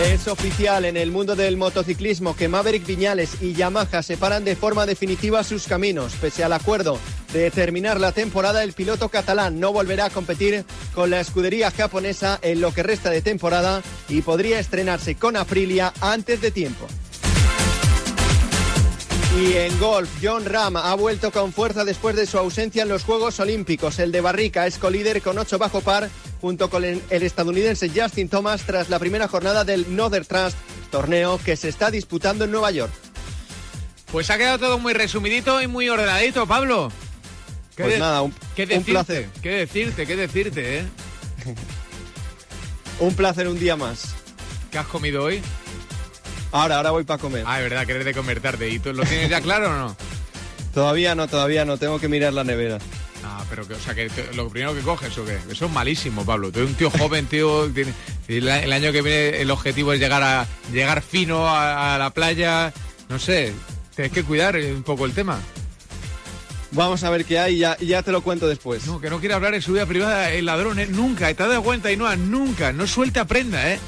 Es 0.00 0.26
oficial 0.26 0.86
en 0.86 0.96
el 0.96 1.10
mundo 1.10 1.36
del 1.36 1.58
motociclismo 1.58 2.34
que 2.34 2.48
Maverick 2.48 2.86
Viñales 2.86 3.42
y 3.42 3.52
Yamaha 3.52 4.02
separan 4.02 4.42
de 4.42 4.56
forma 4.56 4.86
definitiva 4.86 5.44
sus 5.44 5.66
caminos. 5.66 6.14
Pese 6.18 6.42
al 6.42 6.54
acuerdo 6.54 6.98
de 7.34 7.50
terminar 7.50 8.00
la 8.00 8.12
temporada, 8.12 8.64
el 8.64 8.72
piloto 8.72 9.10
catalán 9.10 9.60
no 9.60 9.70
volverá 9.70 10.06
a 10.06 10.10
competir 10.10 10.64
con 10.94 11.10
la 11.10 11.20
escudería 11.20 11.70
japonesa 11.70 12.38
en 12.42 12.62
lo 12.62 12.72
que 12.72 12.82
resta 12.82 13.10
de 13.10 13.20
temporada 13.20 13.82
y 14.08 14.22
podría 14.22 14.58
estrenarse 14.58 15.14
con 15.16 15.36
Aprilia 15.36 15.92
antes 16.00 16.40
de 16.40 16.50
tiempo. 16.50 16.86
Y 19.38 19.54
en 19.54 19.78
golf, 19.78 20.10
John 20.22 20.44
Ram 20.44 20.76
ha 20.76 20.94
vuelto 20.94 21.30
con 21.30 21.52
fuerza 21.52 21.84
después 21.84 22.16
de 22.16 22.26
su 22.26 22.38
ausencia 22.38 22.82
en 22.82 22.88
los 22.88 23.04
Juegos 23.04 23.40
Olímpicos. 23.40 23.98
El 23.98 24.10
de 24.10 24.20
Barrica 24.20 24.66
es 24.66 24.78
colíder 24.78 25.22
con 25.22 25.38
8 25.38 25.58
bajo 25.58 25.80
par 25.80 26.10
junto 26.42 26.68
con 26.68 26.84
el, 26.84 27.00
el 27.08 27.22
estadounidense 27.22 27.88
Justin 27.94 28.28
Thomas 28.28 28.62
tras 28.66 28.90
la 28.90 28.98
primera 28.98 29.28
jornada 29.28 29.64
del 29.64 29.96
Northern 29.96 30.26
Trust, 30.26 30.58
torneo 30.90 31.40
que 31.42 31.56
se 31.56 31.70
está 31.70 31.90
disputando 31.90 32.44
en 32.44 32.50
Nueva 32.50 32.70
York. 32.72 32.92
Pues 34.10 34.28
ha 34.28 34.36
quedado 34.36 34.58
todo 34.58 34.78
muy 34.78 34.92
resumidito 34.92 35.62
y 35.62 35.68
muy 35.68 35.88
ordenadito, 35.88 36.46
Pablo. 36.46 36.92
¿Qué 37.76 37.84
Pues 37.84 37.98
nada, 37.98 38.20
un- 38.20 38.34
¿qué 38.54 38.68
un 38.76 38.84
placer. 38.84 39.28
¿Qué 39.40 39.50
decirte? 39.50 40.04
¿Qué 40.04 40.16
decirte, 40.16 40.80
eh? 40.80 40.84
Un 43.00 43.14
placer 43.14 43.48
un 43.48 43.58
día 43.58 43.74
más. 43.74 44.14
¿Qué 44.70 44.78
has 44.78 44.86
comido 44.86 45.24
hoy? 45.24 45.40
Ahora, 46.52 46.76
ahora 46.76 46.90
voy 46.90 47.04
para 47.04 47.20
comer. 47.20 47.44
Ah, 47.46 47.58
es 47.62 47.68
verdad, 47.70 47.86
que 47.86 47.92
eres 47.92 48.04
de 48.04 48.14
comer 48.14 48.40
tarde. 48.40 48.68
¿Y 48.68 48.78
tú 48.78 48.92
lo 48.92 49.04
tienes 49.04 49.30
ya 49.30 49.40
claro 49.42 49.70
o 49.70 49.72
no? 49.76 49.96
Todavía 50.74 51.14
no, 51.14 51.26
todavía 51.26 51.64
no, 51.64 51.78
tengo 51.78 51.98
que 51.98 52.08
mirar 52.08 52.32
la 52.32 52.44
nevera. 52.44 52.78
Ah, 53.24 53.44
pero 53.48 53.66
que, 53.68 53.74
o 53.74 53.78
sea, 53.80 53.94
que 53.94 54.08
te- 54.10 54.34
lo 54.34 54.48
primero 54.48 54.74
que 54.74 54.80
coges 54.80 55.16
o 55.18 55.24
qué? 55.24 55.38
Eso 55.50 55.66
es 55.66 55.70
malísimo, 55.70 56.24
Pablo. 56.24 56.50
Tú 56.50 56.58
eres 56.60 56.70
un 56.70 56.76
tío 56.76 56.90
joven, 56.90 57.26
tío. 57.26 57.68
tiene- 57.70 57.94
y 58.28 58.36
el, 58.38 58.48
el 58.48 58.72
año 58.72 58.90
que 58.92 59.02
viene 59.02 59.40
el 59.40 59.50
objetivo 59.50 59.92
es 59.92 60.00
llegar 60.00 60.22
a 60.22 60.46
llegar 60.72 61.02
fino 61.02 61.46
a, 61.46 61.94
a 61.94 61.98
la 61.98 62.10
playa. 62.10 62.72
No 63.08 63.18
sé, 63.18 63.52
tienes 63.94 64.12
que 64.12 64.24
cuidar 64.24 64.56
un 64.56 64.82
poco 64.82 65.04
el 65.06 65.12
tema. 65.12 65.38
Vamos 66.74 67.04
a 67.04 67.10
ver 67.10 67.26
qué 67.26 67.38
hay 67.38 67.56
y 67.56 67.58
ya, 67.58 67.76
ya 67.78 68.02
te 68.02 68.12
lo 68.12 68.22
cuento 68.22 68.48
después. 68.48 68.86
No, 68.86 68.98
que 69.00 69.10
no 69.10 69.20
quiere 69.20 69.34
hablar 69.34 69.54
en 69.54 69.60
su 69.60 69.74
vida 69.74 69.84
privada 69.84 70.30
el 70.32 70.46
ladrón, 70.46 70.78
¿eh? 70.78 70.86
Nunca. 70.86 71.32
¿Te 71.34 71.42
has 71.42 71.48
dado 71.50 71.62
cuenta, 71.62 71.90
Ainhoa? 71.90 72.16
Nunca. 72.16 72.72
No 72.72 72.86
suelta 72.86 73.26
prenda, 73.26 73.70
¿eh? 73.72 73.78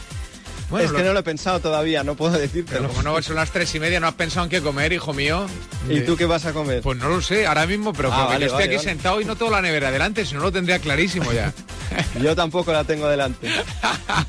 Es 0.78 0.92
que 0.92 1.02
no 1.02 1.12
lo 1.12 1.20
he 1.20 1.22
pensado 1.22 1.60
todavía, 1.60 2.02
no 2.04 2.14
puedo 2.14 2.38
decirte. 2.38 2.72
Pero 2.76 2.88
como 2.88 3.02
no 3.02 3.22
son 3.22 3.36
las 3.36 3.50
tres 3.50 3.74
y 3.74 3.80
media, 3.80 4.00
no 4.00 4.06
has 4.06 4.14
pensado 4.14 4.44
en 4.44 4.50
qué 4.50 4.60
comer, 4.60 4.92
hijo 4.92 5.12
mío. 5.12 5.46
¿Y 5.88 6.00
tú 6.00 6.16
qué 6.16 6.26
vas 6.26 6.44
a 6.46 6.52
comer? 6.52 6.82
Pues 6.82 6.98
no 6.98 7.08
lo 7.08 7.20
sé, 7.20 7.46
ahora 7.46 7.66
mismo, 7.66 7.92
pero 7.92 8.12
Ah, 8.12 8.26
vale, 8.26 8.40
yo 8.40 8.46
estoy 8.46 8.52
vale, 8.52 8.64
aquí 8.64 8.76
vale. 8.76 8.88
sentado 8.88 9.20
y 9.20 9.24
no 9.24 9.36
tengo 9.36 9.50
la 9.50 9.62
nevera 9.62 9.90
delante, 9.90 10.24
si 10.24 10.34
no 10.34 10.40
lo 10.40 10.52
tendría 10.52 10.78
clarísimo 10.78 11.32
ya. 11.32 11.52
Yo 12.20 12.34
tampoco 12.34 12.72
la 12.72 12.82
tengo 12.82 13.06
delante. 13.08 13.48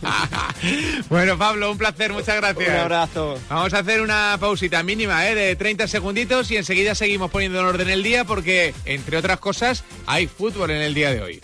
bueno, 1.09 1.37
Pablo, 1.37 1.71
un 1.71 1.77
placer, 1.77 2.11
muchas 2.11 2.35
gracias. 2.37 2.69
Un 2.69 2.75
abrazo. 2.75 3.39
Vamos 3.49 3.73
a 3.73 3.79
hacer 3.79 4.01
una 4.01 4.37
pausita 4.39 4.83
mínima, 4.83 5.27
¿eh? 5.27 5.35
De 5.35 5.55
30 5.55 5.87
segunditos 5.87 6.51
y 6.51 6.57
enseguida 6.57 6.95
seguimos 6.95 7.31
poniendo 7.31 7.59
en 7.59 7.65
orden 7.65 7.89
el 7.89 8.03
día 8.03 8.23
porque, 8.25 8.73
entre 8.85 9.17
otras 9.17 9.39
cosas, 9.39 9.83
hay 10.05 10.27
fútbol 10.27 10.71
en 10.71 10.81
el 10.81 10.93
día 10.93 11.11
de 11.11 11.21
hoy. 11.21 11.41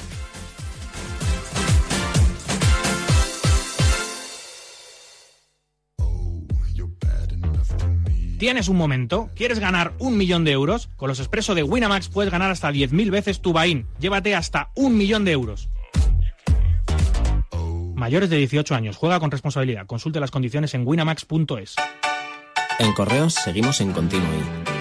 ¿Tienes 8.41 8.69
un 8.69 8.75
momento? 8.77 9.29
¿Quieres 9.35 9.59
ganar 9.59 9.93
un 9.99 10.17
millón 10.17 10.43
de 10.43 10.51
euros? 10.51 10.89
Con 10.97 11.09
los 11.09 11.19
expresos 11.19 11.55
de 11.55 11.61
Winamax 11.61 12.09
puedes 12.09 12.31
ganar 12.31 12.49
hasta 12.49 12.71
10.000 12.71 13.11
veces 13.11 13.39
tu 13.39 13.53
Bain. 13.53 13.85
Llévate 13.99 14.33
hasta 14.33 14.71
un 14.73 14.97
millón 14.97 15.25
de 15.25 15.33
euros. 15.33 15.69
Mayores 17.93 18.31
de 18.31 18.37
18 18.37 18.73
años. 18.73 18.97
Juega 18.97 19.19
con 19.19 19.29
responsabilidad. 19.29 19.85
Consulte 19.85 20.19
las 20.19 20.31
condiciones 20.31 20.73
en 20.73 20.87
winamax.es. 20.87 21.75
En 22.79 22.93
Correos 22.93 23.35
seguimos 23.35 23.79
en 23.79 23.91
Continuo. 23.91 24.70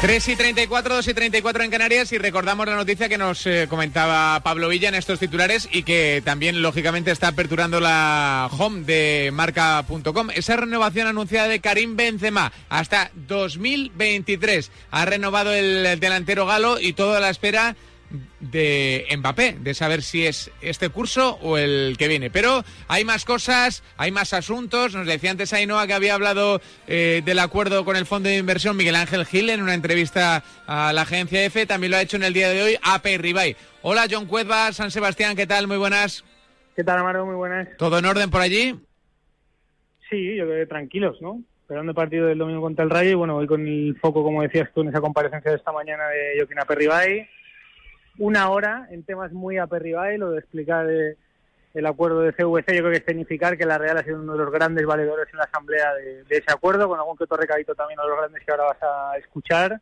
Tres 0.00 0.26
y 0.28 0.34
34, 0.34 0.94
2 0.94 1.08
y 1.08 1.14
34 1.14 1.62
en 1.62 1.70
Canarias 1.70 2.10
y 2.12 2.16
recordamos 2.16 2.66
la 2.66 2.74
noticia 2.74 3.10
que 3.10 3.18
nos 3.18 3.46
eh, 3.46 3.66
comentaba 3.68 4.40
Pablo 4.42 4.68
Villa 4.68 4.88
en 4.88 4.94
estos 4.94 5.18
titulares 5.18 5.68
y 5.70 5.82
que 5.82 6.22
también 6.24 6.62
lógicamente 6.62 7.10
está 7.10 7.28
aperturando 7.28 7.80
la 7.80 8.48
home 8.58 8.84
de 8.84 9.28
marca.com. 9.30 10.30
Esa 10.34 10.56
renovación 10.56 11.06
anunciada 11.06 11.48
de 11.48 11.60
Karim 11.60 11.96
Benzema 11.96 12.50
hasta 12.70 13.10
2023. 13.14 14.70
Ha 14.90 15.04
renovado 15.04 15.52
el 15.52 16.00
delantero 16.00 16.46
galo 16.46 16.80
y 16.80 16.94
toda 16.94 17.20
la 17.20 17.28
espera 17.28 17.76
de 18.40 19.06
Mbappé, 19.16 19.56
de 19.60 19.74
saber 19.74 20.02
si 20.02 20.26
es 20.26 20.50
este 20.60 20.88
curso 20.88 21.38
o 21.42 21.58
el 21.58 21.96
que 21.98 22.08
viene. 22.08 22.30
Pero 22.30 22.64
hay 22.88 23.04
más 23.04 23.24
cosas, 23.24 23.82
hay 23.96 24.10
más 24.10 24.32
asuntos. 24.32 24.94
Nos 24.94 25.06
decía 25.06 25.30
antes 25.30 25.52
Ainhoa 25.52 25.86
que 25.86 25.94
había 25.94 26.14
hablado 26.14 26.60
eh, 26.86 27.22
del 27.24 27.38
acuerdo 27.38 27.84
con 27.84 27.96
el 27.96 28.06
fondo 28.06 28.28
de 28.28 28.38
inversión 28.38 28.76
Miguel 28.76 28.96
Ángel 28.96 29.26
Gil 29.26 29.50
en 29.50 29.62
una 29.62 29.74
entrevista 29.74 30.42
a 30.66 30.92
la 30.92 31.02
agencia 31.02 31.44
EFE. 31.44 31.66
También 31.66 31.92
lo 31.92 31.98
ha 31.98 32.02
hecho 32.02 32.16
en 32.16 32.24
el 32.24 32.32
día 32.32 32.48
de 32.48 32.62
hoy 32.62 32.76
AP 32.82 33.06
Ribay. 33.18 33.56
Hola 33.82 34.06
John 34.10 34.26
Cueva, 34.26 34.72
San 34.72 34.90
Sebastián, 34.90 35.36
¿qué 35.36 35.46
tal? 35.46 35.66
Muy 35.66 35.76
buenas. 35.76 36.24
¿Qué 36.76 36.84
tal, 36.84 36.98
Amaro? 36.98 37.26
Muy 37.26 37.34
buenas. 37.34 37.68
¿Todo 37.76 37.98
en 37.98 38.06
orden 38.06 38.30
por 38.30 38.40
allí? 38.40 38.78
Sí, 40.08 40.36
yo 40.36 40.44
creo 40.46 40.58
que 40.58 40.66
tranquilos, 40.66 41.16
¿no? 41.20 41.40
Esperando 41.62 41.90
el 41.90 41.96
partido 41.96 42.26
del 42.26 42.38
domingo 42.38 42.60
contra 42.60 42.84
el 42.84 42.90
Rayo 42.90 43.10
y 43.10 43.14
bueno, 43.14 43.36
hoy 43.36 43.46
con 43.46 43.66
el 43.66 43.96
foco, 44.00 44.24
como 44.24 44.42
decías 44.42 44.68
tú, 44.74 44.80
en 44.80 44.88
esa 44.88 45.00
comparecencia 45.00 45.52
de 45.52 45.56
esta 45.56 45.70
mañana 45.70 46.08
de 46.08 46.38
Joaquín 46.38 46.58
Aperribay 46.58 47.28
una 48.18 48.50
hora 48.50 48.86
en 48.90 49.02
temas 49.02 49.32
muy 49.32 49.58
aperribados, 49.58 50.18
lo 50.18 50.30
de 50.30 50.38
explicar 50.40 50.88
eh, 50.90 51.16
el 51.74 51.86
acuerdo 51.86 52.20
de 52.20 52.32
CVC, 52.32 52.74
yo 52.74 52.80
creo 52.80 52.90
que 52.90 52.98
es 52.98 53.04
significar 53.04 53.56
que 53.56 53.64
la 53.64 53.78
Real 53.78 53.96
ha 53.96 54.02
sido 54.02 54.20
uno 54.20 54.32
de 54.32 54.38
los 54.38 54.52
grandes 54.52 54.84
valedores 54.84 55.28
en 55.32 55.38
la 55.38 55.44
asamblea 55.44 55.94
de, 55.94 56.24
ese 56.28 56.52
acuerdo, 56.52 56.88
con 56.88 56.98
algún 56.98 57.16
que 57.16 57.24
otro 57.24 57.36
recadito 57.36 57.74
también 57.74 57.98
de 58.00 58.08
los 58.08 58.18
grandes 58.18 58.44
que 58.44 58.50
ahora 58.50 58.64
vas 58.64 58.82
a 58.82 59.16
escuchar. 59.18 59.80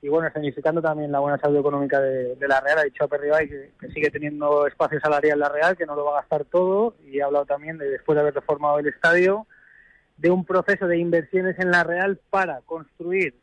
Y 0.00 0.08
bueno, 0.08 0.30
significando 0.32 0.82
también 0.82 1.12
la 1.12 1.20
buena 1.20 1.38
salud 1.38 1.58
económica 1.58 2.00
de, 2.00 2.36
la 2.46 2.60
Real, 2.60 2.78
ha 2.78 2.84
dicho 2.84 3.04
Aperribay 3.04 3.48
que, 3.48 3.70
que 3.80 3.88
sigue 3.88 4.10
teniendo 4.10 4.66
espacio 4.66 5.00
salarial 5.00 5.38
la 5.38 5.48
Real, 5.48 5.76
que 5.76 5.86
no 5.86 5.94
lo 5.94 6.04
va 6.04 6.18
a 6.18 6.20
gastar 6.20 6.44
todo, 6.44 6.94
y 7.06 7.20
ha 7.20 7.26
hablado 7.26 7.46
también 7.46 7.78
de 7.78 7.88
después 7.88 8.16
de 8.16 8.20
haber 8.20 8.34
reformado 8.34 8.78
el 8.78 8.88
estadio, 8.88 9.46
de 10.16 10.30
un 10.30 10.44
proceso 10.44 10.86
de 10.86 10.98
inversiones 10.98 11.58
en 11.58 11.70
la 11.70 11.84
Real 11.84 12.18
para 12.30 12.60
construir 12.62 13.34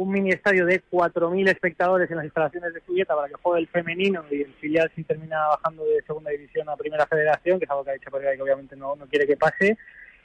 un 0.00 0.10
mini 0.10 0.30
estadio 0.30 0.64
de 0.64 0.82
4.000 0.90 1.50
espectadores 1.50 2.10
en 2.10 2.16
las 2.16 2.24
instalaciones 2.24 2.72
de 2.72 2.80
Zubieta 2.80 3.14
para 3.14 3.28
que 3.28 3.34
juegue 3.34 3.60
el 3.60 3.68
femenino 3.68 4.24
y 4.30 4.42
el 4.42 4.54
filial 4.54 4.90
si 4.96 5.04
termina 5.04 5.48
bajando 5.48 5.84
de 5.84 6.02
segunda 6.06 6.30
división 6.30 6.68
a 6.70 6.76
primera 6.76 7.06
federación, 7.06 7.58
que 7.58 7.66
es 7.66 7.70
algo 7.70 7.84
que 7.84 7.90
ha 7.90 7.94
dicho 7.94 8.10
Perribay 8.10 8.36
que 8.36 8.42
obviamente 8.42 8.76
no, 8.76 8.96
no 8.96 9.06
quiere 9.06 9.26
que 9.26 9.36
pase, 9.36 9.76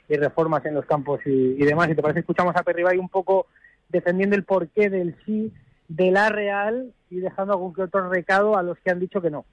y 0.08 0.16
reformas 0.16 0.64
en 0.64 0.74
los 0.74 0.86
campos 0.86 1.20
y, 1.26 1.56
demás. 1.56 1.90
Y 1.90 1.94
te 1.94 2.00
parece, 2.00 2.20
escuchamos 2.20 2.56
a 2.56 2.62
Perribay 2.62 2.96
un 2.96 3.10
poco 3.10 3.48
defendiendo 3.90 4.34
el 4.34 4.44
porqué 4.44 4.88
del 4.88 5.14
sí 5.26 5.52
de 5.88 6.10
la 6.10 6.30
Real 6.30 6.94
y 7.10 7.16
dejando 7.16 7.52
algún 7.52 7.74
que 7.74 7.82
otro 7.82 8.08
recado 8.08 8.56
a 8.56 8.62
los 8.62 8.78
que 8.78 8.90
han 8.90 8.98
dicho 8.98 9.20
que 9.20 9.30
no. 9.30 9.44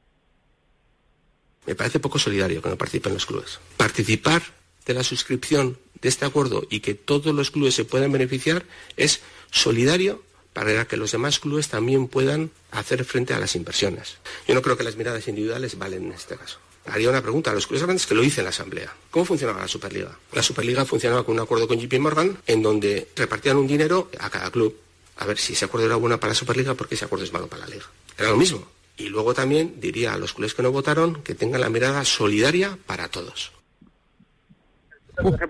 Me 1.67 1.75
parece 1.75 1.99
poco 1.99 2.17
solidario 2.17 2.61
que 2.61 2.69
no 2.69 2.77
participen 2.77 3.13
los 3.13 3.25
clubes. 3.25 3.59
Participar 3.75 4.41
de 4.85 4.93
la 4.93 5.03
suscripción 5.03 5.77
de 6.03 6.09
este 6.09 6.25
acuerdo 6.25 6.67
y 6.69 6.81
que 6.81 6.93
todos 6.93 7.33
los 7.33 7.49
clubes 7.49 7.73
se 7.73 7.85
puedan 7.85 8.11
beneficiar 8.11 8.65
es 8.97 9.21
solidario 9.49 10.21
para 10.51 10.85
que 10.85 10.97
los 10.97 11.11
demás 11.11 11.39
clubes 11.39 11.69
también 11.69 12.07
puedan 12.07 12.51
hacer 12.71 13.03
frente 13.05 13.33
a 13.33 13.39
las 13.39 13.55
inversiones. 13.55 14.17
Yo 14.47 14.53
no 14.53 14.61
creo 14.61 14.77
que 14.77 14.83
las 14.83 14.97
miradas 14.97 15.27
individuales 15.27 15.77
valen 15.79 16.05
en 16.05 16.11
este 16.11 16.35
caso. 16.35 16.59
Haría 16.85 17.09
una 17.09 17.21
pregunta 17.21 17.49
a 17.49 17.53
los 17.53 17.65
clubes 17.65 17.83
grandes 17.83 18.05
que 18.05 18.13
lo 18.13 18.23
hice 18.23 18.41
en 18.41 18.45
la 18.45 18.49
Asamblea. 18.49 18.93
¿Cómo 19.09 19.23
funcionaba 19.23 19.61
la 19.61 19.67
Superliga? 19.69 20.19
La 20.33 20.43
Superliga 20.43 20.85
funcionaba 20.85 21.25
con 21.25 21.35
un 21.35 21.39
acuerdo 21.39 21.67
con 21.67 21.79
JP 21.79 21.99
Morgan 21.99 22.37
en 22.45 22.61
donde 22.61 23.07
repartían 23.15 23.57
un 23.57 23.67
dinero 23.67 24.11
a 24.19 24.29
cada 24.29 24.51
club. 24.51 24.77
A 25.15 25.25
ver 25.25 25.37
si 25.37 25.53
ese 25.53 25.65
acuerdo 25.65 25.87
era 25.87 25.95
bueno 25.95 26.19
para 26.19 26.31
la 26.31 26.35
Superliga 26.35 26.73
porque 26.73 26.95
ese 26.95 27.05
acuerdo 27.05 27.23
es 27.23 27.31
malo 27.31 27.47
para 27.47 27.65
la 27.65 27.73
Liga. 27.73 27.85
Era 28.17 28.29
lo 28.29 28.37
mismo. 28.37 28.67
Y 28.97 29.07
luego 29.07 29.33
también 29.33 29.79
diría 29.79 30.13
a 30.13 30.17
los 30.17 30.33
clubes 30.33 30.53
que 30.53 30.61
no 30.61 30.71
votaron 30.71 31.23
que 31.23 31.33
tengan 31.33 31.61
la 31.61 31.69
mirada 31.69 32.03
solidaria 32.03 32.77
para 32.85 33.07
todos. 33.07 33.53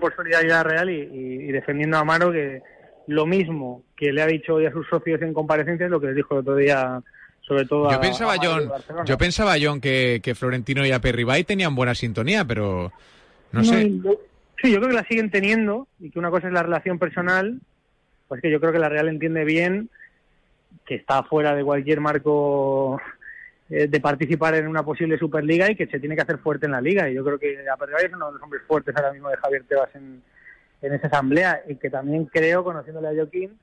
Por 0.00 0.14
solidaridad 0.14 0.64
real 0.64 0.90
y, 0.90 0.94
y- 1.00 1.48
y 1.48 1.52
defendiendo 1.52 1.96
a 1.96 2.00
Amaro 2.00 2.30
que 2.32 2.62
lo 3.06 3.26
mismo 3.26 3.82
que 3.96 4.12
le 4.12 4.22
ha 4.22 4.26
dicho 4.26 4.54
hoy 4.54 4.66
a 4.66 4.72
sus 4.72 4.86
socios 4.88 5.20
en 5.22 5.32
comparecencias, 5.34 5.90
lo 5.90 6.00
que 6.00 6.08
les 6.08 6.16
dijo 6.16 6.34
el 6.34 6.40
otro 6.40 6.56
día, 6.56 7.00
sobre 7.40 7.64
todo 7.66 7.88
a 7.88 7.92
Yo 7.94 8.00
pensaba, 8.00 8.32
a 8.34 8.36
John, 8.42 8.68
Barcelona. 8.68 9.04
yo 9.06 9.18
pensaba, 9.18 9.54
John, 9.60 9.80
que, 9.80 10.20
que 10.22 10.34
Florentino 10.34 10.84
y 10.86 10.92
Aperribay 10.92 11.44
tenían 11.44 11.74
buena 11.74 11.94
sintonía, 11.94 12.44
pero 12.44 12.92
no 13.52 13.64
sé. 13.64 13.90
yo- 14.02 14.18
sí, 14.62 14.70
yo 14.72 14.78
creo 14.78 14.88
que 14.88 14.94
la 14.96 15.04
siguen 15.06 15.30
teniendo 15.30 15.88
y 16.00 16.10
que 16.10 16.18
una 16.18 16.30
cosa 16.30 16.46
es 16.48 16.52
la 16.54 16.62
relación 16.62 16.98
personal, 16.98 17.60
pues 18.28 18.40
que 18.42 18.50
yo 18.50 18.60
creo 18.60 18.72
que 18.72 18.78
la 18.78 18.88
Real 18.88 19.08
entiende 19.08 19.44
bien 19.44 19.90
que 20.86 20.96
está 20.96 21.22
fuera 21.22 21.54
de 21.54 21.62
cualquier 21.64 22.00
marco 22.00 23.00
eh, 23.70 23.88
de 23.88 24.00
participar 24.00 24.54
en 24.54 24.68
una 24.68 24.82
posible 24.82 25.18
Superliga 25.18 25.70
y 25.70 25.76
que 25.76 25.86
se 25.86 26.00
tiene 26.00 26.14
que 26.14 26.22
hacer 26.22 26.38
fuerte 26.38 26.66
en 26.66 26.72
la 26.72 26.80
Liga. 26.80 27.08
Y 27.08 27.14
yo 27.14 27.24
creo 27.24 27.38
que 27.38 27.56
Aperribay 27.72 28.06
es 28.06 28.12
uno 28.12 28.26
de 28.26 28.32
los 28.34 28.42
hombres 28.42 28.62
fuertes 28.66 28.94
ahora 28.96 29.12
mismo 29.12 29.28
de 29.28 29.36
Javier 29.36 29.64
Tebas 29.68 29.94
en, 29.94 30.22
en 30.82 30.92
esa 30.92 31.06
asamblea 31.06 31.62
y 31.68 31.76
que 31.76 31.90
también 31.90 32.26
creo, 32.26 32.62
conociéndole 32.62 33.08
a 33.08 33.14
Joaquín, 33.14 33.58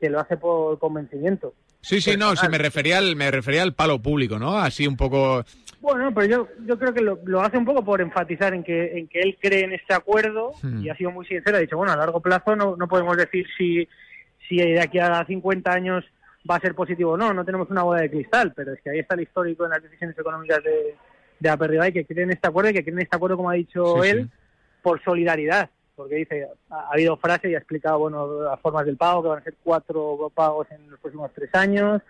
que 0.00 0.08
lo 0.10 0.20
hace 0.20 0.36
por 0.36 0.78
convencimiento. 0.78 1.54
Sí, 1.80 2.00
sí, 2.00 2.16
no, 2.16 2.34
sí, 2.34 2.48
me 2.48 2.58
refería 2.58 2.98
al, 2.98 3.14
me 3.14 3.30
refería 3.30 3.62
al 3.62 3.72
palo 3.72 4.00
público, 4.00 4.38
¿no? 4.38 4.58
Así 4.58 4.86
un 4.86 4.96
poco... 4.96 5.44
Bueno, 5.80 6.12
pero 6.12 6.26
yo, 6.26 6.48
yo 6.66 6.76
creo 6.76 6.92
que 6.92 7.00
lo, 7.00 7.20
lo 7.24 7.40
hace 7.40 7.56
un 7.56 7.64
poco 7.64 7.84
por 7.84 8.00
enfatizar 8.00 8.52
en 8.52 8.64
que, 8.64 8.98
en 8.98 9.06
que 9.06 9.20
él 9.20 9.38
cree 9.40 9.62
en 9.64 9.72
este 9.74 9.94
acuerdo 9.94 10.52
Hmm. 10.60 10.82
y 10.82 10.88
ha 10.88 10.96
sido 10.96 11.12
muy 11.12 11.24
sincero. 11.26 11.56
Ha 11.56 11.60
dicho, 11.60 11.76
bueno, 11.76 11.92
a 11.92 11.96
largo 11.96 12.20
plazo 12.20 12.56
no, 12.56 12.76
no 12.76 12.88
podemos 12.88 13.16
decir 13.16 13.46
si, 13.56 13.86
si 14.48 14.56
de 14.56 14.80
aquí 14.80 14.98
a 14.98 15.24
50 15.24 15.70
años 15.70 16.04
va 16.48 16.56
a 16.56 16.60
ser 16.60 16.74
positivo 16.74 17.12
o 17.12 17.16
no. 17.16 17.32
No 17.32 17.44
tenemos 17.44 17.70
una 17.70 17.82
bola 17.82 18.00
de 18.02 18.10
cristal, 18.10 18.52
pero 18.54 18.72
es 18.72 18.80
que 18.80 18.90
ahí 18.90 18.98
está 19.00 19.14
el 19.14 19.22
histórico 19.22 19.64
en 19.64 19.70
las 19.70 19.82
decisiones 19.82 20.18
económicas 20.18 20.62
de, 20.62 20.96
de 21.40 21.48
Aperribay 21.48 21.92
que 21.92 22.04
cree 22.06 22.24
en 22.24 22.30
este 22.30 22.48
acuerdo 22.48 22.70
y 22.70 22.74
que 22.74 22.82
cree 22.82 22.94
en 22.94 23.02
este 23.02 23.16
acuerdo, 23.16 23.36
como 23.36 23.50
ha 23.50 23.54
dicho 23.54 24.02
Sí, 24.02 24.08
él, 24.08 24.22
sí. 24.24 24.30
por 24.82 25.02
solidaridad. 25.02 25.70
Porque 25.96 26.14
dice, 26.14 26.46
ha, 26.70 26.76
ha 26.76 26.92
habido 26.92 27.16
frases 27.16 27.50
y 27.50 27.54
ha 27.54 27.58
explicado, 27.58 27.98
bueno, 27.98 28.42
las 28.44 28.60
formas 28.60 28.86
del 28.86 28.96
pago, 28.96 29.22
que 29.22 29.28
van 29.28 29.38
a 29.40 29.44
ser 29.44 29.54
cuatro 29.64 30.30
pagos 30.34 30.66
en 30.70 30.90
los 30.90 31.00
próximos 31.00 31.30
tres 31.34 31.52
años, 31.54 32.00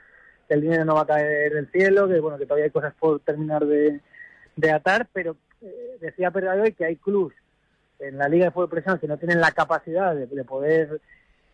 que 0.46 0.54
el 0.54 0.60
dinero 0.60 0.84
no 0.84 0.94
va 0.94 1.02
a 1.02 1.06
caer 1.06 1.54
del 1.54 1.70
cielo, 1.70 2.06
que 2.08 2.20
bueno, 2.20 2.36
que 2.38 2.44
todavía 2.44 2.66
hay 2.66 2.70
cosas 2.70 2.94
por 2.98 3.20
terminar 3.20 3.64
de, 3.64 4.00
de 4.56 4.70
atar, 4.70 5.08
pero 5.12 5.36
eh, 5.62 5.96
decía 6.00 6.30
hoy 6.62 6.72
que 6.72 6.84
hay 6.84 6.96
clubs 6.96 7.34
en 7.98 8.18
la 8.18 8.28
Liga 8.28 8.46
de 8.46 8.50
Fútbol 8.50 8.68
Profesional 8.68 9.00
que 9.00 9.08
no 9.08 9.16
tienen 9.18 9.40
la 9.40 9.52
capacidad 9.52 10.14
de, 10.14 10.26
de 10.26 10.44
poder, 10.44 11.00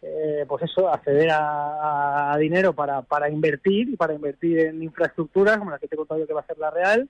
eh, 0.07 0.45
pues 0.47 0.65
eso, 0.65 0.89
acceder 0.93 1.31
a, 1.31 2.35
a 2.35 2.39
dinero 2.39 2.75
para, 2.75 3.01
para 3.01 3.31
invertir 3.31 3.89
y 3.89 3.97
para 3.97 4.13
invertir 4.13 4.59
en 4.59 4.83
infraestructuras 4.83 5.57
como 5.57 5.71
la 5.71 5.79
que 5.79 5.89
te 5.89 5.95
he 5.95 5.99
contado 5.99 6.21
yo 6.21 6.27
que 6.27 6.35
va 6.35 6.41
a 6.41 6.47
ser 6.47 6.59
la 6.59 6.71
Real 6.71 7.09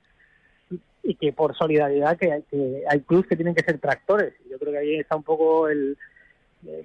y 1.02 1.16
que 1.16 1.32
por 1.32 1.56
solidaridad 1.56 2.16
que 2.16 2.32
hay, 2.32 2.42
que 2.42 2.84
hay 2.88 3.00
clubs 3.00 3.26
que 3.26 3.36
tienen 3.36 3.54
que 3.54 3.64
ser 3.64 3.78
tractores. 3.78 4.34
Yo 4.48 4.58
creo 4.58 4.72
que 4.72 4.78
ahí 4.78 4.94
está 4.96 5.16
un 5.16 5.24
poco 5.24 5.68
el, 5.68 5.98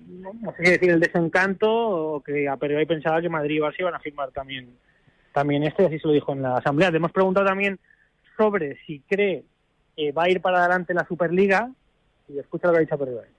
no, 0.07 0.51
sé 0.57 0.65
si 0.65 0.71
decir 0.71 0.89
el 0.89 0.99
desencanto 0.99 1.69
o 1.69 2.23
que 2.23 2.49
a 2.49 2.57
Peribay 2.57 2.87
pensaba 2.87 3.21
que 3.21 3.29
Madrid 3.29 3.57
y 3.57 3.59
Barça 3.59 3.79
iban 3.79 3.95
a 3.95 3.99
firmar 3.99 4.31
también 4.31 4.75
también 5.31 5.63
esto 5.63 5.83
y 5.83 5.85
así 5.85 5.99
se 5.99 6.07
lo 6.07 6.13
dijo 6.13 6.33
en 6.33 6.41
la 6.41 6.57
asamblea. 6.57 6.89
Le 6.89 6.97
hemos 6.97 7.11
preguntado 7.11 7.45
también 7.45 7.79
sobre 8.35 8.77
si 8.85 8.99
cree 9.01 9.43
que 9.95 10.11
va 10.11 10.23
a 10.23 10.29
ir 10.29 10.41
para 10.41 10.59
adelante 10.59 10.93
la 10.93 11.05
Superliga 11.07 11.69
y 12.27 12.39
escucha 12.39 12.67
lo 12.67 12.73
que 12.73 12.79
ha 12.79 12.81
dicho 12.81 12.97
Peribay. 12.97 13.38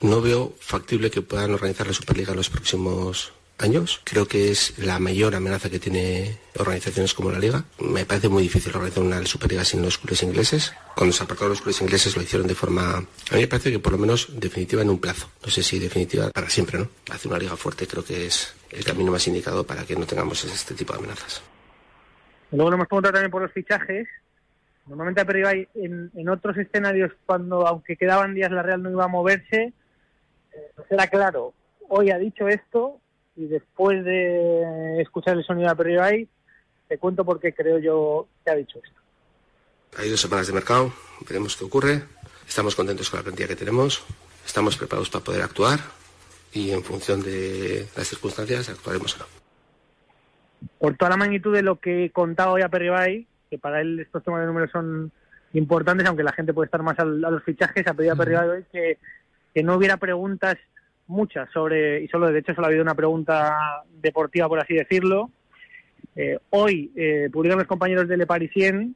No 0.00 0.20
veo 0.20 0.54
factible 0.60 1.10
que 1.10 1.22
puedan 1.22 1.54
organizar 1.54 1.86
la 1.86 1.92
Superliga 1.92 2.32
en 2.32 2.36
los 2.36 2.50
próximos 2.50 3.32
años. 3.58 4.02
Creo 4.04 4.28
que 4.28 4.50
es 4.50 4.78
la 4.78 4.98
mayor 4.98 5.34
amenaza 5.34 5.70
que 5.70 5.78
tiene 5.78 6.38
organizaciones 6.58 7.14
como 7.14 7.30
la 7.30 7.38
Liga. 7.38 7.64
Me 7.80 8.04
parece 8.04 8.28
muy 8.28 8.42
difícil 8.42 8.72
organizar 8.74 9.02
una 9.02 9.24
Superliga 9.24 9.64
sin 9.64 9.82
los 9.82 9.96
clubes 9.96 10.22
ingleses. 10.22 10.74
Cuando 10.94 11.14
se 11.14 11.24
apartaron 11.24 11.50
los 11.50 11.62
clubes 11.62 11.80
ingleses 11.80 12.14
lo 12.14 12.22
hicieron 12.22 12.46
de 12.46 12.54
forma... 12.54 12.96
A 12.96 13.34
mí 13.34 13.40
me 13.40 13.48
parece 13.48 13.70
que 13.70 13.78
por 13.78 13.92
lo 13.92 13.98
menos 13.98 14.28
definitiva 14.38 14.82
en 14.82 14.90
un 14.90 15.00
plazo. 15.00 15.30
No 15.42 15.50
sé 15.50 15.62
si 15.62 15.78
definitiva 15.78 16.30
para 16.30 16.50
siempre, 16.50 16.78
¿no? 16.78 16.88
Hacer 17.10 17.30
una 17.30 17.40
liga 17.40 17.56
fuerte 17.56 17.86
creo 17.86 18.04
que 18.04 18.26
es 18.26 18.54
el 18.70 18.84
camino 18.84 19.12
más 19.12 19.26
indicado 19.26 19.64
para 19.64 19.84
que 19.84 19.96
no 19.96 20.06
tengamos 20.06 20.44
este 20.44 20.74
tipo 20.74 20.92
de 20.92 20.98
amenazas. 20.98 21.42
Luego 22.52 22.70
lo 22.70 22.76
hemos 22.76 22.88
preguntado 22.88 23.14
también 23.14 23.30
por 23.30 23.42
los 23.42 23.52
fichajes. 23.52 24.06
Normalmente 24.86 25.20
a 25.20 25.52
en, 25.52 26.12
en 26.14 26.28
otros 26.28 26.56
escenarios, 26.58 27.10
cuando 27.24 27.66
aunque 27.66 27.96
quedaban 27.96 28.34
días 28.34 28.52
la 28.52 28.62
Real 28.62 28.82
no 28.82 28.90
iba 28.90 29.04
a 29.04 29.08
moverse, 29.08 29.72
eh, 30.56 30.70
pues 30.74 30.90
era 30.90 31.06
claro, 31.06 31.52
hoy 31.88 32.10
ha 32.10 32.18
dicho 32.18 32.48
esto 32.48 33.00
y 33.36 33.46
después 33.46 34.04
de 34.04 35.00
escuchar 35.02 35.36
el 35.36 35.44
sonido 35.44 35.68
de 35.68 35.76
Peribay, 35.76 36.28
te 36.88 36.98
cuento 36.98 37.24
por 37.24 37.38
qué 37.40 37.52
creo 37.54 37.78
yo 37.78 38.26
que 38.44 38.50
ha 38.50 38.54
dicho 38.54 38.78
esto. 38.82 39.00
Hay 39.98 40.10
dos 40.10 40.20
semanas 40.20 40.46
de 40.46 40.52
mercado, 40.52 40.92
veremos 41.28 41.56
qué 41.56 41.64
ocurre. 41.64 42.02
Estamos 42.48 42.74
contentos 42.76 43.10
con 43.10 43.18
la 43.18 43.24
plantilla 43.24 43.48
que 43.48 43.56
tenemos, 43.56 44.04
estamos 44.44 44.76
preparados 44.76 45.10
para 45.10 45.24
poder 45.24 45.42
actuar 45.42 45.80
y 46.52 46.70
en 46.70 46.82
función 46.82 47.22
de 47.22 47.86
las 47.96 48.06
circunstancias 48.06 48.68
actuaremos 48.68 49.14
o 49.16 49.18
no. 49.18 49.24
por 50.78 50.96
toda 50.96 51.10
la 51.10 51.16
magnitud 51.16 51.52
de 51.54 51.62
lo 51.62 51.78
que 51.80 52.04
he 52.06 52.10
contado 52.10 52.52
hoy 52.52 52.62
a 52.62 52.68
Perribay, 52.68 53.26
que 53.50 53.58
para 53.58 53.80
él 53.80 54.00
estos 54.00 54.22
temas 54.24 54.40
de 54.40 54.46
números 54.46 54.70
son 54.70 55.10
importantes, 55.52 56.06
aunque 56.06 56.22
la 56.22 56.32
gente 56.32 56.52
puede 56.54 56.66
estar 56.66 56.82
más 56.82 56.98
al- 56.98 57.24
a, 57.24 57.30
los 57.30 57.42
fichajes, 57.42 57.86
ha 57.86 57.94
pedido 57.94 58.14
a 58.14 58.16
Perribay 58.16 58.48
hoy 58.48 58.64
que, 58.72 58.98
que 59.56 59.62
no 59.62 59.76
hubiera 59.76 59.96
preguntas 59.96 60.58
muchas 61.06 61.50
sobre, 61.50 62.02
y 62.02 62.08
solo 62.08 62.30
de 62.30 62.40
hecho 62.40 62.52
solo 62.52 62.66
ha 62.66 62.68
habido 62.68 62.82
una 62.82 62.94
pregunta 62.94 63.56
deportiva, 64.02 64.50
por 64.50 64.60
así 64.60 64.74
decirlo. 64.74 65.30
Eh, 66.14 66.38
hoy 66.50 66.92
eh, 66.94 67.30
publican 67.32 67.56
los 67.56 67.66
compañeros 67.66 68.06
de 68.06 68.18
Le 68.18 68.26
Parisien 68.26 68.94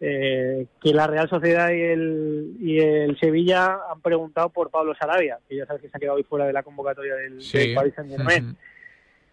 eh, 0.00 0.66
que 0.80 0.94
la 0.94 1.08
Real 1.08 1.28
Sociedad 1.28 1.70
y 1.70 1.80
el, 1.80 2.56
y 2.60 2.78
el 2.78 3.18
Sevilla 3.18 3.80
han 3.90 4.00
preguntado 4.00 4.50
por 4.50 4.70
Pablo 4.70 4.94
Sarabia, 4.94 5.40
que 5.48 5.56
ya 5.56 5.66
sabes 5.66 5.82
que 5.82 5.88
se 5.88 5.96
ha 5.96 5.98
quedado 5.98 6.18
hoy 6.18 6.22
fuera 6.22 6.46
de 6.46 6.52
la 6.52 6.62
convocatoria 6.62 7.16
del, 7.16 7.40
del 7.40 7.74
Paris 7.74 7.94
Saint 7.96 8.12
Germain. 8.12 8.56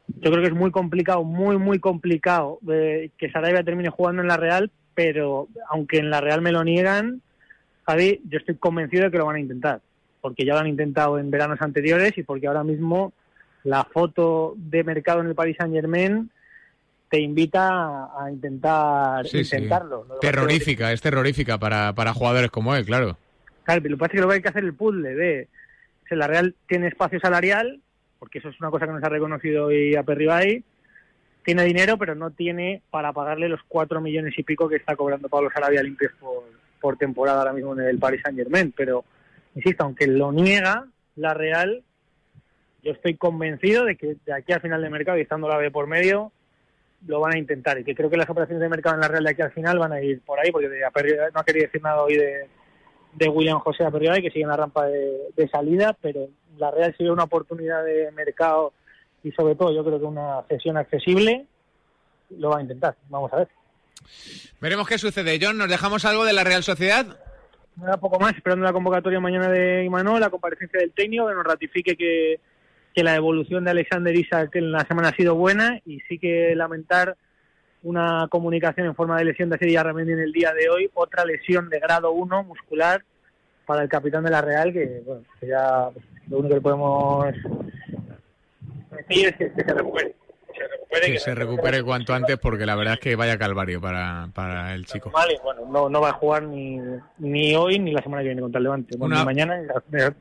Yo 0.08 0.32
creo 0.32 0.42
que 0.42 0.50
es 0.50 0.56
muy 0.56 0.72
complicado, 0.72 1.24
muy, 1.24 1.60
muy 1.60 1.78
complicado 1.78 2.58
eh, 2.68 3.12
que 3.16 3.30
Sarabia 3.30 3.64
termine 3.64 3.90
jugando 3.90 4.24
en 4.24 4.28
la 4.28 4.38
Real, 4.38 4.72
pero 4.96 5.50
aunque 5.70 6.00
en 6.00 6.10
la 6.10 6.20
Real 6.20 6.42
me 6.42 6.52
lo 6.52 6.64
niegan, 6.64 7.22
Javi, 7.86 8.22
yo 8.28 8.40
estoy 8.40 8.56
convencido 8.56 9.04
de 9.04 9.12
que 9.12 9.20
lo 9.20 9.28
van 9.28 9.36
a 9.36 9.40
intentar, 9.40 9.82
porque 10.22 10.46
ya 10.46 10.54
lo 10.54 10.60
han 10.60 10.68
intentado 10.68 11.20
en 11.20 11.32
veranos 11.32 11.62
anteriores 11.62 12.18
y 12.18 12.24
porque 12.24 12.48
ahora 12.48 12.64
mismo 12.64 13.12
la 13.64 13.84
foto 13.84 14.54
de 14.56 14.84
mercado 14.84 15.22
en 15.22 15.28
el 15.28 15.36
Paris 15.36 15.58
Saint 15.60 15.74
Germain 15.74 16.30
te 17.10 17.20
invita 17.20 18.06
a, 18.18 18.32
intentar 18.32 19.28
Sí, 19.28 19.40
intentarlo. 19.40 20.08
Que- 20.22 20.28
Terrorífica, 20.28 20.94
es 20.94 21.02
terrorífica 21.02 21.58
para, 21.58 21.94
para 21.94 22.14
jugadores 22.14 22.50
como 22.52 22.74
él, 22.76 22.86
claro. 22.86 23.18
Claro, 23.64 23.82
pero 23.82 23.92
lo 23.92 23.98
que 23.98 24.00
pasa 24.00 24.08
es 24.08 24.12
que 24.14 24.18
luego 24.18 24.32
hay 24.32 24.42
que 24.42 24.50
hacer 24.50 24.64
el 24.64 24.74
puzzle 24.74 25.14
de 25.14 25.48
si 26.08 26.16
la 26.16 26.28
Real 26.28 26.56
tiene 26.68 26.88
espacio 26.88 27.20
salarial, 27.20 27.80
porque 28.18 28.40
eso 28.40 28.50
es 28.50 28.60
una 28.62 28.70
cosa 28.70 28.86
que 28.86 28.94
nos 28.94 29.04
ha 29.04 29.10
reconocido 29.10 29.66
hoy 29.66 29.96
a 29.96 30.04
Perribay, 30.04 30.64
tiene 31.44 31.64
dinero, 31.64 31.98
pero 31.98 32.16
no 32.16 32.32
tiene 32.32 32.82
para 32.92 33.14
pagarle 33.14 33.50
los 33.50 33.62
cuatro 33.68 34.00
millones 34.00 34.34
y 34.38 34.44
pico 34.44 34.70
que 34.70 34.76
está 34.78 34.96
cobrando 34.96 35.28
Pablo 35.28 35.50
Sarabia 35.54 35.82
limpios 35.84 36.12
por, 36.20 36.44
por 36.80 36.98
temporada 36.98 37.40
ahora 37.40 37.54
mismo 37.54 37.74
en 37.74 37.88
el 37.88 37.98
Paris 37.98 38.22
Saint 38.24 38.38
Germain. 38.38 38.74
Pero, 38.76 39.04
insisto, 39.56 39.84
aunque 39.84 40.08
lo 40.08 40.32
niega 40.32 40.88
la 41.16 41.34
Real, 41.34 41.84
yo 42.84 42.92
estoy 42.92 43.16
convencido 43.16 43.86
de 43.86 43.96
que 43.96 44.16
de 44.26 44.34
aquí 44.34 44.54
al 44.54 44.62
final 44.62 44.82
de 44.82 44.90
mercado 44.90 45.18
y 45.18 45.22
estando 45.22 45.48
la 45.48 45.58
B 45.58 45.72
por 45.72 45.88
medio, 45.88 46.32
lo 47.08 47.20
van 47.20 47.34
a 47.34 47.38
intentar. 47.38 47.80
Y 47.80 47.84
que 47.84 47.96
creo 47.96 48.10
que 48.10 48.18
las 48.18 48.30
operaciones 48.30 48.62
de 48.62 48.70
mercado 48.70 48.96
en 48.96 49.02
la 49.02 49.08
Real 49.08 49.24
de 49.24 49.32
aquí 49.32 49.42
al 49.42 49.52
final 49.52 49.80
van 49.80 49.94
a 49.94 50.02
ir 50.02 50.22
por 50.22 50.40
ahí, 50.40 50.52
porque 50.52 50.68
no 50.68 51.40
ha 51.40 51.44
querido 51.44 51.66
decir 51.66 51.82
nada 51.82 52.02
hoy 52.02 52.16
de, 52.16 52.48
de 53.14 53.30
William 53.30 53.60
José 53.60 53.84
Aperribay, 53.84 54.22
que 54.22 54.30
sigue 54.30 54.44
en 54.44 54.50
la 54.50 54.58
rampa 54.58 54.86
de, 54.88 55.30
de 55.36 55.48
salida, 55.50 55.96
pero 56.02 56.28
la 56.58 56.72
Real 56.72 56.94
si 56.98 57.04
ve 57.04 57.12
una 57.12 57.24
oportunidad 57.24 57.84
de 57.84 58.12
mercado 58.12 58.74
y 59.24 59.32
sobre 59.32 59.56
todo 59.56 59.74
yo 59.74 59.84
creo 59.84 60.00
que 60.00 60.06
una 60.06 60.44
cesión 60.48 60.78
accesible, 60.78 61.46
lo 62.38 62.50
va 62.50 62.60
a 62.60 62.62
intentar. 62.62 62.96
Vamos 63.10 63.32
a 63.34 63.38
ver. 63.38 63.48
Veremos 64.60 64.88
qué 64.88 64.98
sucede. 64.98 65.40
John, 65.42 65.58
¿nos 65.58 65.70
dejamos 65.70 66.06
algo 66.06 66.26
de 66.26 66.34
la 66.34 66.44
Real 66.44 66.64
Sociedad? 66.64 67.18
Nada, 67.76 67.98
poco 67.98 68.20
más, 68.20 68.36
esperando 68.36 68.66
la 68.66 68.74
convocatoria 68.74 69.20
mañana 69.20 69.50
de 69.50 69.84
Imanol, 69.86 70.20
la 70.20 70.30
comparecencia 70.30 70.80
del 70.80 70.92
técnico, 70.92 71.28
que 71.28 71.34
nos 71.34 71.46
ratifique 71.46 71.96
que, 71.96 72.40
que 72.94 73.04
la 73.04 73.16
evolución 73.16 73.64
de 73.64 73.72
Alexander 73.72 74.16
Isak 74.16 74.56
en 74.56 74.72
la 74.72 74.86
semana 74.86 75.10
ha 75.10 75.16
sido 75.16 75.36
buena 75.36 75.80
y 75.86 76.00
sí 76.02 76.20
que 76.20 76.54
lamentar 76.56 77.16
una 77.84 78.28
comunicación 78.30 78.88
en 78.88 78.96
forma 78.96 79.18
de 79.18 79.26
lesión 79.26 79.50
de 79.50 79.58
Serie 79.58 79.82
Ramendi 79.82 80.12
en 80.12 80.20
el 80.20 80.32
día 80.32 80.54
de 80.54 80.70
hoy, 80.70 80.90
otra 80.94 81.26
lesión 81.26 81.70
de 81.70 81.80
grado 81.80 82.12
1 82.12 82.44
muscular 82.44 83.04
para 83.66 83.84
el 83.84 83.90
capitán 83.90 84.24
de 84.24 84.32
la 84.32 84.42
Real, 84.42 84.72
que, 84.74 85.02
bueno, 85.06 85.24
ya 85.42 85.90
lo 86.28 86.38
único 86.38 86.56
que 86.56 86.62
podemos 86.62 87.26
decir 88.92 89.28
es 89.28 89.36
que 89.38 89.50
se 89.50 89.74
recupere. 89.74 90.16
Que 90.92 90.98
se 90.98 91.06
recupere, 91.06 91.14
Que 91.14 91.20
se 91.20 91.36
recupere 91.36 91.84
cuanto 91.84 92.14
antes 92.14 92.38
porque 92.38 92.66
la 92.66 92.76
verdad 92.76 92.96
es 92.96 93.00
que 93.00 93.16
vaya 93.16 93.38
calvario 93.38 93.80
para, 93.80 94.30
para 94.34 94.74
el 94.76 94.86
chico. 94.86 95.10
mal 95.12 95.30
y 95.32 95.38
bueno, 95.42 95.62
no, 95.70 95.90
no 95.90 96.02
va 96.02 96.10
a 96.10 96.14
jugar 96.14 96.44
ni, 96.44 96.80
ni 97.20 97.56
hoy 97.56 97.80
ni 97.80 97.92
la 97.92 98.02
semana 98.02 98.22
que 98.22 98.28
viene 98.30 98.42
contra 98.42 98.58
el 98.60 98.64
Levante. 98.64 98.98
Bueno, 98.98 99.16
Una- 99.16 99.22
ni 99.22 99.26
mañana 99.26 99.58
ni, 99.58 99.68
la- 99.68 100.14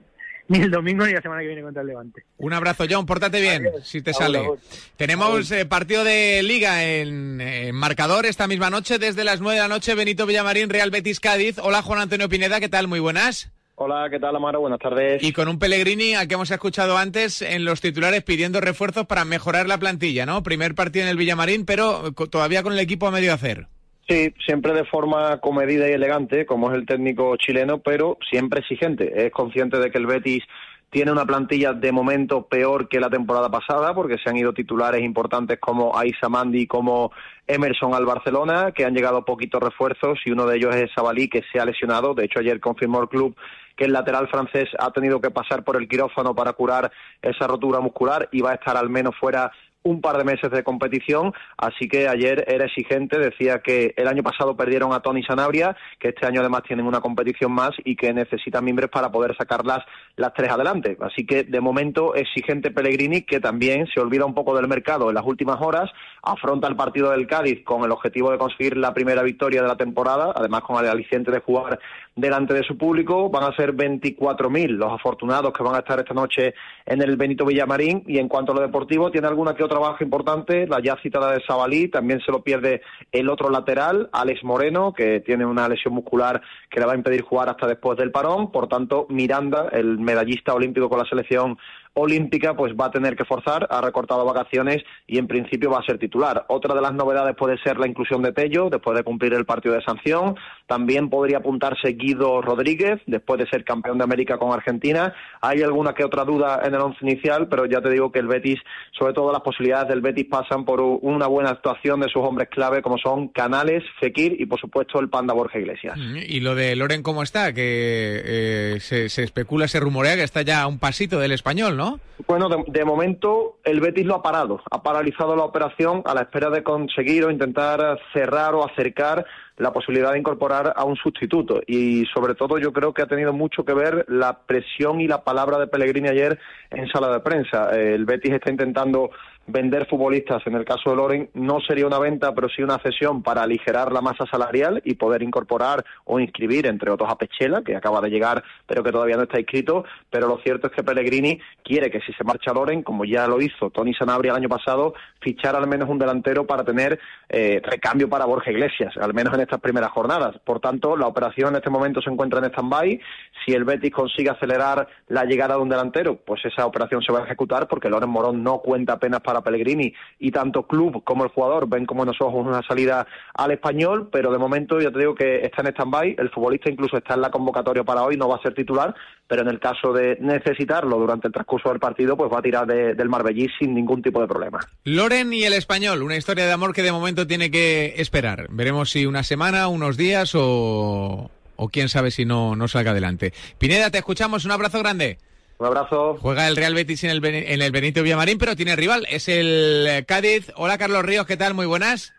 ni 0.49 0.59
el 0.59 0.71
domingo 0.71 1.07
ni 1.07 1.13
la 1.13 1.21
semana 1.23 1.41
que 1.43 1.47
viene 1.49 1.63
contra 1.63 1.83
el 1.83 1.89
Levante. 1.89 2.25
Un 2.39 2.53
abrazo, 2.53 2.85
John. 2.91 3.07
Pórtate 3.07 3.41
bien, 3.41 3.69
si 3.85 4.03
te 4.03 4.13
sale. 4.13 4.49
Tenemos 4.97 5.51
eh, 5.53 5.65
partido 5.67 6.03
de 6.05 6.43
Liga 6.43 6.85
en, 6.85 7.41
en 7.41 7.75
marcador 7.75 8.27
esta 8.27 8.47
misma 8.49 8.69
noche, 8.71 8.99
desde 8.99 9.23
las 9.25 9.41
9 9.41 9.57
de 9.57 9.63
la 9.63 9.69
noche, 9.69 9.95
Benito 9.95 10.27
Villamarín, 10.27 10.69
Real 10.71 10.91
Betis 10.91 11.21
Cádiz. 11.21 11.59
Hola, 11.59 11.83
Juan 11.83 12.01
Antonio 12.01 12.29
Pineda, 12.29 12.59
¿qué 12.61 12.69
tal? 12.69 12.89
Muy 12.89 12.99
buenas. 13.01 13.51
Hola, 13.83 14.11
¿qué 14.11 14.21
tal, 14.21 14.37
Amaro? 14.37 14.61
Buenas 14.61 14.79
tardes. 14.79 15.23
Y 15.23 15.33
con 15.33 15.49
un 15.49 15.59
Pellegrini 15.59 16.13
al 16.15 16.29
que 16.29 16.35
hemos 16.35 16.51
escuchado 16.51 16.99
antes 16.99 17.41
en 17.41 17.65
los 17.65 17.81
titulares 17.81 18.23
pidiendo 18.23 18.61
refuerzos 18.61 19.07
para 19.07 19.25
mejorar 19.25 19.67
la 19.69 19.79
plantilla, 19.79 20.27
¿no? 20.27 20.43
Primer 20.43 20.75
partido 20.75 21.07
en 21.07 21.11
el 21.11 21.17
Villamarín, 21.17 21.65
pero 21.65 22.13
todavía 22.13 22.63
con 22.63 22.75
el 22.75 22.79
equipo 22.79 23.07
a 23.07 23.11
medio 23.11 23.33
hacer. 23.33 23.69
Sí, 24.07 24.35
siempre 24.45 24.75
de 24.75 24.85
forma 24.85 25.39
comedida 25.39 25.89
y 25.89 25.93
elegante, 25.93 26.45
como 26.45 26.71
es 26.71 26.77
el 26.77 26.85
técnico 26.85 27.35
chileno, 27.39 27.79
pero 27.79 28.19
siempre 28.29 28.61
exigente. 28.61 29.25
Es 29.25 29.33
consciente 29.33 29.79
de 29.79 29.91
que 29.91 29.97
el 29.97 30.05
Betis 30.05 30.43
tiene 30.91 31.13
una 31.13 31.25
plantilla 31.25 31.73
de 31.73 31.91
momento 31.91 32.49
peor 32.49 32.87
que 32.87 33.01
la 33.01 33.09
temporada 33.09 33.49
pasada, 33.49 33.95
porque 33.95 34.19
se 34.23 34.29
han 34.29 34.37
ido 34.37 34.53
titulares 34.53 35.03
importantes 35.03 35.59
como 35.59 35.97
Aisa 35.97 36.29
Mandi, 36.29 36.67
como 36.67 37.13
Emerson 37.47 37.95
al 37.95 38.05
Barcelona, 38.05 38.73
que 38.73 38.85
han 38.85 38.93
llegado 38.93 39.25
poquitos 39.25 39.63
refuerzos 39.63 40.19
y 40.27 40.33
uno 40.33 40.45
de 40.45 40.59
ellos 40.59 40.77
es 40.77 40.91
Sabalí, 40.95 41.29
que 41.29 41.45
se 41.51 41.59
ha 41.59 41.65
lesionado. 41.65 42.13
De 42.13 42.27
hecho, 42.27 42.41
ayer 42.41 42.61
confirmó 42.61 43.01
el 43.01 43.09
club 43.09 43.35
que 43.81 43.87
el 43.87 43.95
lateral 43.95 44.29
francés 44.29 44.69
ha 44.79 44.91
tenido 44.91 45.23
que 45.23 45.31
pasar 45.31 45.65
por 45.65 45.77
el 45.77 45.89
quirófano 45.89 46.35
para 46.35 46.53
curar 46.53 46.93
esa 47.23 47.47
rotura 47.47 47.81
muscular 47.81 48.29
y 48.31 48.43
va 48.43 48.51
a 48.51 48.55
estar 48.57 48.77
al 48.77 48.91
menos 48.91 49.17
fuera 49.19 49.51
un 49.83 50.03
par 50.03 50.19
de 50.19 50.25
meses 50.25 50.51
de 50.51 50.63
competición, 50.63 51.33
así 51.57 51.89
que 51.89 52.07
ayer 52.07 52.45
era 52.47 52.67
exigente, 52.67 53.19
decía 53.19 53.61
que 53.61 53.95
el 53.97 54.09
año 54.09 54.23
pasado 54.23 54.55
perdieron 54.55 54.93
a 54.93 55.01
Tony 55.01 55.23
Sanabria, 55.23 55.75
que 55.99 56.09
este 56.09 56.27
año 56.27 56.41
además 56.41 56.65
tienen 56.65 56.87
una 56.87 57.01
competición 57.01 57.53
más 57.53 57.71
y 57.85 57.97
que 57.97 58.13
necesitan 58.13 58.63
miembros 58.63 58.91
para 58.91 59.11
poder 59.11 59.35
sacarlas 59.37 59.79
las 60.17 60.35
tres 60.35 60.51
adelante. 60.51 60.99
Así 61.01 61.25
que 61.25 61.45
de 61.45 61.61
momento 61.63 62.15
exigente 62.15 62.71
Pellegrini, 62.71 63.23
que 63.23 63.41
también 63.41 63.87
se 63.87 64.01
olvida 64.01 64.27
un 64.27 64.35
poco 64.35 64.55
del 64.55 64.69
mercado 64.69 65.09
en 65.09 65.15
las 65.15 65.25
últimas 65.25 65.57
horas, 65.63 65.91
afronta 66.23 66.69
el 66.69 66.77
partido 66.77 67.11
del 67.11 67.27
Cádiz 67.27 67.65
con 67.65 67.85
el 67.85 67.91
objetivo 67.91 68.31
de 68.31 68.39
conseguir 68.39 68.77
la 68.77 68.93
primera 68.93 69.23
victoria 69.23 69.63
de 69.63 69.69
la 69.69 69.77
temporada, 69.77 70.33
además 70.35 70.63
con 70.63 70.83
el 70.83 70.91
aliciente 70.91 71.31
de 71.31 71.41
jugar 71.41 71.79
delante 72.17 72.55
de 72.55 72.63
su 72.63 72.77
público. 72.77 73.31
Van 73.31 73.45
a 73.45 73.57
ser 73.57 73.75
24.000 73.75 74.69
los 74.71 74.93
afortunados 74.93 75.53
que 75.53 75.63
van 75.63 75.75
a 75.75 75.79
estar 75.79 75.99
esta 75.99 76.15
noche 76.15 76.55
en 76.87 77.03
el 77.03 77.17
Benito 77.17 77.45
Villamarín. 77.45 78.03
Y 78.07 78.19
en 78.19 78.29
cuanto 78.29 78.53
a 78.53 78.55
lo 78.57 78.61
deportivo, 78.61 79.11
tiene 79.11 79.29
alguna 79.29 79.55
que 79.55 79.65
otra 79.65 79.79
baja 79.79 80.05
importante, 80.05 80.67
la 80.67 80.81
ya 80.83 80.97
citada 81.03 81.33
de 81.33 81.43
Sabalí, 81.45 81.89
también 81.89 82.21
se 82.21 82.33
lo 82.33 82.43
pierde 82.43 82.83
el 83.13 83.29
otro 83.29 83.51
lateral, 83.51 84.09
Alex 84.13 84.45
Moreno, 84.45 84.93
que 84.93 85.21
tiene 85.21 85.47
una 85.47 85.69
lesión 85.69 85.95
muscular 85.95 86.41
que 86.69 86.81
le 86.81 86.87
va 86.87 86.93
a 86.93 86.97
impedir 86.97 87.23
jugar 87.23 87.49
hasta 87.49 87.67
después 87.67 87.99
del 87.99 88.11
parón. 88.11 88.51
Por 88.51 88.69
tanto, 88.69 89.07
Miranda, 89.09 89.69
el 89.73 89.99
medallista 89.99 90.55
olímpico 90.55 90.89
con 90.89 90.99
la 90.99 91.05
selección 91.05 91.59
olímpica, 91.95 92.55
pues 92.55 92.73
va 92.75 92.87
a 92.87 92.91
tener 92.91 93.17
que 93.17 93.25
forzar, 93.25 93.67
ha 93.71 93.81
recortado 93.81 94.25
vacaciones 94.25 94.83
y 95.07 95.19
en 95.19 95.27
principio 95.27 95.71
va 95.71 95.79
a 95.79 95.85
ser 95.85 95.99
titular. 95.99 96.45
Otra 96.49 96.75
de 96.75 96.81
las 96.81 96.95
novedades 96.95 97.35
puede 97.37 97.59
ser 97.59 97.79
la 97.79 97.87
inclusión 97.87 98.23
de 98.23 98.33
Tello 98.33 98.71
después 98.71 98.97
de 98.97 99.03
cumplir 99.03 99.35
el 99.35 99.45
partido 99.45 99.75
de 99.75 99.83
sanción. 99.83 100.37
También 100.67 101.11
podría 101.11 101.39
apuntarse 101.39 101.93
Guido 101.93 102.41
Rodríguez 102.43 103.01
después 103.07 103.41
de 103.41 103.49
ser 103.49 103.65
campeón 103.65 103.99
de 103.99 104.05
América 104.05 104.39
con 104.39 104.53
Argentina. 104.53 105.13
Hay 105.41 105.63
alguna 105.63 105.93
que 105.93 106.05
otra 106.05 106.25
duda 106.25 106.61
en 106.65 106.75
el 106.75 106.81
once 106.81 106.99
inicial, 107.03 107.49
pero 107.49 107.67
ya 107.67 107.81
te 107.81 107.91
digo 107.91 108.13
que 108.13 108.21
el 108.21 108.29
Betis, 108.29 108.61
sobre 108.97 109.13
todo 109.13 109.33
las 109.33 109.43
posibilidades 109.43 109.89
del 109.89 110.01
Betis 110.01 110.27
pasan 110.31 110.65
por 110.65 110.81
una 110.81 111.27
buena 111.27 111.51
actuación 111.51 112.01
de 112.01 112.09
sus 112.09 112.23
hombres 112.23 112.49
clave 112.51 112.83
como 112.83 112.99
son 112.99 113.29
Canales, 113.29 113.83
Fekir 113.99 114.41
y 114.41 114.47
por 114.47 114.61
supuesto 114.61 115.01
el 115.01 115.09
Panda 115.09 115.35
Borja 115.35 115.59
Iglesias. 115.59 115.99
Y 115.99 116.41
lo 116.41 116.55
de 116.55 116.77
Loren, 116.77 117.03
¿cómo 117.03 117.23
está? 117.23 117.53
Que 117.53 118.23
eh, 118.25 118.81
se, 118.81 119.09
se 119.09 119.25
especula, 119.25 119.67
se 119.67 119.81
rumorea 119.81 120.15
que 120.15 120.23
está 120.23 120.43
ya 120.43 120.63
a 120.63 120.67
un 120.67 120.79
pasito 120.79 121.19
del 121.19 121.33
español, 121.33 121.77
¿no? 121.77 121.80
Bueno, 122.27 122.49
de, 122.49 122.65
de 122.67 122.85
momento 122.85 123.57
el 123.65 123.81
Betis 123.81 124.07
lo 124.07 124.17
ha 124.17 124.23
parado, 124.23 124.61
ha 124.71 124.83
paralizado 124.83 125.35
la 125.37 125.45
operación 125.45 126.03
a 126.05 126.15
la 126.15 126.23
espera 126.23 126.51
de 126.51 126.63
conseguir 126.63 127.25
o 127.25 127.31
intentar 127.31 127.99
cerrar 128.13 128.55
o 128.55 128.65
acercar 128.65 129.25
la 129.57 129.73
posibilidad 129.73 130.13
de 130.13 130.19
incorporar 130.19 130.73
a 130.75 130.85
un 130.85 130.97
sustituto. 130.97 131.61
Y 131.67 132.07
sobre 132.15 132.35
todo 132.35 132.59
yo 132.59 132.73
creo 132.73 132.95
que 132.95 133.03
ha 133.03 133.07
tenido 133.07 133.33
mucho 133.33 133.65
que 133.65 133.75
ver 133.75 134.07
la 134.09 134.41
presión 134.47 135.01
y 135.01 135.07
la 135.07 135.23
palabra 135.23 135.59
de 135.59 135.67
Pellegrini 135.67 136.09
ayer 136.09 136.39
en 136.71 136.89
sala 136.89 137.13
de 137.13 137.21
prensa. 137.21 137.71
El 137.79 138.07
Betis 138.07 138.33
está 138.33 138.51
intentando 138.51 139.11
vender 139.51 139.87
futbolistas, 139.87 140.47
en 140.47 140.55
el 140.55 140.65
caso 140.65 140.91
de 140.91 140.97
Loren, 140.97 141.31
no 141.35 141.61
sería 141.61 141.87
una 141.87 141.99
venta, 141.99 142.35
pero 142.35 142.49
sí 142.49 142.63
una 142.63 142.79
cesión 142.79 143.23
para 143.23 143.43
aligerar 143.43 143.93
la 143.93 144.01
masa 144.01 144.27
salarial 144.31 144.81
y 144.85 144.95
poder 144.95 145.23
incorporar 145.23 145.85
o 146.05 146.21
inscribir, 146.21 146.67
entre 146.67 146.91
otros, 146.91 147.11
a 147.11 147.17
Pechela, 147.17 147.63
que 147.63 147.77
acaba 147.77 148.01
de 148.01 148.11
llegar, 148.11 148.43
pero 148.67 148.83
que 148.83 148.93
todavía 148.93 149.17
no 149.17 149.25
está 149.25 149.39
inscrito. 149.39 149.85
Pero 150.11 150.29
lo 150.29 150.39
cierto 150.39 150.69
es 150.69 150.73
que 150.73 150.83
Pellegrini 150.83 151.41
quiere 151.63 151.91
que 151.91 152.01
si 152.01 152.13
se 152.13 152.25
marcha 152.25 152.53
Loren, 152.53 152.83
como 152.83 153.05
ya 153.05 153.27
lo 153.27 153.41
hizo 153.41 153.71
Tony 153.71 153.95
Sanabria 153.95 154.33
el 154.33 154.39
año 154.39 154.49
pasado, 154.49 154.95
fichar 155.21 155.57
al 155.57 155.67
menos 155.67 155.89
un 155.89 155.99
delantero 155.99 156.47
para 156.47 156.65
tener 156.65 156.99
eh, 157.29 157.61
recambio 157.63 158.09
para 158.09 158.25
Borja 158.25 158.51
Iglesias, 158.51 158.97
al 158.97 159.15
menos 159.15 159.35
en 159.35 159.41
estas 159.41 159.61
primeras 159.61 159.91
jornadas. 159.91 160.37
Por 160.45 160.61
tanto, 160.61 160.97
la 160.97 161.07
operación 161.07 161.51
en 161.51 161.57
este 161.57 161.71
momento 161.71 162.01
se 162.01 162.11
encuentra 162.11 162.39
en 162.39 162.47
stand-by. 162.47 163.01
Si 163.45 163.53
el 163.53 163.65
Betis 163.65 163.93
consigue 163.93 164.31
acelerar 164.31 164.89
la 165.09 165.25
llegada 165.25 165.55
de 165.55 165.61
un 165.61 165.69
delantero, 165.69 166.17
pues 166.17 166.45
esa 166.45 166.67
operación 166.67 167.03
se 167.03 167.13
va 167.13 167.21
a 167.21 167.25
ejecutar 167.25 167.69
porque 167.69 167.89
Loren 167.89 168.11
Morón 168.11 168.43
no 168.43 168.59
cuenta 168.59 168.95
apenas 168.95 169.21
para 169.21 169.40
Pellegrini 169.43 169.93
y 170.19 170.31
tanto 170.31 170.65
club 170.67 171.03
como 171.05 171.25
el 171.25 171.31
jugador 171.31 171.69
ven 171.69 171.87
como 171.87 172.03
unos 172.03 172.21
ojos 172.21 172.47
una 172.47 172.63
salida 172.63 173.07
al 173.35 173.51
español, 173.51 174.09
pero 174.13 174.31
de 174.33 174.39
momento 174.39 174.81
ya 174.81 174.91
te 174.91 174.99
digo 174.99 175.15
que 175.15 175.45
está 175.45 175.63
en 175.63 175.69
stand-by, 175.69 176.17
el 176.19 176.31
futbolista 176.31 176.71
incluso 176.71 176.97
está 176.97 177.15
en 177.15 177.21
la 177.23 177.31
convocatoria 177.31 177.85
para 177.85 178.03
hoy, 178.03 178.17
no 178.17 178.29
va 178.29 178.37
a 178.37 178.43
ser 178.43 178.55
titular, 178.55 178.95
pero 179.27 179.43
en 179.43 179.49
el 179.49 179.61
caso 179.61 179.93
de 179.93 180.17
necesitarlo 180.21 180.99
durante 180.99 181.27
el 181.29 181.33
transcurso 181.33 181.69
del 181.71 181.79
partido, 181.79 182.17
pues 182.17 182.31
va 182.33 182.39
a 182.39 182.43
tirar 182.43 182.67
de- 182.67 182.95
del 182.95 183.09
Marbellí 183.09 183.49
sin 183.59 183.75
ningún 183.75 184.03
tipo 184.03 184.21
de 184.21 184.27
problema. 184.29 184.61
Loren 184.85 185.33
y 185.33 185.45
el 185.45 185.53
español, 185.53 186.03
una 186.03 186.17
historia 186.17 186.47
de 186.47 186.53
amor 186.53 186.75
que 186.75 186.83
de 186.83 186.93
momento 186.93 187.27
tiene 187.27 187.51
que 187.51 187.95
esperar. 187.99 188.47
Veremos 188.51 188.91
si 188.91 189.07
una 189.07 189.23
semana, 189.23 189.69
unos 189.69 189.97
días 189.97 190.35
o, 190.35 191.31
o 191.57 191.69
quién 191.69 191.89
sabe 191.89 192.11
si 192.11 192.25
no, 192.25 192.57
no 192.57 192.69
salga 192.69 192.91
adelante. 192.91 193.33
Pineda, 193.59 193.91
te 193.91 193.99
escuchamos, 193.99 194.45
un 194.45 194.51
abrazo 194.53 194.79
grande. 194.81 195.19
Un 195.61 195.67
abrazo. 195.67 196.17
Juega 196.23 196.49
el 196.49 196.57
Real 196.57 196.73
Betis 196.73 197.05
en 197.05 197.11
el, 197.11 197.23
en 197.23 197.61
el 197.61 197.71
Benito 197.71 198.03
Villamarín, 198.03 198.39
pero 198.39 198.57
tiene 198.57 198.77
rival, 198.77 199.07
es 199.11 199.29
el 199.29 199.87
eh, 199.87 200.05
Cádiz. 200.09 200.51
Hola 200.57 200.79
Carlos 200.79 201.05
Ríos, 201.05 201.27
¿qué 201.27 201.37
tal? 201.37 201.53
Muy 201.53 201.67
buenas. 201.67 202.15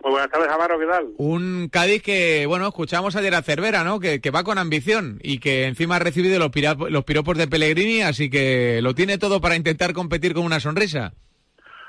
Muy 0.00 0.12
buenas 0.12 0.30
tardes, 0.30 0.48
Amaro, 0.48 0.78
¿qué 0.78 0.86
tal? 0.86 1.08
Un 1.16 1.68
Cádiz 1.72 2.04
que, 2.04 2.46
bueno, 2.46 2.68
escuchamos 2.68 3.16
ayer 3.16 3.34
a 3.34 3.42
Cervera, 3.42 3.82
¿no? 3.82 3.98
Que, 3.98 4.20
que 4.20 4.30
va 4.30 4.44
con 4.44 4.58
ambición 4.58 5.18
y 5.24 5.40
que 5.40 5.64
encima 5.64 5.96
ha 5.96 5.98
recibido 5.98 6.38
los, 6.38 6.52
los 6.88 7.04
piropos 7.04 7.36
de 7.36 7.48
Pellegrini, 7.48 8.02
así 8.02 8.30
que 8.30 8.78
lo 8.80 8.94
tiene 8.94 9.18
todo 9.18 9.40
para 9.40 9.56
intentar 9.56 9.92
competir 9.92 10.32
con 10.32 10.44
una 10.44 10.60
sonrisa. 10.60 11.14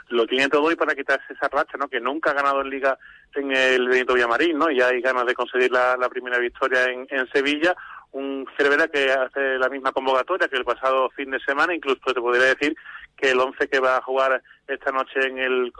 Lo 0.10 0.26
tiene 0.26 0.49
todo 0.49 0.72
y 0.72 0.76
para 0.76 0.95
quitarse 0.95 1.34
esa 1.34 1.49
racha, 1.49 1.78
¿no? 1.78 1.88
Que 1.88 1.99
nunca 1.99 2.32
ha 2.32 2.34
ganado 2.34 2.62
en 2.62 2.70
Liga 2.72 2.97
en 3.36 3.51
el 3.51 3.88
Benito 3.89 4.16
Villamarín, 4.16 4.58
¿no? 4.58 4.72
Y 4.72 4.82
hay 4.82 5.01
ganas 5.01 5.28
de 5.28 5.36
conseguir 5.36 5.72
la, 5.72 5.97
la 5.97 6.10
primera 6.10 6.39
victoria 6.39 6.86
en, 6.86 7.06
en 7.12 7.28
Sevilla. 7.32 7.76
Un 8.16 8.47
Cervera 8.57 8.88
que 8.88 9.11
hace 9.11 9.59
la 9.59 9.68
misma 9.68 9.91
convocatoria 9.91 10.47
que 10.47 10.55
el 10.55 10.63
pasado 10.63 11.09
fin 11.09 11.32
de 11.32 11.39
semana, 11.41 11.76
incluso 11.76 11.99
te 12.13 12.22
podría 12.22 12.55
decir 12.55 12.74
que 13.18 13.32
el 13.32 13.39
11 13.41 13.68
que 13.68 13.82
va 13.82 13.97
a 13.97 14.01
jugar 14.01 14.41
esta 14.70 14.89
noche 14.93 15.20
en 15.28 15.38
el, 15.38 15.74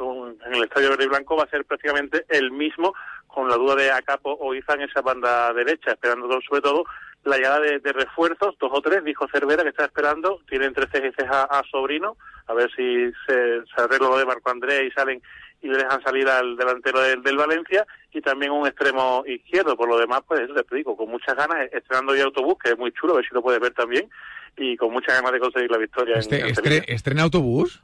en 0.45 0.53
el 0.53 0.63
Estadio 0.65 0.89
Verde 0.89 1.05
y 1.05 1.07
Blanco 1.07 1.38
va 1.38 1.43
a 1.43 1.49
ser 1.49 1.63
prácticamente 1.63 2.25
el 2.27 2.51
mismo, 2.51 2.93
con 3.27 3.47
la 3.47 3.55
duda 3.55 3.75
de 3.75 3.89
Acapo 3.89 4.38
o 4.38 4.53
Iza 4.53 4.73
en 4.73 4.81
esa 4.81 5.01
banda 5.01 5.53
derecha, 5.53 5.91
esperando 5.91 6.27
sobre 6.41 6.61
todo 6.61 6.83
la 7.23 7.38
llegada 7.38 7.61
de, 7.61 7.93
refuerzos, 7.93 8.57
dos 8.59 8.71
o 8.73 8.81
tres, 8.81 9.01
dijo 9.05 9.29
Cervera 9.31 9.63
que 9.63 9.69
está 9.69 9.86
esperando, 9.86 10.41
tiene 10.49 10.65
entre 10.65 10.88
cejas 10.88 11.47
a, 11.49 11.61
Sobrino, 11.71 12.17
a 12.47 12.53
ver 12.53 12.69
si 12.75 13.13
se, 13.25 13.63
se 13.65 13.88
de 13.88 14.25
Marco 14.25 14.51
Andrés 14.51 14.83
y 14.83 14.91
salen 14.91 15.21
y 15.61 15.69
le 15.69 15.77
dejan 15.77 16.03
salir 16.03 16.27
al 16.27 16.57
delantero 16.57 16.99
del, 16.99 17.23
del 17.23 17.38
Valencia 17.38 17.88
y 18.16 18.22
también 18.22 18.51
un 18.51 18.66
extremo 18.66 19.24
izquierdo. 19.28 19.76
Por 19.76 19.89
lo 19.89 19.99
demás, 19.99 20.22
pues 20.26 20.41
eso 20.41 20.53
te 20.53 20.76
digo, 20.76 20.95
con 20.95 21.09
muchas 21.09 21.36
ganas, 21.36 21.68
estrenando 21.72 22.13
hoy 22.13 22.22
autobús, 22.22 22.55
que 22.63 22.72
es 22.72 22.78
muy 22.78 22.91
chulo, 22.93 23.13
a 23.13 23.16
ver 23.18 23.26
si 23.28 23.36
lo 23.36 23.41
puedes 23.41 23.59
ver 23.59 23.74
también, 23.74 24.09
y 24.55 24.78
con 24.78 24.91
muchas 24.93 25.16
ganas 25.16 25.34
de 25.34 25.39
conseguir 25.39 25.70
la 25.70 25.78
victoria. 25.78 26.16
Este, 26.18 26.39
en 26.39 26.47
estre-. 26.47 26.86
¿Estrena 26.88 27.24
autobús? 27.24 27.82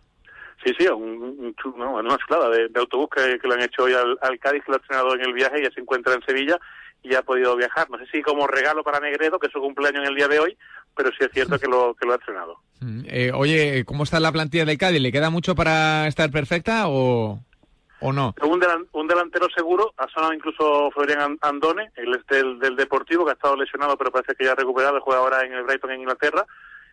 Sí, 0.64 0.74
sí, 0.78 0.88
un, 0.88 1.04
un 1.04 1.56
no, 1.78 1.96
una 1.96 2.18
chulada 2.18 2.50
de, 2.50 2.70
de 2.70 2.80
autobús 2.80 3.10
que, 3.14 3.40
que 3.40 3.48
lo 3.48 3.56
han 3.56 3.62
hecho 3.62 3.84
hoy 3.84 3.94
al, 3.94 4.18
al 4.22 4.40
Cádiz, 4.40 4.64
que 4.64 4.72
lo 4.72 4.78
ha 4.78 4.82
estrenado 4.82 5.16
en 5.16 5.22
el 5.22 5.34
viaje 5.34 5.60
y 5.60 5.64
ya 5.64 5.72
se 5.72 5.82
encuentra 5.82 6.14
en 6.14 6.24
Sevilla 6.24 6.58
y 7.04 7.10
ya 7.10 7.20
ha 7.20 7.24
podido 7.24 7.56
viajar. 7.58 7.90
No 7.90 7.98
sé 7.98 8.06
si 8.12 8.22
como 8.22 8.48
regalo 8.48 8.84
para 8.84 9.00
Negredo, 9.00 9.40
que 9.40 9.48
es 9.48 9.54
su 9.54 9.60
cumpleaños 9.60 10.04
en 10.04 10.10
el 10.10 10.16
día 10.16 10.28
de 10.28 10.40
hoy, 10.40 10.58
pero 10.96 11.10
sí 11.10 11.18
es 11.26 11.32
cierto 11.34 11.60
que 11.60 11.68
lo, 11.68 11.96
que 11.96 12.06
lo 12.06 12.14
ha 12.14 12.18
estrenado. 12.18 12.60
Mm, 12.80 13.02
eh, 13.08 13.32
oye, 13.34 13.84
¿cómo 13.86 14.04
está 14.04 14.20
la 14.20 14.32
plantilla 14.32 14.64
del 14.64 14.78
Cádiz? 14.78 15.02
¿Le 15.02 15.12
queda 15.12 15.30
mucho 15.30 15.56
para 15.56 16.08
estar 16.08 16.30
perfecta 16.32 16.88
o, 16.88 17.40
o 18.02 18.12
no? 18.12 18.34
Un, 18.42 18.60
delan- 18.60 18.88
un 18.92 19.08
delantero 19.08 19.48
seguro, 19.56 19.94
ha 19.98 20.08
sonado 20.10 20.34
incluso 20.34 20.92
Florian 20.92 21.22
An- 21.22 21.38
Andone, 21.42 21.92
el 21.96 22.22
del, 22.30 22.60
del 22.60 22.76
Deportivo, 22.76 23.24
que 23.26 23.32
ha 23.32 23.36
estado 23.36 23.56
lesionado, 23.56 23.98
pero 23.98 24.12
parece 24.12 24.36
que 24.36 24.46
ya 24.46 24.52
ha 24.52 24.56
recuperado, 24.56 25.00
juega 25.02 25.22
ahora 25.22 25.46
en 25.46 25.54
el 25.54 25.64
Brighton 25.64 25.92
en 25.92 26.02
Inglaterra. 26.02 26.46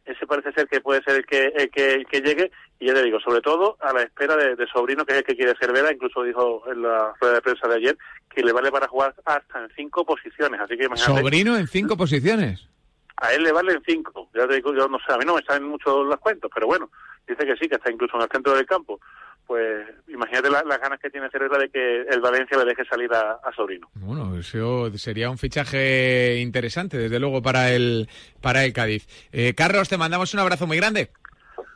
Ese 0.05 0.27
parece 0.27 0.53
ser 0.53 0.67
que 0.69 0.81
puede 0.81 1.03
ser 1.03 1.17
el 1.17 1.27
que, 1.27 1.47
el 1.55 1.71
que, 1.71 1.93
el 1.95 2.07
que 2.07 2.21
llegue, 2.23 2.51
y 2.81 2.87
ya 2.87 2.95
te 2.95 3.03
digo, 3.03 3.21
sobre 3.21 3.43
todo 3.43 3.77
a 3.81 3.93
la 3.93 4.03
espera 4.03 4.37
de, 4.37 4.57
de 4.57 4.67
Sobrino, 4.69 5.05
que 5.05 5.13
es 5.13 5.19
el 5.19 5.25
que 5.25 5.37
quiere 5.37 5.55
ser 5.59 5.71
Vera, 5.71 5.93
incluso 5.93 6.23
dijo 6.23 6.63
en 6.73 6.81
la 6.81 7.13
rueda 7.21 7.35
de 7.35 7.43
prensa 7.43 7.69
de 7.69 7.75
ayer, 7.75 7.99
que 8.35 8.43
le 8.43 8.53
vale 8.53 8.71
para 8.71 8.89
jugar 8.89 9.15
hasta 9.27 9.63
en 9.65 9.69
cinco 9.77 10.07
posiciones, 10.07 10.59
así 10.63 10.79
que 10.79 10.85
imagínate, 10.85 11.21
Sobrino 11.21 11.57
en 11.59 11.67
cinco 11.67 11.95
posiciones. 11.97 12.67
a 13.19 13.33
él 13.35 13.43
le 13.43 13.53
valen 13.53 13.83
cinco, 13.85 14.31
ya 14.35 14.47
te 14.49 14.55
digo, 14.55 14.73
yo 14.75 14.89
no 14.89 14.99
sé, 15.07 15.13
a 15.13 15.19
mí 15.19 15.27
no 15.27 15.35
me 15.35 15.43
saben 15.43 15.65
mucho 15.65 16.03
las 16.05 16.21
cuentas, 16.21 16.51
pero 16.55 16.67
bueno, 16.69 16.89
dice 17.27 17.45
que 17.45 17.57
sí, 17.57 17.69
que 17.69 17.75
está 17.75 17.91
incluso 17.91 18.17
en 18.17 18.23
el 18.23 18.29
centro 18.31 18.55
del 18.55 18.65
campo, 18.65 18.99
pues 19.49 19.89
imagínate 20.09 20.51
la- 20.51 20.63
las 20.63 20.79
ganas 20.81 21.01
que 21.01 21.09
tiene 21.11 21.29
Cervera 21.31 21.59
de 21.59 21.71
que 21.71 22.03
el 22.03 22.21
Valencia 22.21 22.57
le 22.59 22.67
deje 22.67 22.85
salir 22.85 23.13
a, 23.13 23.33
a 23.43 23.53
Sobrino. 23.57 23.89
Bueno, 23.95 24.39
eso 24.39 24.97
sería 24.99 25.31
un 25.31 25.39
fichaje 25.39 26.37
interesante, 26.39 26.99
desde 26.99 27.19
luego, 27.19 27.43
para 27.43 27.73
el, 27.73 28.09
para 28.43 28.65
el 28.65 28.73
Cádiz. 28.75 29.09
Eh, 29.33 29.55
Carlos, 29.57 29.89
te 29.89 29.97
mandamos 29.97 30.33
un 30.35 30.41
abrazo 30.41 30.67
muy 30.67 30.77
grande. 30.77 31.11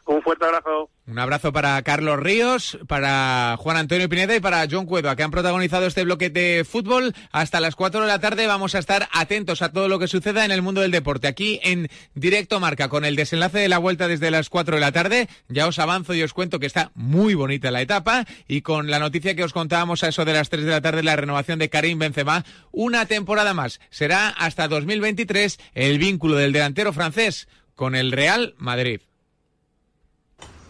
Un 0.05 0.20
fuerte 0.23 0.45
abrazo. 0.45 0.91
Un 1.05 1.19
abrazo 1.19 1.53
para 1.53 1.83
Carlos 1.83 2.21
Ríos, 2.21 2.79
para 2.87 3.57
Juan 3.59 3.77
Antonio 3.77 4.09
Pineda 4.09 4.37
y 4.37 4.41
para 4.41 4.69
John 4.71 4.87
Cueva, 4.87 5.17
que 5.17 5.25
han 5.25 5.33
protagonizado 5.33 5.87
este 5.87 6.05
bloque 6.05 6.31
de 6.31 6.65
fútbol. 6.65 7.13
Hasta 7.33 7.59
las 7.59 7.75
4 7.75 8.03
de 8.03 8.07
la 8.07 8.21
tarde 8.21 8.47
vamos 8.47 8.77
a 8.77 8.79
estar 8.79 9.09
atentos 9.11 9.63
a 9.63 9.73
todo 9.73 9.89
lo 9.89 9.99
que 9.99 10.07
suceda 10.07 10.45
en 10.45 10.53
el 10.53 10.63
mundo 10.63 10.81
del 10.81 10.93
deporte. 10.93 11.27
Aquí 11.27 11.59
en 11.65 11.89
Directo 12.15 12.61
Marca, 12.61 12.89
con 12.89 13.05
el 13.05 13.17
desenlace 13.17 13.59
de 13.59 13.69
la 13.69 13.79
vuelta 13.79 14.07
desde 14.07 14.31
las 14.31 14.49
4 14.49 14.77
de 14.77 14.81
la 14.81 14.93
tarde. 14.93 15.29
Ya 15.49 15.67
os 15.67 15.81
avanzo 15.81 16.15
y 16.15 16.23
os 16.23 16.35
cuento 16.35 16.61
que 16.61 16.67
está 16.67 16.93
muy 16.95 17.35
bonita 17.35 17.73
la 17.73 17.83
etapa. 17.83 18.25
Y 18.47 18.63
con 18.63 18.89
la 18.89 19.01
noticia 19.01 19.35
que 19.35 19.43
os 19.43 19.53
contábamos 19.53 20.05
a 20.05 20.09
eso 20.09 20.25
de 20.25 20.35
las 20.35 20.51
3 20.51 20.65
de 20.65 20.71
la 20.71 20.83
tarde, 20.83 21.03
la 21.03 21.17
renovación 21.17 21.59
de 21.59 21.69
Karim 21.69 21.99
Benzema, 21.99 22.45
una 22.71 23.07
temporada 23.07 23.55
más. 23.55 23.81
Será 23.91 24.29
hasta 24.29 24.69
2023 24.69 25.59
el 25.75 25.99
vínculo 25.99 26.37
del 26.37 26.53
delantero 26.53 26.93
francés 26.93 27.49
con 27.75 27.97
el 27.97 28.13
Real 28.13 28.55
Madrid. 28.57 29.01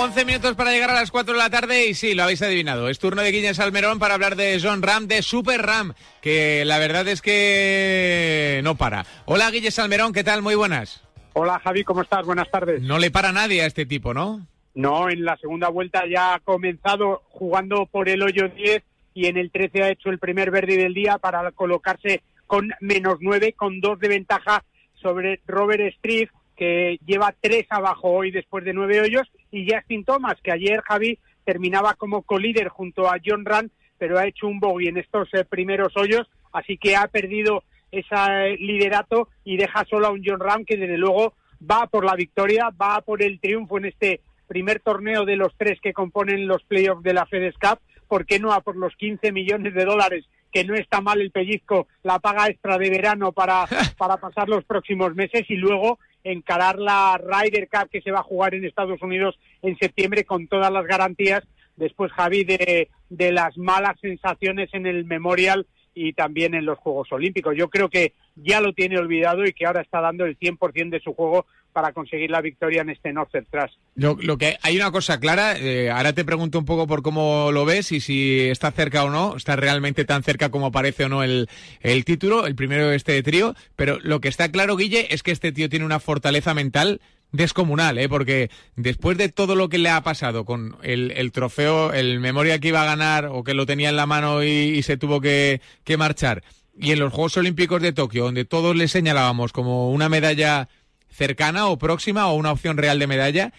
11 0.00 0.24
minutos 0.26 0.54
para 0.54 0.70
llegar 0.70 0.90
a 0.90 0.94
las 0.94 1.10
4 1.10 1.32
de 1.32 1.38
la 1.40 1.50
tarde 1.50 1.88
y 1.88 1.94
sí, 1.94 2.14
lo 2.14 2.22
habéis 2.22 2.40
adivinado. 2.40 2.88
Es 2.88 3.00
turno 3.00 3.20
de 3.20 3.32
Guiñez 3.32 3.56
Salmerón 3.56 3.98
para 3.98 4.14
hablar 4.14 4.36
de 4.36 4.60
John 4.62 4.80
Ram, 4.80 5.08
de 5.08 5.22
Super 5.22 5.60
Ram, 5.60 5.92
que 6.22 6.64
la 6.64 6.78
verdad 6.78 7.08
es 7.08 7.20
que 7.20 8.60
no 8.62 8.76
para. 8.76 9.04
Hola 9.24 9.50
Guille 9.50 9.72
Salmerón, 9.72 10.12
¿qué 10.12 10.22
tal? 10.22 10.40
Muy 10.40 10.54
buenas. 10.54 11.02
Hola 11.32 11.58
Javi, 11.58 11.82
¿cómo 11.82 12.02
estás? 12.02 12.24
Buenas 12.24 12.48
tardes. 12.48 12.80
No 12.80 13.00
le 13.00 13.10
para 13.10 13.32
nadie 13.32 13.62
a 13.62 13.66
este 13.66 13.86
tipo, 13.86 14.14
¿no? 14.14 14.46
No, 14.76 15.10
en 15.10 15.24
la 15.24 15.36
segunda 15.36 15.68
vuelta 15.68 16.04
ya 16.08 16.34
ha 16.34 16.38
comenzado 16.38 17.22
jugando 17.30 17.86
por 17.86 18.08
el 18.08 18.22
hoyo 18.22 18.50
10 18.50 18.84
y 19.14 19.26
en 19.26 19.36
el 19.36 19.50
13 19.50 19.82
ha 19.82 19.90
hecho 19.90 20.10
el 20.10 20.20
primer 20.20 20.52
verde 20.52 20.76
del 20.76 20.94
día 20.94 21.18
para 21.18 21.50
colocarse 21.50 22.22
con 22.46 22.70
menos 22.80 23.16
9, 23.20 23.54
con 23.54 23.80
dos 23.80 23.98
de 23.98 24.06
ventaja 24.06 24.62
sobre 25.02 25.40
Robert 25.48 25.92
Striff, 25.96 26.30
que 26.56 27.00
lleva 27.04 27.34
tres 27.40 27.66
abajo 27.70 28.10
hoy 28.10 28.30
después 28.30 28.64
de 28.64 28.74
nueve 28.74 29.00
hoyos, 29.00 29.28
y 29.50 29.70
Justin 29.70 30.04
Thomas, 30.04 30.36
que 30.42 30.52
ayer 30.52 30.80
Javi 30.82 31.18
terminaba 31.44 31.94
como 31.94 32.22
colíder 32.22 32.68
junto 32.68 33.08
a 33.08 33.18
John 33.24 33.44
Rand, 33.44 33.70
pero 33.96 34.18
ha 34.18 34.26
hecho 34.26 34.46
un 34.46 34.60
bogey 34.60 34.88
en 34.88 34.98
estos 34.98 35.28
eh, 35.34 35.44
primeros 35.44 35.96
hoyos, 35.96 36.28
así 36.52 36.76
que 36.78 36.96
ha 36.96 37.08
perdido 37.08 37.64
ese 37.90 38.56
liderato 38.58 39.28
y 39.44 39.56
deja 39.56 39.84
solo 39.86 40.06
a 40.06 40.10
un 40.10 40.22
John 40.24 40.40
Ram 40.40 40.64
que 40.64 40.76
desde 40.76 40.98
luego 40.98 41.34
va 41.58 41.86
por 41.86 42.04
la 42.04 42.14
victoria, 42.14 42.70
va 42.70 43.00
por 43.00 43.22
el 43.22 43.40
triunfo 43.40 43.78
en 43.78 43.86
este 43.86 44.20
primer 44.46 44.80
torneo 44.80 45.24
de 45.24 45.36
los 45.36 45.54
tres 45.56 45.78
que 45.80 45.92
componen 45.92 46.46
los 46.46 46.62
playoffs 46.64 47.02
de 47.02 47.14
la 47.14 47.26
FedEx 47.26 47.56
Cup, 47.58 47.78
¿por 48.08 48.24
qué 48.26 48.38
no 48.38 48.52
a 48.52 48.60
por 48.60 48.76
los 48.76 48.94
15 48.96 49.32
millones 49.32 49.74
de 49.74 49.84
dólares 49.84 50.24
que 50.52 50.64
no 50.64 50.74
está 50.74 51.00
mal 51.00 51.20
el 51.20 51.30
pellizco, 51.30 51.88
la 52.02 52.18
paga 52.18 52.48
extra 52.48 52.78
de 52.78 52.90
verano 52.90 53.32
para, 53.32 53.66
para 53.98 54.16
pasar 54.16 54.48
los 54.48 54.64
próximos 54.64 55.14
meses 55.14 55.44
y 55.48 55.56
luego 55.56 55.98
encarar 56.24 56.78
la 56.78 57.18
Ryder 57.18 57.68
Cup 57.68 57.90
que 57.90 58.00
se 58.02 58.10
va 58.10 58.20
a 58.20 58.24
jugar 58.24 58.54
en 58.54 58.64
Estados 58.64 59.00
Unidos 59.02 59.38
en 59.62 59.76
septiembre 59.78 60.24
con 60.24 60.48
todas 60.48 60.72
las 60.72 60.86
garantías. 60.86 61.42
Después, 61.76 62.12
Javi, 62.12 62.44
de, 62.44 62.88
de 63.08 63.32
las 63.32 63.56
malas 63.56 63.98
sensaciones 64.00 64.68
en 64.72 64.86
el 64.86 65.04
Memorial 65.04 65.66
y 65.94 66.12
también 66.12 66.54
en 66.54 66.64
los 66.64 66.78
Juegos 66.78 67.10
Olímpicos. 67.12 67.54
Yo 67.56 67.68
creo 67.68 67.88
que 67.88 68.12
ya 68.36 68.60
lo 68.60 68.72
tiene 68.72 68.98
olvidado 68.98 69.44
y 69.44 69.52
que 69.52 69.66
ahora 69.66 69.82
está 69.82 70.00
dando 70.00 70.24
el 70.24 70.38
100% 70.38 70.90
de 70.90 71.00
su 71.00 71.14
juego 71.14 71.46
para 71.78 71.92
conseguir 71.92 72.28
la 72.28 72.40
victoria 72.40 72.82
en 72.82 72.90
este 72.90 73.12
Northern 73.12 73.46
Trust. 73.48 73.74
Lo, 73.94 74.18
lo, 74.20 74.36
que 74.36 74.58
hay 74.62 74.74
una 74.74 74.90
cosa 74.90 75.20
clara, 75.20 75.56
eh, 75.56 75.92
ahora 75.92 76.12
te 76.12 76.24
pregunto 76.24 76.58
un 76.58 76.64
poco 76.64 76.88
por 76.88 77.02
cómo 77.02 77.52
lo 77.52 77.64
ves 77.64 77.92
y 77.92 78.00
si 78.00 78.40
está 78.48 78.72
cerca 78.72 79.04
o 79.04 79.10
no, 79.10 79.36
está 79.36 79.54
realmente 79.54 80.04
tan 80.04 80.24
cerca 80.24 80.50
como 80.50 80.72
parece 80.72 81.04
o 81.04 81.08
no 81.08 81.22
el, 81.22 81.48
el 81.80 82.04
título, 82.04 82.48
el 82.48 82.56
primero 82.56 82.88
de 82.88 82.96
este 82.96 83.22
trío, 83.22 83.54
pero 83.76 84.00
lo 84.02 84.20
que 84.20 84.26
está 84.26 84.50
claro, 84.50 84.74
Guille, 84.76 85.14
es 85.14 85.22
que 85.22 85.30
este 85.30 85.52
tío 85.52 85.68
tiene 85.68 85.84
una 85.84 86.00
fortaleza 86.00 86.52
mental 86.52 87.00
descomunal, 87.30 87.96
¿eh? 87.98 88.08
porque 88.08 88.50
después 88.74 89.16
de 89.16 89.28
todo 89.28 89.54
lo 89.54 89.68
que 89.68 89.78
le 89.78 89.90
ha 89.90 90.02
pasado 90.02 90.44
con 90.44 90.78
el, 90.82 91.12
el, 91.12 91.30
trofeo, 91.30 91.92
el 91.92 92.18
memoria 92.18 92.58
que 92.58 92.68
iba 92.68 92.82
a 92.82 92.86
ganar 92.86 93.26
o 93.26 93.44
que 93.44 93.54
lo 93.54 93.66
tenía 93.66 93.90
en 93.90 93.96
la 93.96 94.06
mano 94.06 94.42
y, 94.42 94.48
y 94.48 94.82
se 94.82 94.96
tuvo 94.96 95.20
que, 95.20 95.60
que, 95.84 95.96
marchar, 95.96 96.42
y 96.76 96.92
en 96.92 96.98
los 96.98 97.12
Juegos 97.12 97.36
Olímpicos 97.36 97.82
de 97.82 97.92
Tokio, 97.92 98.24
donde 98.24 98.44
todos 98.44 98.74
le 98.74 98.88
señalábamos 98.88 99.52
como 99.52 99.90
una 99.90 100.08
medalla 100.08 100.68
cercana 101.10 101.68
o 101.68 101.78
próxima 101.78 102.28
o 102.28 102.34
una 102.34 102.52
opción 102.52 102.76
real 102.76 102.98
de 102.98 103.06
medalla, 103.06 103.52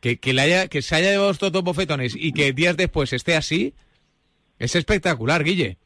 que, 0.00 0.18
que, 0.18 0.32
le 0.32 0.42
haya, 0.42 0.68
que 0.68 0.82
se 0.82 0.96
haya 0.96 1.12
llevado 1.12 1.30
estos 1.30 1.52
dos 1.52 1.64
bofetones 1.64 2.14
y 2.16 2.32
que 2.32 2.52
días 2.52 2.76
después 2.76 3.12
esté 3.12 3.36
así, 3.36 3.74
es 4.58 4.74
espectacular, 4.76 5.42
Guille. 5.44 5.78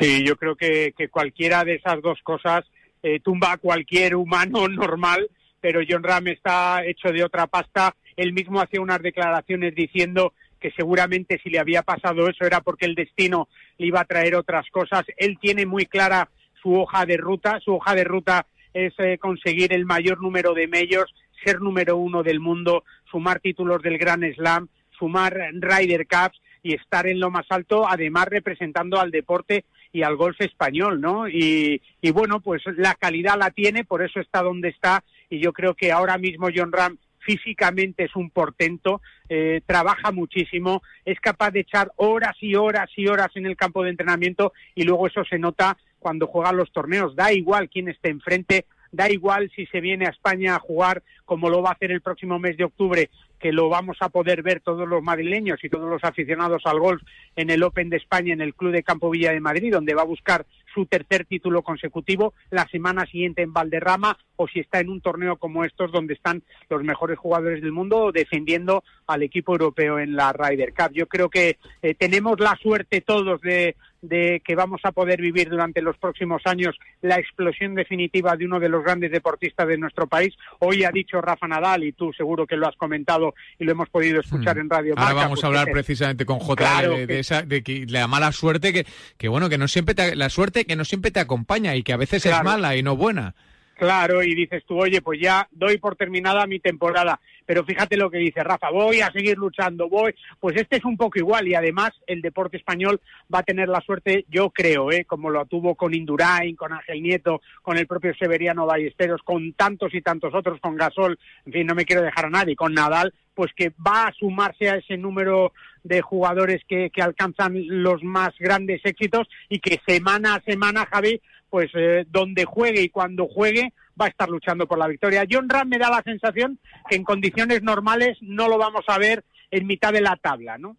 Sí, 0.00 0.24
yo 0.24 0.36
creo 0.36 0.56
que, 0.56 0.94
que 0.96 1.08
cualquiera 1.08 1.64
de 1.64 1.74
esas 1.74 2.00
dos 2.02 2.18
cosas 2.22 2.64
eh, 3.02 3.20
tumba 3.20 3.52
a 3.52 3.58
cualquier 3.58 4.16
humano 4.16 4.68
normal 4.68 5.28
pero 5.60 5.80
John 5.88 6.02
Ram 6.02 6.28
está 6.28 6.84
hecho 6.84 7.08
de 7.12 7.24
otra 7.24 7.46
pasta. 7.46 7.94
Él 8.16 8.32
mismo 8.32 8.60
hacía 8.60 8.80
unas 8.80 9.02
declaraciones 9.02 9.74
diciendo 9.74 10.32
que 10.60 10.70
seguramente 10.72 11.40
si 11.42 11.50
le 11.50 11.58
había 11.58 11.82
pasado 11.82 12.28
eso 12.28 12.44
era 12.44 12.60
porque 12.60 12.86
el 12.86 12.94
destino 12.94 13.48
le 13.76 13.86
iba 13.86 14.00
a 14.00 14.06
traer 14.06 14.34
otras 14.34 14.68
cosas. 14.70 15.04
Él 15.16 15.38
tiene 15.40 15.66
muy 15.66 15.86
clara 15.86 16.28
su 16.60 16.74
hoja 16.74 17.06
de 17.06 17.16
ruta. 17.16 17.60
Su 17.64 17.74
hoja 17.74 17.94
de 17.94 18.04
ruta 18.04 18.46
es 18.74 18.92
eh, 18.98 19.18
conseguir 19.18 19.72
el 19.72 19.84
mayor 19.84 20.20
número 20.20 20.54
de 20.54 20.68
medios, 20.68 21.14
ser 21.44 21.60
número 21.60 21.96
uno 21.96 22.22
del 22.22 22.40
mundo, 22.40 22.84
sumar 23.10 23.40
títulos 23.40 23.82
del 23.82 23.98
Grand 23.98 24.24
Slam, 24.34 24.68
sumar 24.98 25.36
Ryder 25.52 26.06
Cups 26.06 26.40
y 26.62 26.74
estar 26.74 27.06
en 27.06 27.20
lo 27.20 27.30
más 27.30 27.46
alto, 27.50 27.88
además 27.88 28.26
representando 28.26 28.98
al 29.00 29.10
deporte 29.10 29.64
y 29.92 30.02
al 30.02 30.16
golf 30.16 30.40
español, 30.40 31.00
¿no? 31.00 31.28
Y, 31.28 31.80
y 32.02 32.10
bueno, 32.10 32.40
pues 32.40 32.62
la 32.76 32.94
calidad 32.94 33.38
la 33.38 33.50
tiene, 33.50 33.84
por 33.84 34.02
eso 34.02 34.20
está 34.20 34.42
donde 34.42 34.68
está 34.68 35.04
y 35.30 35.38
yo 35.38 35.52
creo 35.52 35.74
que 35.74 35.92
ahora 35.92 36.18
mismo 36.18 36.48
John 36.54 36.72
Ram 36.72 36.98
físicamente 37.28 38.04
es 38.04 38.16
un 38.16 38.30
portento, 38.30 39.02
eh, 39.28 39.60
trabaja 39.66 40.12
muchísimo, 40.12 40.82
es 41.04 41.20
capaz 41.20 41.50
de 41.50 41.60
echar 41.60 41.92
horas 41.96 42.36
y 42.40 42.54
horas 42.54 42.88
y 42.96 43.06
horas 43.06 43.28
en 43.34 43.44
el 43.44 43.56
campo 43.56 43.82
de 43.82 43.90
entrenamiento 43.90 44.54
y 44.74 44.84
luego 44.84 45.06
eso 45.06 45.22
se 45.24 45.38
nota 45.38 45.76
cuando 45.98 46.26
juega 46.26 46.52
los 46.52 46.72
torneos. 46.72 47.14
Da 47.16 47.32
igual 47.32 47.68
quién 47.68 47.88
esté 47.88 48.10
enfrente, 48.10 48.66
da 48.92 49.10
igual 49.10 49.50
si 49.54 49.66
se 49.66 49.80
viene 49.80 50.06
a 50.06 50.10
España 50.10 50.56
a 50.56 50.60
jugar 50.60 51.02
como 51.24 51.50
lo 51.50 51.62
va 51.62 51.70
a 51.70 51.72
hacer 51.74 51.90
el 51.90 52.00
próximo 52.00 52.38
mes 52.38 52.56
de 52.56 52.64
octubre, 52.64 53.10
que 53.38 53.52
lo 53.52 53.68
vamos 53.68 53.98
a 54.00 54.08
poder 54.08 54.42
ver 54.42 54.60
todos 54.60 54.88
los 54.88 55.02
madrileños 55.02 55.62
y 55.62 55.68
todos 55.68 55.88
los 55.88 56.02
aficionados 56.02 56.62
al 56.64 56.80
golf 56.80 57.02
en 57.36 57.50
el 57.50 57.62
Open 57.62 57.90
de 57.90 57.98
España 57.98 58.32
en 58.32 58.40
el 58.40 58.54
Club 58.54 58.72
de 58.72 58.82
Campo 58.82 59.10
Villa 59.10 59.32
de 59.32 59.40
Madrid, 59.40 59.72
donde 59.72 59.94
va 59.94 60.02
a 60.02 60.06
buscar 60.06 60.46
su 60.74 60.86
tercer 60.86 61.24
título 61.24 61.62
consecutivo 61.62 62.34
la 62.50 62.66
semana 62.68 63.06
siguiente 63.06 63.42
en 63.42 63.52
Valderrama 63.52 64.18
o 64.36 64.48
si 64.48 64.60
está 64.60 64.80
en 64.80 64.88
un 64.88 65.00
torneo 65.00 65.36
como 65.36 65.64
estos 65.64 65.92
donde 65.92 66.14
están 66.14 66.42
los 66.68 66.82
mejores 66.82 67.18
jugadores 67.18 67.62
del 67.62 67.72
mundo 67.72 68.10
defendiendo 68.12 68.84
al 69.06 69.22
equipo 69.22 69.52
europeo 69.52 69.98
en 69.98 70.14
la 70.14 70.32
Ryder 70.32 70.72
Cup. 70.74 70.92
Yo 70.92 71.06
creo 71.06 71.28
que 71.28 71.58
eh, 71.82 71.94
tenemos 71.94 72.38
la 72.40 72.56
suerte 72.56 73.00
todos 73.00 73.40
de, 73.40 73.76
de 74.02 74.40
que 74.44 74.54
vamos 74.54 74.80
a 74.84 74.92
poder 74.92 75.20
vivir 75.20 75.48
durante 75.48 75.82
los 75.82 75.96
próximos 75.98 76.42
años 76.44 76.76
la 77.02 77.16
explosión 77.16 77.74
definitiva 77.74 78.36
de 78.36 78.46
uno 78.46 78.60
de 78.60 78.68
los 78.68 78.84
grandes 78.84 79.10
deportistas 79.10 79.66
de 79.66 79.78
nuestro 79.78 80.06
país. 80.06 80.34
Hoy 80.60 80.84
ha 80.84 80.90
dicho 80.90 81.20
Rafa 81.20 81.48
Nadal 81.48 81.84
y 81.84 81.92
tú 81.92 82.12
seguro 82.12 82.46
que 82.46 82.56
lo 82.56 82.68
has 82.68 82.76
comentado 82.76 83.34
y 83.58 83.64
lo 83.64 83.72
hemos 83.72 83.88
podido 83.88 84.20
escuchar 84.20 84.56
hmm. 84.56 84.60
en 84.60 84.70
Radio 84.70 84.94
Ahora 84.96 85.14
vamos 85.14 85.42
a 85.42 85.46
hablar 85.48 85.68
precisamente 85.72 86.24
con 86.24 86.38
JL 86.38 86.54
claro 86.54 86.92
de, 86.92 87.06
de, 87.06 87.18
esa, 87.18 87.42
de 87.42 87.62
que 87.62 87.86
la 87.88 88.06
mala 88.06 88.32
suerte 88.32 88.72
que, 88.72 88.86
que 89.16 89.28
bueno 89.28 89.48
que 89.48 89.58
no 89.58 89.68
siempre 89.68 89.94
te, 89.94 90.14
la 90.16 90.28
suerte 90.28 90.64
que 90.64 90.76
no 90.76 90.84
siempre 90.84 91.10
te 91.10 91.20
acompaña 91.20 91.74
y 91.74 91.82
que 91.82 91.92
a 91.92 91.96
veces 91.96 92.22
claro. 92.22 92.38
es 92.38 92.44
mala 92.44 92.76
y 92.76 92.82
no 92.82 92.96
buena. 92.96 93.34
Claro, 93.78 94.24
y 94.24 94.34
dices 94.34 94.64
tú, 94.66 94.76
oye, 94.76 95.00
pues 95.00 95.20
ya 95.20 95.46
doy 95.52 95.78
por 95.78 95.94
terminada 95.94 96.48
mi 96.48 96.58
temporada. 96.58 97.20
Pero 97.46 97.64
fíjate 97.64 97.96
lo 97.96 98.10
que 98.10 98.18
dice 98.18 98.42
Rafa, 98.42 98.70
voy 98.70 99.00
a 99.00 99.12
seguir 99.12 99.38
luchando, 99.38 99.88
voy. 99.88 100.12
Pues 100.40 100.56
este 100.56 100.78
es 100.78 100.84
un 100.84 100.96
poco 100.96 101.16
igual 101.16 101.46
y 101.46 101.54
además 101.54 101.92
el 102.08 102.20
deporte 102.20 102.56
español 102.56 103.00
va 103.32 103.38
a 103.38 103.44
tener 103.44 103.68
la 103.68 103.80
suerte, 103.80 104.24
yo 104.28 104.50
creo, 104.50 104.90
¿eh? 104.90 105.04
como 105.04 105.30
lo 105.30 105.46
tuvo 105.46 105.76
con 105.76 105.94
Indurain, 105.94 106.56
con 106.56 106.72
Ángel 106.72 107.00
Nieto, 107.00 107.40
con 107.62 107.78
el 107.78 107.86
propio 107.86 108.12
Severiano 108.16 108.66
Ballesteros, 108.66 109.22
con 109.22 109.52
tantos 109.52 109.94
y 109.94 110.02
tantos 110.02 110.34
otros, 110.34 110.60
con 110.60 110.74
Gasol, 110.74 111.16
en 111.46 111.52
fin, 111.52 111.66
no 111.68 111.76
me 111.76 111.84
quiero 111.84 112.02
dejar 112.02 112.26
a 112.26 112.30
nadie, 112.30 112.56
con 112.56 112.74
Nadal, 112.74 113.14
pues 113.32 113.52
que 113.54 113.70
va 113.86 114.08
a 114.08 114.12
sumarse 114.12 114.68
a 114.68 114.74
ese 114.78 114.96
número 114.96 115.52
de 115.84 116.02
jugadores 116.02 116.62
que, 116.66 116.90
que 116.90 117.00
alcanzan 117.00 117.54
los 117.82 118.02
más 118.02 118.30
grandes 118.40 118.80
éxitos 118.84 119.28
y 119.48 119.60
que 119.60 119.80
semana 119.86 120.34
a 120.34 120.42
semana, 120.42 120.84
Javi, 120.90 121.20
pues 121.50 121.70
eh, 121.74 122.04
donde 122.08 122.44
juegue 122.44 122.82
y 122.82 122.88
cuando 122.88 123.26
juegue 123.26 123.72
va 124.00 124.06
a 124.06 124.08
estar 124.08 124.28
luchando 124.28 124.66
por 124.66 124.78
la 124.78 124.88
victoria. 124.88 125.26
John 125.30 125.48
Ram 125.48 125.68
me 125.68 125.78
da 125.78 125.90
la 125.90 126.02
sensación 126.02 126.58
que 126.88 126.96
en 126.96 127.04
condiciones 127.04 127.62
normales 127.62 128.18
no 128.20 128.48
lo 128.48 128.58
vamos 128.58 128.84
a 128.86 128.98
ver 128.98 129.24
en 129.50 129.66
mitad 129.66 129.92
de 129.92 130.00
la 130.00 130.16
tabla, 130.16 130.58
¿no? 130.58 130.76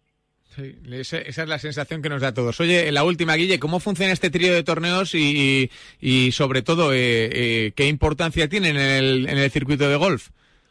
Sí, 0.54 0.74
esa, 0.90 1.18
esa, 1.18 1.42
es 1.44 1.48
la 1.48 1.58
sensación 1.60 2.02
que 2.02 2.08
nos 2.08 2.22
da 2.22 2.28
a 2.28 2.34
todos. 2.34 2.58
Oye, 2.58 2.90
la 2.90 3.04
última, 3.04 3.36
Guille, 3.36 3.60
¿cómo 3.60 3.78
funciona 3.78 4.12
este 4.12 4.30
trío 4.30 4.52
de 4.52 4.64
torneos 4.64 5.14
y, 5.14 5.70
y, 6.00 6.32
sobre 6.32 6.62
todo, 6.62 6.92
eh, 6.92 6.98
eh, 7.32 7.72
qué 7.76 7.86
importancia 7.86 8.48
tienen 8.48 8.76
en 8.76 8.82
el, 8.82 9.28
en 9.28 9.38
el 9.38 9.50
circuito 9.52 9.88
de 9.88 9.94
golf? 9.94 10.30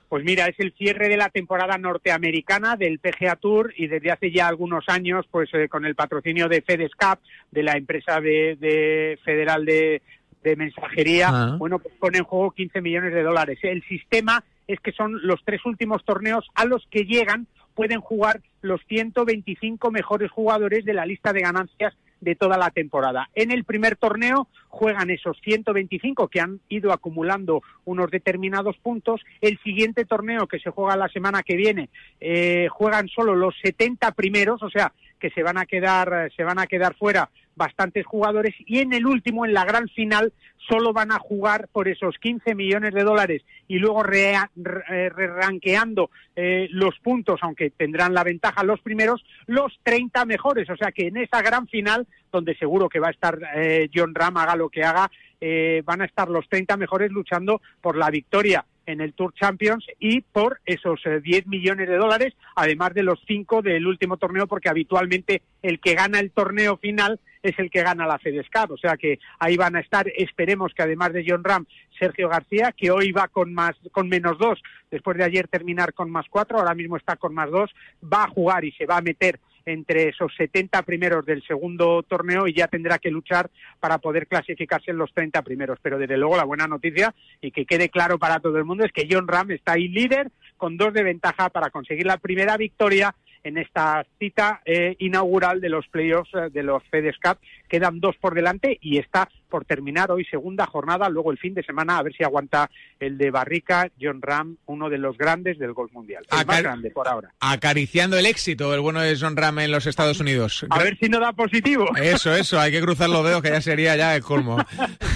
Pues 0.10 0.24
mira, 0.24 0.48
es 0.48 0.60
el 0.60 0.74
cierre 0.74 1.08
de 1.08 1.18
la 1.18 1.30
temporada 1.30 1.78
norteamericana 1.78 2.76
del 2.76 3.00
PGA 3.00 3.36
Tour 3.36 3.72
y 3.78 3.88
desde 3.88 4.12
hace 4.12 4.32
ya 4.32 4.48
algunos 4.48 4.84
años, 4.88 5.26
pues 5.30 5.50
eh, 5.54 5.70
con 5.70 5.86
el 5.86 5.94
patrocinio 5.94 6.50
de 6.50 6.64
FedEx 6.64 6.96
Cup, 6.96 7.20
de 7.52 7.64
la 7.64 7.74
empresa 7.74 8.20
de, 8.20 8.58
de 8.60 9.20
federal 9.24 9.66
de, 9.66 10.02
de 10.44 10.56
mensajería, 10.56 11.30
ah. 11.32 11.56
bueno, 11.60 11.78
pues 11.78 11.94
pone 12.00 12.18
en 12.18 12.24
juego 12.24 12.52
15 12.52 12.82
millones 12.82 13.14
de 13.14 13.22
dólares. 13.22 13.60
El 13.62 13.84
sistema 13.84 14.44
es 14.68 14.80
que 14.80 14.92
son 14.94 15.20
los 15.22 15.44
tres 15.46 15.64
últimos 15.66 16.04
torneos 16.04 16.48
a 16.56 16.66
los 16.66 16.88
que 16.90 17.06
llegan 17.06 17.48
pueden 17.76 18.02
jugar 18.02 18.42
los 18.62 18.82
125 18.88 19.90
mejores 19.92 20.30
jugadores 20.32 20.84
de 20.86 20.94
la 20.94 21.06
lista 21.06 21.32
de 21.32 21.42
ganancias 21.42 21.94
de 22.22 22.36
toda 22.36 22.58
la 22.58 22.70
temporada. 22.70 23.30
En 23.36 23.52
el 23.52 23.64
primer 23.64 23.96
torneo 23.96 24.48
juegan 24.68 25.10
esos 25.10 25.38
125 25.44 26.28
que 26.28 26.42
han 26.42 26.60
ido 26.70 26.92
acumulando 26.92 27.62
unos 27.86 28.12
determinados 28.12 28.78
puntos. 28.78 29.22
El 29.42 29.58
siguiente 29.60 30.06
torneo 30.06 30.48
que 30.48 30.60
se 30.60 30.70
juega 30.70 30.96
la 30.96 31.10
semana 31.10 31.44
que 31.44 31.56
viene 31.56 31.90
eh, 32.20 32.68
juegan 32.70 33.08
solo 33.08 33.36
los 33.36 33.56
70 33.62 34.12
primeros, 34.12 34.62
o 34.64 34.70
sea 34.70 34.92
que 35.20 35.30
se 35.32 35.44
van 35.44 35.58
a 35.58 35.66
quedar 35.66 36.32
se 36.36 36.44
van 36.44 36.60
a 36.60 36.68
quedar 36.68 36.96
fuera 36.96 37.30
bastantes 37.60 38.04
jugadores 38.06 38.56
y 38.66 38.80
en 38.80 38.94
el 38.94 39.06
último, 39.06 39.46
en 39.46 39.54
la 39.54 39.66
gran 39.66 39.88
final, 39.90 40.34
solo 40.68 40.94
van 40.94 41.12
a 41.12 41.20
jugar 41.20 41.68
por 41.72 41.88
esos 41.88 42.18
15 42.20 42.56
millones 42.56 42.94
de 42.94 43.04
dólares 43.04 43.44
y 43.68 43.78
luego 43.80 44.04
re-ranqueando 44.04 46.12
eh, 46.36 46.68
los 46.72 46.98
puntos, 47.00 47.40
aunque 47.44 47.70
tendrán 47.72 48.14
la 48.14 48.24
ventaja 48.24 48.64
los 48.64 48.80
primeros, 48.82 49.26
los 49.48 49.78
30 49.84 50.26
mejores. 50.26 50.70
O 50.70 50.78
sea 50.78 50.92
que 50.92 51.08
en 51.08 51.18
esa 51.18 51.42
gran 51.42 51.68
final, 51.68 52.08
donde 52.32 52.56
seguro 52.56 52.88
que 52.88 53.00
va 53.00 53.08
a 53.10 53.12
estar 53.12 53.38
eh, 53.56 53.90
John 53.94 54.16
Ram, 54.16 54.38
haga 54.38 54.56
lo 54.56 54.70
que 54.70 54.84
haga, 54.84 55.12
eh, 55.42 55.82
van 55.86 56.02
a 56.02 56.06
estar 56.06 56.30
los 56.30 56.48
30 56.48 56.78
mejores 56.78 57.12
luchando 57.12 57.62
por 57.82 57.98
la 57.98 58.10
victoria 58.10 58.66
en 58.86 59.02
el 59.02 59.14
Tour 59.14 59.34
Champions 59.34 59.86
y 60.00 60.22
por 60.22 60.62
esos 60.66 61.02
10 61.24 61.46
millones 61.46 61.88
de 61.88 61.98
dólares, 61.98 62.34
además 62.56 62.96
de 62.96 63.04
los 63.04 63.20
5 63.28 63.62
del 63.62 63.86
último 63.86 64.18
torneo, 64.18 64.48
porque 64.48 64.70
habitualmente 64.70 65.44
el 65.62 65.80
que 65.80 65.94
gana 65.94 66.20
el 66.20 66.32
torneo 66.32 66.78
final 66.78 67.20
es 67.42 67.58
el 67.60 67.70
que 67.70 67.84
gana 67.84 68.08
la 68.08 68.20
FedEx 68.20 68.50
Cup. 68.50 68.72
O 68.72 68.78
sea 68.78 68.98
que 68.98 69.20
ahí 69.40 69.58
van 69.58 69.76
a 69.76 69.80
estar, 69.80 70.08
esperemos 70.16 70.74
que 70.74 70.84
además 70.84 71.14
de 71.14 71.26
John 71.28 71.44
Ram, 71.44 71.66
Sergio 71.98 72.30
García, 72.30 72.74
que 72.76 72.92
hoy 72.92 73.12
va 73.12 73.28
con 73.28 73.54
más, 73.54 73.76
con 73.92 74.10
menos 74.10 74.38
dos, 74.38 74.62
después 74.90 75.18
de 75.18 75.24
ayer 75.24 75.48
terminar 75.48 75.94
con 75.94 76.10
más 76.10 76.26
cuatro, 76.30 76.60
ahora 76.60 76.76
mismo 76.76 76.98
está 76.98 77.16
con 77.16 77.34
más 77.34 77.50
dos, 77.50 77.70
va 78.02 78.24
a 78.24 78.30
jugar 78.30 78.66
y 78.66 78.72
se 78.74 78.86
va 78.86 78.98
a 78.98 79.02
meter 79.02 79.40
entre 79.66 80.10
esos 80.10 80.34
70 80.36 80.82
primeros 80.84 81.26
del 81.26 81.44
segundo 81.46 82.02
torneo 82.04 82.48
y 82.48 82.54
ya 82.54 82.68
tendrá 82.68 82.98
que 82.98 83.12
luchar 83.12 83.50
para 83.80 84.00
poder 84.00 84.28
clasificarse 84.28 84.92
en 84.92 84.98
los 84.98 85.14
30 85.14 85.42
primeros. 85.44 85.80
Pero 85.82 85.98
desde 85.98 86.18
luego 86.18 86.38
la 86.38 86.44
buena 86.44 86.68
noticia 86.68 87.14
y 87.42 87.52
que 87.52 87.66
quede 87.66 87.90
claro 87.90 88.18
para 88.18 88.40
todo 88.40 88.58
el 88.58 88.66
mundo 88.66 88.86
es 88.86 88.92
que 88.92 89.08
John 89.10 89.28
Ram 89.28 89.52
está 89.52 89.74
ahí 89.74 89.88
líder 89.88 90.32
con 90.58 90.78
dos 90.78 90.94
de 90.94 91.04
ventaja 91.04 91.50
para 91.50 91.70
conseguir 91.70 92.06
la 92.06 92.18
primera 92.18 92.58
victoria 92.58 93.14
en 93.44 93.58
esta 93.58 94.06
cita 94.18 94.62
eh, 94.66 94.96
inaugural 95.00 95.62
de 95.62 95.70
los 95.70 95.88
playoffs 95.88 96.34
eh, 96.34 96.50
de 96.52 96.64
los 96.64 96.84
FedEx 96.86 97.18
Cup. 97.20 97.38
Quedan 97.68 98.00
dos 98.00 98.16
por 98.18 98.36
delante 98.36 98.78
y 98.82 98.98
está 98.98 99.30
por 99.50 99.66
terminar 99.66 100.12
hoy 100.12 100.26
segunda 100.26 100.66
jornada, 100.66 101.10
luego 101.10 101.32
el 101.32 101.38
fin 101.38 101.54
de 101.54 101.64
semana 101.64 101.98
a 101.98 102.04
ver 102.04 102.14
si 102.14 102.24
aguanta 102.24 102.70
el 103.00 103.18
de 103.18 103.32
Barrica, 103.32 103.90
John 104.00 104.22
Ram, 104.22 104.58
uno 104.68 104.90
de 104.90 104.98
los 104.98 105.18
grandes 105.18 105.58
del 105.58 105.74
golf 105.74 105.92
mundial, 105.92 106.26
el 106.32 106.46
más 106.46 106.62
grande 106.62 106.92
por 106.92 107.08
ahora. 107.08 107.34
Acariciando 107.40 108.18
el 108.18 108.26
éxito, 108.26 108.74
el 108.74 108.80
bueno 108.82 109.02
de 109.02 109.18
John 109.20 109.36
Ram 109.36 109.60
en 109.60 109.72
los 109.72 109.88
Estados 109.88 110.20
Unidos. 110.20 110.66
A 110.70 110.84
ver 110.84 110.98
si 110.98 111.10
no 111.10 111.20
da 111.20 111.34
positivo. 111.34 111.86
Eso, 111.96 112.34
eso, 112.36 112.60
hay 112.60 112.72
que 112.72 112.82
cruzar 112.82 113.10
los 113.10 113.26
dedos 113.26 113.42
que 113.42 113.50
ya 113.50 113.62
sería 113.62 113.96
ya 113.96 114.16
el 114.16 114.22
colmo. 114.22 114.58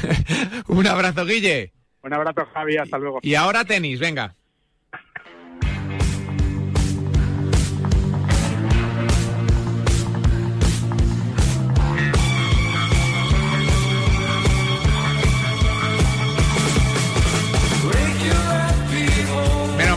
Un 0.68 0.88
abrazo, 0.88 1.26
Guille. 1.26 1.72
Un 2.02 2.14
abrazo, 2.14 2.46
Javi, 2.54 2.78
hasta 2.78 2.98
luego. 2.98 3.20
Y 3.22 3.36
ahora 3.36 3.64
tenis, 3.64 4.00
venga. 4.00 4.36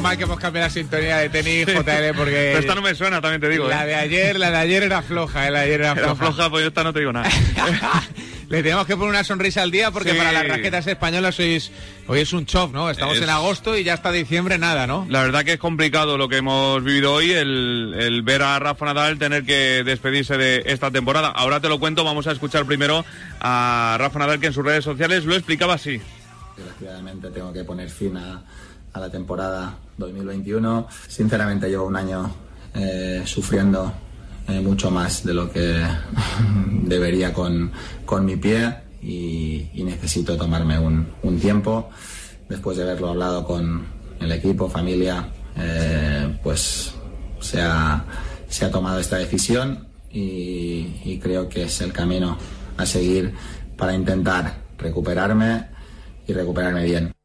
Mal 0.07 0.17
que 0.17 0.25
hemos 0.25 0.39
cambiado 0.39 0.67
la 0.67 0.71
sintonía 0.73 1.17
de 1.19 1.29
tenis 1.29 1.67
JL 1.67 2.15
porque. 2.17 2.31
Pero 2.53 2.59
esta 2.59 2.75
no 2.75 2.83
me 2.83 2.95
suena, 2.95 3.21
también 3.21 3.41
te 3.41 3.49
digo. 3.49 3.69
La 3.69 3.85
¿eh? 3.85 3.89
de 3.89 3.95
ayer, 3.97 4.39
la 4.39 4.51
de 4.51 4.57
ayer 4.59 4.83
era 4.83 5.03
floja, 5.03 5.47
¿eh? 5.47 5.51
la 5.51 5.61
de 5.61 5.65
ayer 5.67 5.81
era 5.81 5.95
floja. 5.95 6.07
Era 6.11 6.17
floja, 6.17 6.51
pues 6.51 6.63
yo 6.63 6.69
esta 6.69 6.85
no 6.85 6.93
te 6.93 7.01
digo 7.01 7.13
nada. 7.13 7.29
Le 8.49 8.63
tenemos 8.63 8.87
que 8.87 8.95
poner 8.95 9.11
una 9.11 9.25
sonrisa 9.25 9.63
al 9.63 9.73
día 9.73 9.91
porque 9.91 10.13
Sí. 10.13 10.17
para 10.19 10.31
las 10.31 10.47
raquetas 10.47 10.87
españolas 10.87 11.35
sois, 11.35 11.73
hoy 12.07 12.21
es 12.21 12.33
un 12.33 12.47
chop, 12.47 12.73
¿no? 12.73 12.89
Estamos 12.89 13.17
Es- 13.17 13.23
en 13.25 13.29
agosto 13.31 13.77
y 13.77 13.83
ya 13.83 13.95
hasta 13.95 14.13
diciembre 14.13 14.57
nada, 14.57 14.87
¿no? 14.87 15.05
La 15.11 15.23
verdad 15.23 15.45
que 15.45 15.55
es 15.55 15.59
complicado 15.59 16.17
lo 16.17 16.29
que 16.29 16.37
hemos 16.37 16.81
vivido 16.85 17.13
hoy, 17.13 17.33
el, 17.33 17.93
el 17.99 18.23
ver 18.23 18.43
a 18.43 18.57
Rafa 18.61 18.85
Nadal 18.87 19.19
tener 19.19 19.45
que 19.45 19.83
despedirse 19.85 20.37
de 20.39 20.63
esta 20.67 20.93
temporada. 20.93 21.27
Ahora 21.31 21.59
te 21.59 21.69
lo 21.69 21.81
cuento, 21.81 22.05
vamos 22.05 22.29
a 22.29 22.33
escuchar 22.33 22.65
primero 22.67 23.05
a 23.41 23.97
Rafa 23.99 24.21
Nadal 24.21 24.39
que 24.39 24.47
en 24.47 24.53
sus 24.53 24.65
redes 24.65 24.85
sociales 24.85 25.25
lo 25.25 25.35
explicaba 25.35 25.75
así. 25.75 26.01
Desgraciadamente 26.57 27.31
tengo 27.31 27.53
que 27.53 27.65
poner 27.65 27.91
fin 27.91 28.17
a, 28.17 28.43
a 28.93 29.01
la 29.01 29.11
temporada 29.11 29.75
2021. 29.97 30.86
Sinceramente 31.09 31.68
llevo 31.68 31.86
un 31.86 31.97
año 31.97 32.30
eh, 32.74 33.22
sufriendo 33.24 33.92
eh, 34.49 34.61
mucho 34.61 34.90
más 34.90 35.24
de 35.24 35.34
lo 35.34 35.51
que 35.51 35.82
debería 36.82 37.32
con, 37.32 37.72
con 38.05 38.24
mi 38.24 38.36
pie 38.36 38.74
y, 39.03 39.70
necesito 39.84 40.36
tomarme 40.36 40.78
un, 40.78 41.09
un 41.22 41.38
tiempo. 41.38 41.90
Después 42.49 42.76
de 42.76 42.84
haberlo 42.84 43.11
hablado 43.11 43.44
con 43.44 43.86
el 44.20 44.32
equipo, 44.32 44.68
familia, 44.68 45.28
eh, 45.57 46.38
pues 46.42 46.92
se 47.40 47.61
ha, 47.62 48.05
se 48.49 48.64
ha 48.64 48.70
tomado 48.70 48.99
esta 48.99 49.16
decisión 49.16 49.86
y 50.11 51.18
creo 51.18 51.47
que 51.47 51.64
es 51.64 51.82
el 51.82 51.92
camino 51.92 52.38
a 52.78 52.86
seguir 52.86 53.34
para 53.76 53.94
intentar 53.94 54.57
recuperarme 54.78 55.66
y 56.26 56.32
recuperarme 56.32 56.84
bien. 56.84 57.16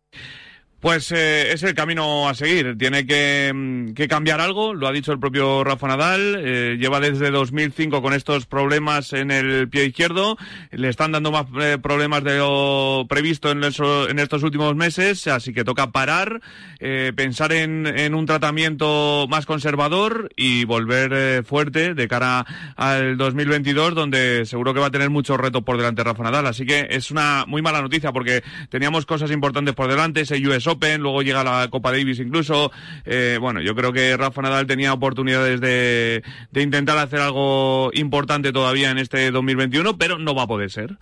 Pues 0.81 1.11
eh, 1.11 1.53
es 1.53 1.61
el 1.61 1.75
camino 1.75 2.27
a 2.27 2.33
seguir. 2.33 2.75
Tiene 2.75 3.05
que, 3.05 3.51
mm, 3.53 3.93
que 3.93 4.07
cambiar 4.07 4.41
algo, 4.41 4.73
lo 4.73 4.87
ha 4.87 4.91
dicho 4.91 5.11
el 5.11 5.19
propio 5.19 5.63
Rafa 5.63 5.87
Nadal. 5.87 6.41
eh, 6.43 6.77
lleva 6.79 6.99
desde 6.99 7.29
2005 7.29 8.01
con 8.01 8.13
estos 8.13 8.47
problemas 8.47 9.13
en 9.13 9.29
el 9.29 9.69
pie 9.69 9.85
izquierdo. 9.85 10.37
Le 10.71 10.89
están 10.89 11.11
dando 11.11 11.31
más 11.31 11.45
eh, 11.61 11.77
problemas 11.79 12.23
de 12.23 12.39
lo 12.39 13.05
previsto 13.07 13.51
en, 13.51 13.63
estos 13.63 14.41
últimos 14.41 14.75
meses, 14.75 15.27
así 15.27 15.53
que 15.53 15.63
toca 15.63 15.91
parar, 15.91 16.41
eh, 16.79 17.13
pensar 17.15 17.53
en, 17.53 18.15
un 18.15 18.25
tratamiento 18.25 19.27
más 19.29 19.45
conservador 19.45 20.31
y 20.35 20.65
volver 20.65 21.43
fuerte 21.43 21.93
de 21.93 22.07
cara 22.07 22.43
al 22.75 23.17
2022, 23.17 23.93
donde 23.93 24.47
seguro 24.47 24.73
que 24.73 24.79
va 24.79 24.87
a 24.87 24.91
tener 24.91 25.11
muchos 25.11 25.37
retos 25.37 25.63
por 25.63 25.77
delante 25.77 26.03
Rafa 26.03 26.23
Nadal. 26.23 26.47
Así 26.47 26.65
que 26.65 26.87
es 26.89 27.11
una 27.11 27.45
muy 27.47 27.61
mala 27.61 27.83
noticia 27.83 28.11
porque 28.11 28.41
teníamos 28.69 29.05
cosas 29.05 29.29
importantes 29.29 29.75
por 29.75 29.87
delante, 29.87 30.21
ese 30.21 30.35
US 30.47 30.70
Luego 30.79 31.21
llega 31.21 31.43
la 31.43 31.67
Copa 31.69 31.91
Davis 31.91 32.19
incluso. 32.19 32.71
Eh, 33.05 33.37
bueno, 33.39 33.61
yo 33.61 33.75
creo 33.75 33.93
que 33.93 34.15
Rafa 34.17 34.41
Nadal 34.41 34.67
tenía 34.67 34.93
oportunidades 34.93 35.61
de, 35.61 36.23
de 36.51 36.61
intentar 36.61 36.97
hacer 36.97 37.19
algo 37.19 37.91
importante 37.93 38.51
todavía 38.51 38.91
en 38.91 38.97
este 38.97 39.31
2021, 39.31 39.97
pero 39.97 40.17
no 40.17 40.35
va 40.35 40.43
a 40.43 40.47
poder 40.47 40.71
ser. 40.71 40.97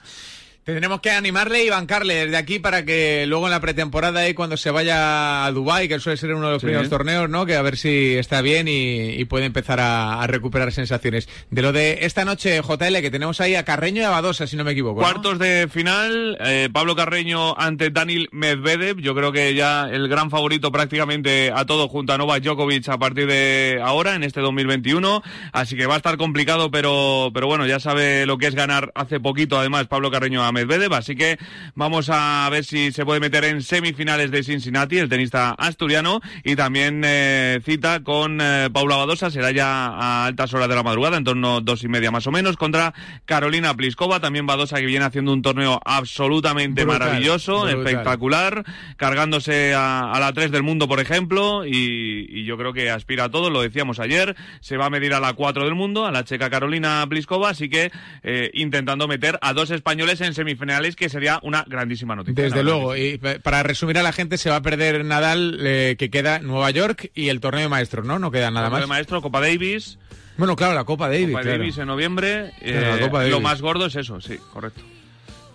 Tendremos 0.64 1.02
que 1.02 1.10
animarle 1.10 1.64
y 1.64 1.70
bancarle 1.70 2.26
desde 2.26 2.38
aquí 2.38 2.60
para 2.60 2.86
que 2.86 3.26
luego 3.28 3.46
en 3.48 3.52
la 3.52 3.60
pretemporada 3.60 4.30
y 4.30 4.36
cuando 4.36 4.56
se 4.56 4.70
vaya 4.70 5.46
a 5.46 5.52
Dubái, 5.52 5.88
que 5.88 6.00
suele 6.00 6.18
ser 6.18 6.34
uno 6.36 6.46
de 6.46 6.54
los 6.54 6.62
Sí. 6.62 6.68
primeros 6.68 6.90
torneos, 6.90 7.28
¿no? 7.28 7.48
Que 7.48 7.56
a 7.56 7.62
ver 7.64 7.76
si 7.76 8.14
está 8.18 8.42
bien 8.42 8.68
y, 8.68 9.10
y 9.20 9.26
puede 9.26 9.46
empezar 9.46 9.80
a, 9.80 10.22
a 10.22 10.28
recuperar 10.28 10.72
sensaciones. 10.72 11.28
De 11.50 11.64
lo 11.64 11.72
de 11.72 12.00
esta 12.06 12.24
noche, 12.24 12.62
JL, 12.62 13.02
que 13.02 13.10
tenemos 13.10 13.42
ahí 13.42 13.56
a 13.56 13.66
Carreño 13.66 14.02
y 14.04 14.06
a 14.06 14.12
Badosa, 14.12 14.46
si 14.46 14.58
no 14.58 14.64
me 14.64 14.74
equivoco. 14.74 15.02
¿no? 15.02 15.08
Cuartos 15.08 15.40
de 15.40 15.68
final, 15.72 16.38
eh, 16.42 16.70
Pablo 16.72 16.96
Carreño 16.96 17.58
ante 17.58 17.90
Daniel 17.90 18.30
Medvedev. 18.32 18.98
Yo 19.00 19.16
creo 19.16 19.32
que 19.32 19.56
ya 19.56 19.90
el 19.90 20.08
gran 20.08 20.30
favorito 20.30 20.72
prácticamente 20.72 21.52
a 21.56 21.66
todo 21.66 21.88
junto 21.88 22.14
a 22.14 22.18
Novak 22.20 22.44
Djokovic 22.44 22.88
a 22.90 23.00
partir 23.00 23.26
de 23.26 23.80
ahora, 23.84 24.14
en 24.14 24.24
este 24.24 24.40
2021. 24.42 25.24
Así 25.52 25.76
que 25.76 25.88
va 25.88 25.96
a 25.96 25.98
estar 25.98 26.18
complicado, 26.18 26.70
pero, 26.70 27.32
pero 27.34 27.48
bueno, 27.48 27.66
ya 27.66 27.80
sabe 27.80 28.28
lo 28.28 28.38
que 28.38 28.46
es 28.46 28.54
ganar 28.54 28.92
hace 28.94 29.20
poquito, 29.20 29.58
además, 29.58 29.88
Pablo 29.88 30.12
Carreño 30.12 30.44
a 30.44 30.49
Medvedev. 30.52 30.94
Así 30.94 31.16
que 31.16 31.38
vamos 31.76 32.10
a 32.12 32.48
ver 32.52 32.64
si 32.64 32.92
se 32.92 33.06
puede 33.06 33.20
meter 33.20 33.44
en 33.46 33.62
semifinales 33.62 34.32
de 34.32 34.44
Cincinnati, 34.44 34.98
el 34.98 35.10
tenista 35.10 35.52
asturiano. 35.52 36.22
Y 36.44 36.56
también 36.56 37.02
eh, 37.06 37.60
cita 37.64 38.04
con 38.04 38.40
eh, 38.42 38.70
Paula 38.72 38.98
Badosa, 38.98 39.30
será 39.30 39.52
ya 39.52 39.88
a 39.88 40.26
altas 40.26 40.54
horas 40.54 40.70
de 40.70 40.76
la 40.76 40.84
madrugada, 40.84 41.18
en 41.18 41.24
torno 41.24 41.58
a 41.58 41.62
dos 41.62 41.84
y 41.84 41.88
media 41.88 42.12
más 42.12 42.28
o 42.28 42.32
menos, 42.32 42.58
contra 42.58 42.94
Carolina 43.26 43.76
Pliskova. 43.76 44.20
También 44.20 44.46
Badosa 44.46 44.78
que 44.78 44.86
viene 44.86 45.06
haciendo 45.06 45.34
un 45.34 45.42
torneo 45.42 45.80
absolutamente 45.86 46.84
Brutal, 46.84 47.00
maravilloso, 47.00 47.62
brutal. 47.62 47.80
espectacular, 47.80 48.64
cargándose 48.98 49.74
a, 49.74 50.12
a 50.12 50.20
la 50.20 50.34
3 50.34 50.52
del 50.52 50.64
mundo, 50.64 50.88
por 50.88 51.00
ejemplo, 51.00 51.66
y, 51.66 52.28
y 52.30 52.46
yo 52.46 52.58
creo 52.58 52.74
que 52.74 52.90
aspira 52.90 53.26
a 53.26 53.30
todo, 53.30 53.50
lo 53.50 53.62
decíamos 53.62 54.00
ayer, 54.00 54.36
se 54.60 54.78
va 54.78 54.88
a 54.88 54.90
medir 54.90 55.14
a 55.14 55.20
la 55.20 55.34
4 55.34 55.64
del 55.66 55.76
mundo, 55.76 56.06
a 56.06 56.12
la 56.12 56.24
checa 56.24 56.50
Carolina 56.50 57.06
Pliskova, 57.08 57.50
así 57.50 57.70
que 57.70 57.92
eh, 58.24 58.52
intentando 58.54 59.08
meter 59.08 59.38
a 59.42 59.54
dos 59.54 59.72
españoles 59.72 60.22
en 60.22 60.34
semifinales, 60.40 60.96
que 60.96 61.10
sería 61.10 61.40
una 61.44 61.64
grandísima 61.68 62.16
noticia. 62.16 62.44
Desde 62.44 62.64
luego, 62.64 62.96
y 62.96 63.18
pa- 63.18 63.40
para 63.40 63.62
resumir 63.64 63.98
a 63.98 64.04
la 64.04 64.12
gente, 64.12 64.38
se 64.38 64.50
va 64.50 64.58
a 64.58 64.62
perder 64.62 65.06
Nadal, 65.06 65.60
eh, 65.62 65.96
que 66.00 66.10
queda 66.10 66.40
Nueva 66.40 66.72
York 66.72 67.12
y 67.14 67.30
el 67.30 67.40
torneo 67.40 67.62
de 67.64 67.70
maestros, 67.70 68.06
¿no? 68.06 68.20
No 68.20 68.32
queda 68.32 68.50
nada 68.52 68.68
Torneo 68.68 68.82
de 68.82 68.88
más. 68.88 68.96
maestro, 68.98 69.22
Copa 69.22 69.42
Davis. 69.42 70.00
Bueno, 70.38 70.56
claro, 70.56 70.74
la 70.74 70.86
Copa 70.86 71.08
Davis. 71.10 71.28
Copa 71.30 71.42
claro. 71.42 71.58
Davis 71.58 71.78
en 71.78 71.88
noviembre. 71.88 72.52
La 72.62 72.96
eh, 72.96 73.30
Lo 73.30 73.42
más 73.42 73.62
gordo 73.62 73.86
es 73.88 73.96
eso, 73.96 74.22
sí, 74.22 74.38
correcto. 74.54 74.82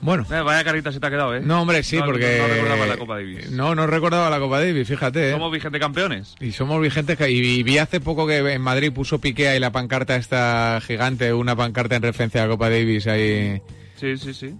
Bueno. 0.00 0.26
Eh, 0.30 0.40
vaya 0.42 0.62
carita 0.64 0.92
se 0.92 1.00
te 1.00 1.06
ha 1.06 1.10
quedado, 1.10 1.34
¿eh? 1.34 1.40
No, 1.42 1.62
hombre, 1.62 1.82
sí, 1.82 1.96
No- 1.96 2.04
porque... 2.04 2.36
No 2.38 2.46
recordaba 2.54 2.86
la 2.86 2.96
Copa 2.98 3.14
Davis. 3.14 3.50
No, 3.50 3.74
no 3.74 3.86
recordaba 3.86 4.28
la 4.28 4.38
Copa 4.38 4.60
Davis, 4.60 4.86
fíjate. 4.86 5.30
¿eh? 5.30 5.32
Somos 5.32 5.50
vigente 5.50 5.78
campeones. 5.78 6.34
Y 6.40 6.52
somos 6.52 6.78
vigentes. 6.82 7.18
y 7.26 7.62
vi 7.62 7.78
hace 7.78 8.00
poco 8.00 8.26
que 8.26 8.36
en 8.36 8.60
Madrid 8.60 8.92
puso 8.92 9.18
Piqué 9.18 9.48
ahí 9.48 9.58
la 9.60 9.72
pancarta 9.72 10.16
esta 10.16 10.78
gigante, 10.86 11.32
una 11.32 11.56
pancarta 11.56 11.96
en 11.96 12.02
referencia 12.02 12.42
a 12.42 12.44
la 12.44 12.50
Copa 12.50 12.68
Davis 12.68 13.06
ahí. 13.06 13.62
Sí, 13.96 14.18
sí, 14.18 14.34
sí. 14.34 14.54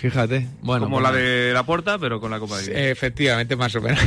Fíjate. 0.00 0.46
Bueno, 0.60 0.84
Como 0.86 1.00
pues 1.00 1.10
la 1.10 1.18
de 1.18 1.52
la 1.54 1.62
puerta, 1.64 1.98
pero 1.98 2.20
con 2.20 2.30
la 2.30 2.38
Copa 2.38 2.58
de 2.58 2.66
Liga. 2.66 2.80
Efectivamente, 2.80 3.56
más 3.56 3.74
o 3.76 3.80
menos. 3.80 3.98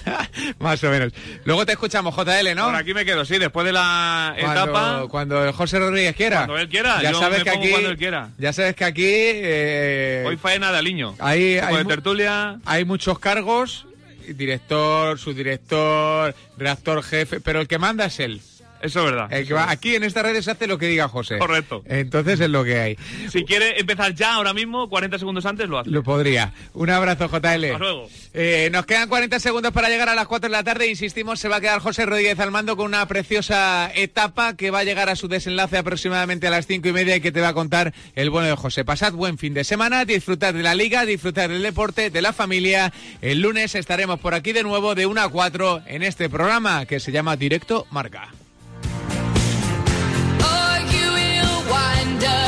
más 0.58 0.82
o 0.82 0.90
menos. 0.90 1.12
Luego 1.44 1.66
te 1.66 1.72
escuchamos, 1.72 2.14
JL, 2.16 2.54
¿no? 2.54 2.66
Por 2.66 2.74
aquí 2.76 2.94
me 2.94 3.04
quedo, 3.04 3.24
sí, 3.24 3.36
después 3.38 3.66
de 3.66 3.72
la 3.72 4.34
Cuando, 4.40 4.62
etapa. 4.62 5.04
cuando 5.10 5.52
José 5.52 5.78
Rodríguez 5.78 6.16
quiera. 6.16 6.46
Cuando 6.46 6.58
él 6.58 6.68
quiera, 6.68 7.02
Ya 7.02 7.12
yo 7.12 7.18
sabes 7.20 7.38
me 7.40 7.44
que 7.44 7.50
pongo 7.50 7.62
aquí. 7.64 7.70
cuando 7.72 7.90
él 7.90 7.96
quiera. 7.98 8.30
Ya 8.38 8.52
sabes 8.52 8.74
que 8.74 8.84
aquí. 8.84 9.04
eh, 9.06 10.24
Hoy 10.26 10.36
faena 10.38 10.72
de 10.72 10.78
aliño. 10.78 11.14
hay, 11.18 11.58
hay 11.58 11.76
de 11.76 11.84
tertulia. 11.84 12.58
hay 12.64 12.84
muchos 12.84 13.18
cargos. 13.18 13.86
Director, 14.28 15.18
subdirector, 15.18 16.34
redactor 16.58 17.02
jefe. 17.04 17.40
Pero 17.40 17.60
el 17.60 17.68
que 17.68 17.78
manda 17.78 18.06
es 18.06 18.18
él. 18.20 18.40
Eso 18.82 19.00
es 19.00 19.04
verdad. 19.06 19.32
El 19.32 19.46
que 19.46 19.54
va- 19.54 19.70
aquí 19.70 19.94
en 19.94 20.02
estas 20.04 20.22
redes 20.22 20.44
se 20.44 20.50
hace 20.50 20.66
lo 20.66 20.78
que 20.78 20.86
diga 20.86 21.08
José. 21.08 21.38
Correcto. 21.38 21.82
Entonces 21.86 22.40
es 22.40 22.50
lo 22.50 22.64
que 22.64 22.78
hay. 22.80 22.96
Si 23.30 23.44
quiere 23.44 23.78
empezar 23.80 24.14
ya 24.14 24.34
ahora 24.34 24.52
mismo, 24.52 24.88
40 24.88 25.18
segundos 25.18 25.46
antes 25.46 25.68
lo 25.68 25.78
hace. 25.78 25.90
Lo 25.90 26.02
podría. 26.02 26.52
Un 26.74 26.90
abrazo, 26.90 27.28
JL. 27.28 27.64
Hasta 27.72 27.78
luego. 27.78 28.08
Eh, 28.34 28.68
nos 28.72 28.86
quedan 28.86 29.08
40 29.08 29.40
segundos 29.40 29.72
para 29.72 29.88
llegar 29.88 30.08
a 30.08 30.14
las 30.14 30.26
4 30.26 30.48
de 30.48 30.52
la 30.52 30.62
tarde. 30.64 30.88
Insistimos, 30.88 31.40
se 31.40 31.48
va 31.48 31.56
a 31.56 31.60
quedar 31.60 31.80
José 31.80 32.06
Rodríguez 32.06 32.38
al 32.38 32.50
mando 32.50 32.76
con 32.76 32.86
una 32.86 33.06
preciosa 33.06 33.90
etapa 33.94 34.56
que 34.56 34.70
va 34.70 34.80
a 34.80 34.84
llegar 34.84 35.08
a 35.08 35.16
su 35.16 35.28
desenlace 35.28 35.78
aproximadamente 35.78 36.46
a 36.46 36.50
las 36.50 36.66
5 36.66 36.88
y 36.88 36.92
media 36.92 37.16
y 37.16 37.20
que 37.20 37.32
te 37.32 37.40
va 37.40 37.48
a 37.48 37.54
contar 37.54 37.92
el 38.14 38.30
bueno 38.30 38.48
de 38.48 38.56
José. 38.56 38.84
Pasad 38.84 39.12
buen 39.12 39.38
fin 39.38 39.54
de 39.54 39.64
semana, 39.64 40.04
disfrutad 40.04 40.54
de 40.54 40.62
la 40.62 40.74
liga, 40.74 41.04
disfrutad 41.06 41.48
del 41.48 41.62
deporte, 41.62 42.10
de 42.10 42.22
la 42.22 42.32
familia. 42.32 42.92
El 43.22 43.40
lunes 43.40 43.74
estaremos 43.74 44.20
por 44.20 44.34
aquí 44.34 44.52
de 44.52 44.62
nuevo 44.62 44.94
de 44.94 45.06
1 45.06 45.20
a 45.22 45.28
4 45.28 45.82
en 45.86 46.02
este 46.02 46.28
programa 46.28 46.84
que 46.86 47.00
se 47.00 47.12
llama 47.12 47.36
Directo 47.36 47.86
Marca. 47.90 48.28
wonder. 52.18 52.45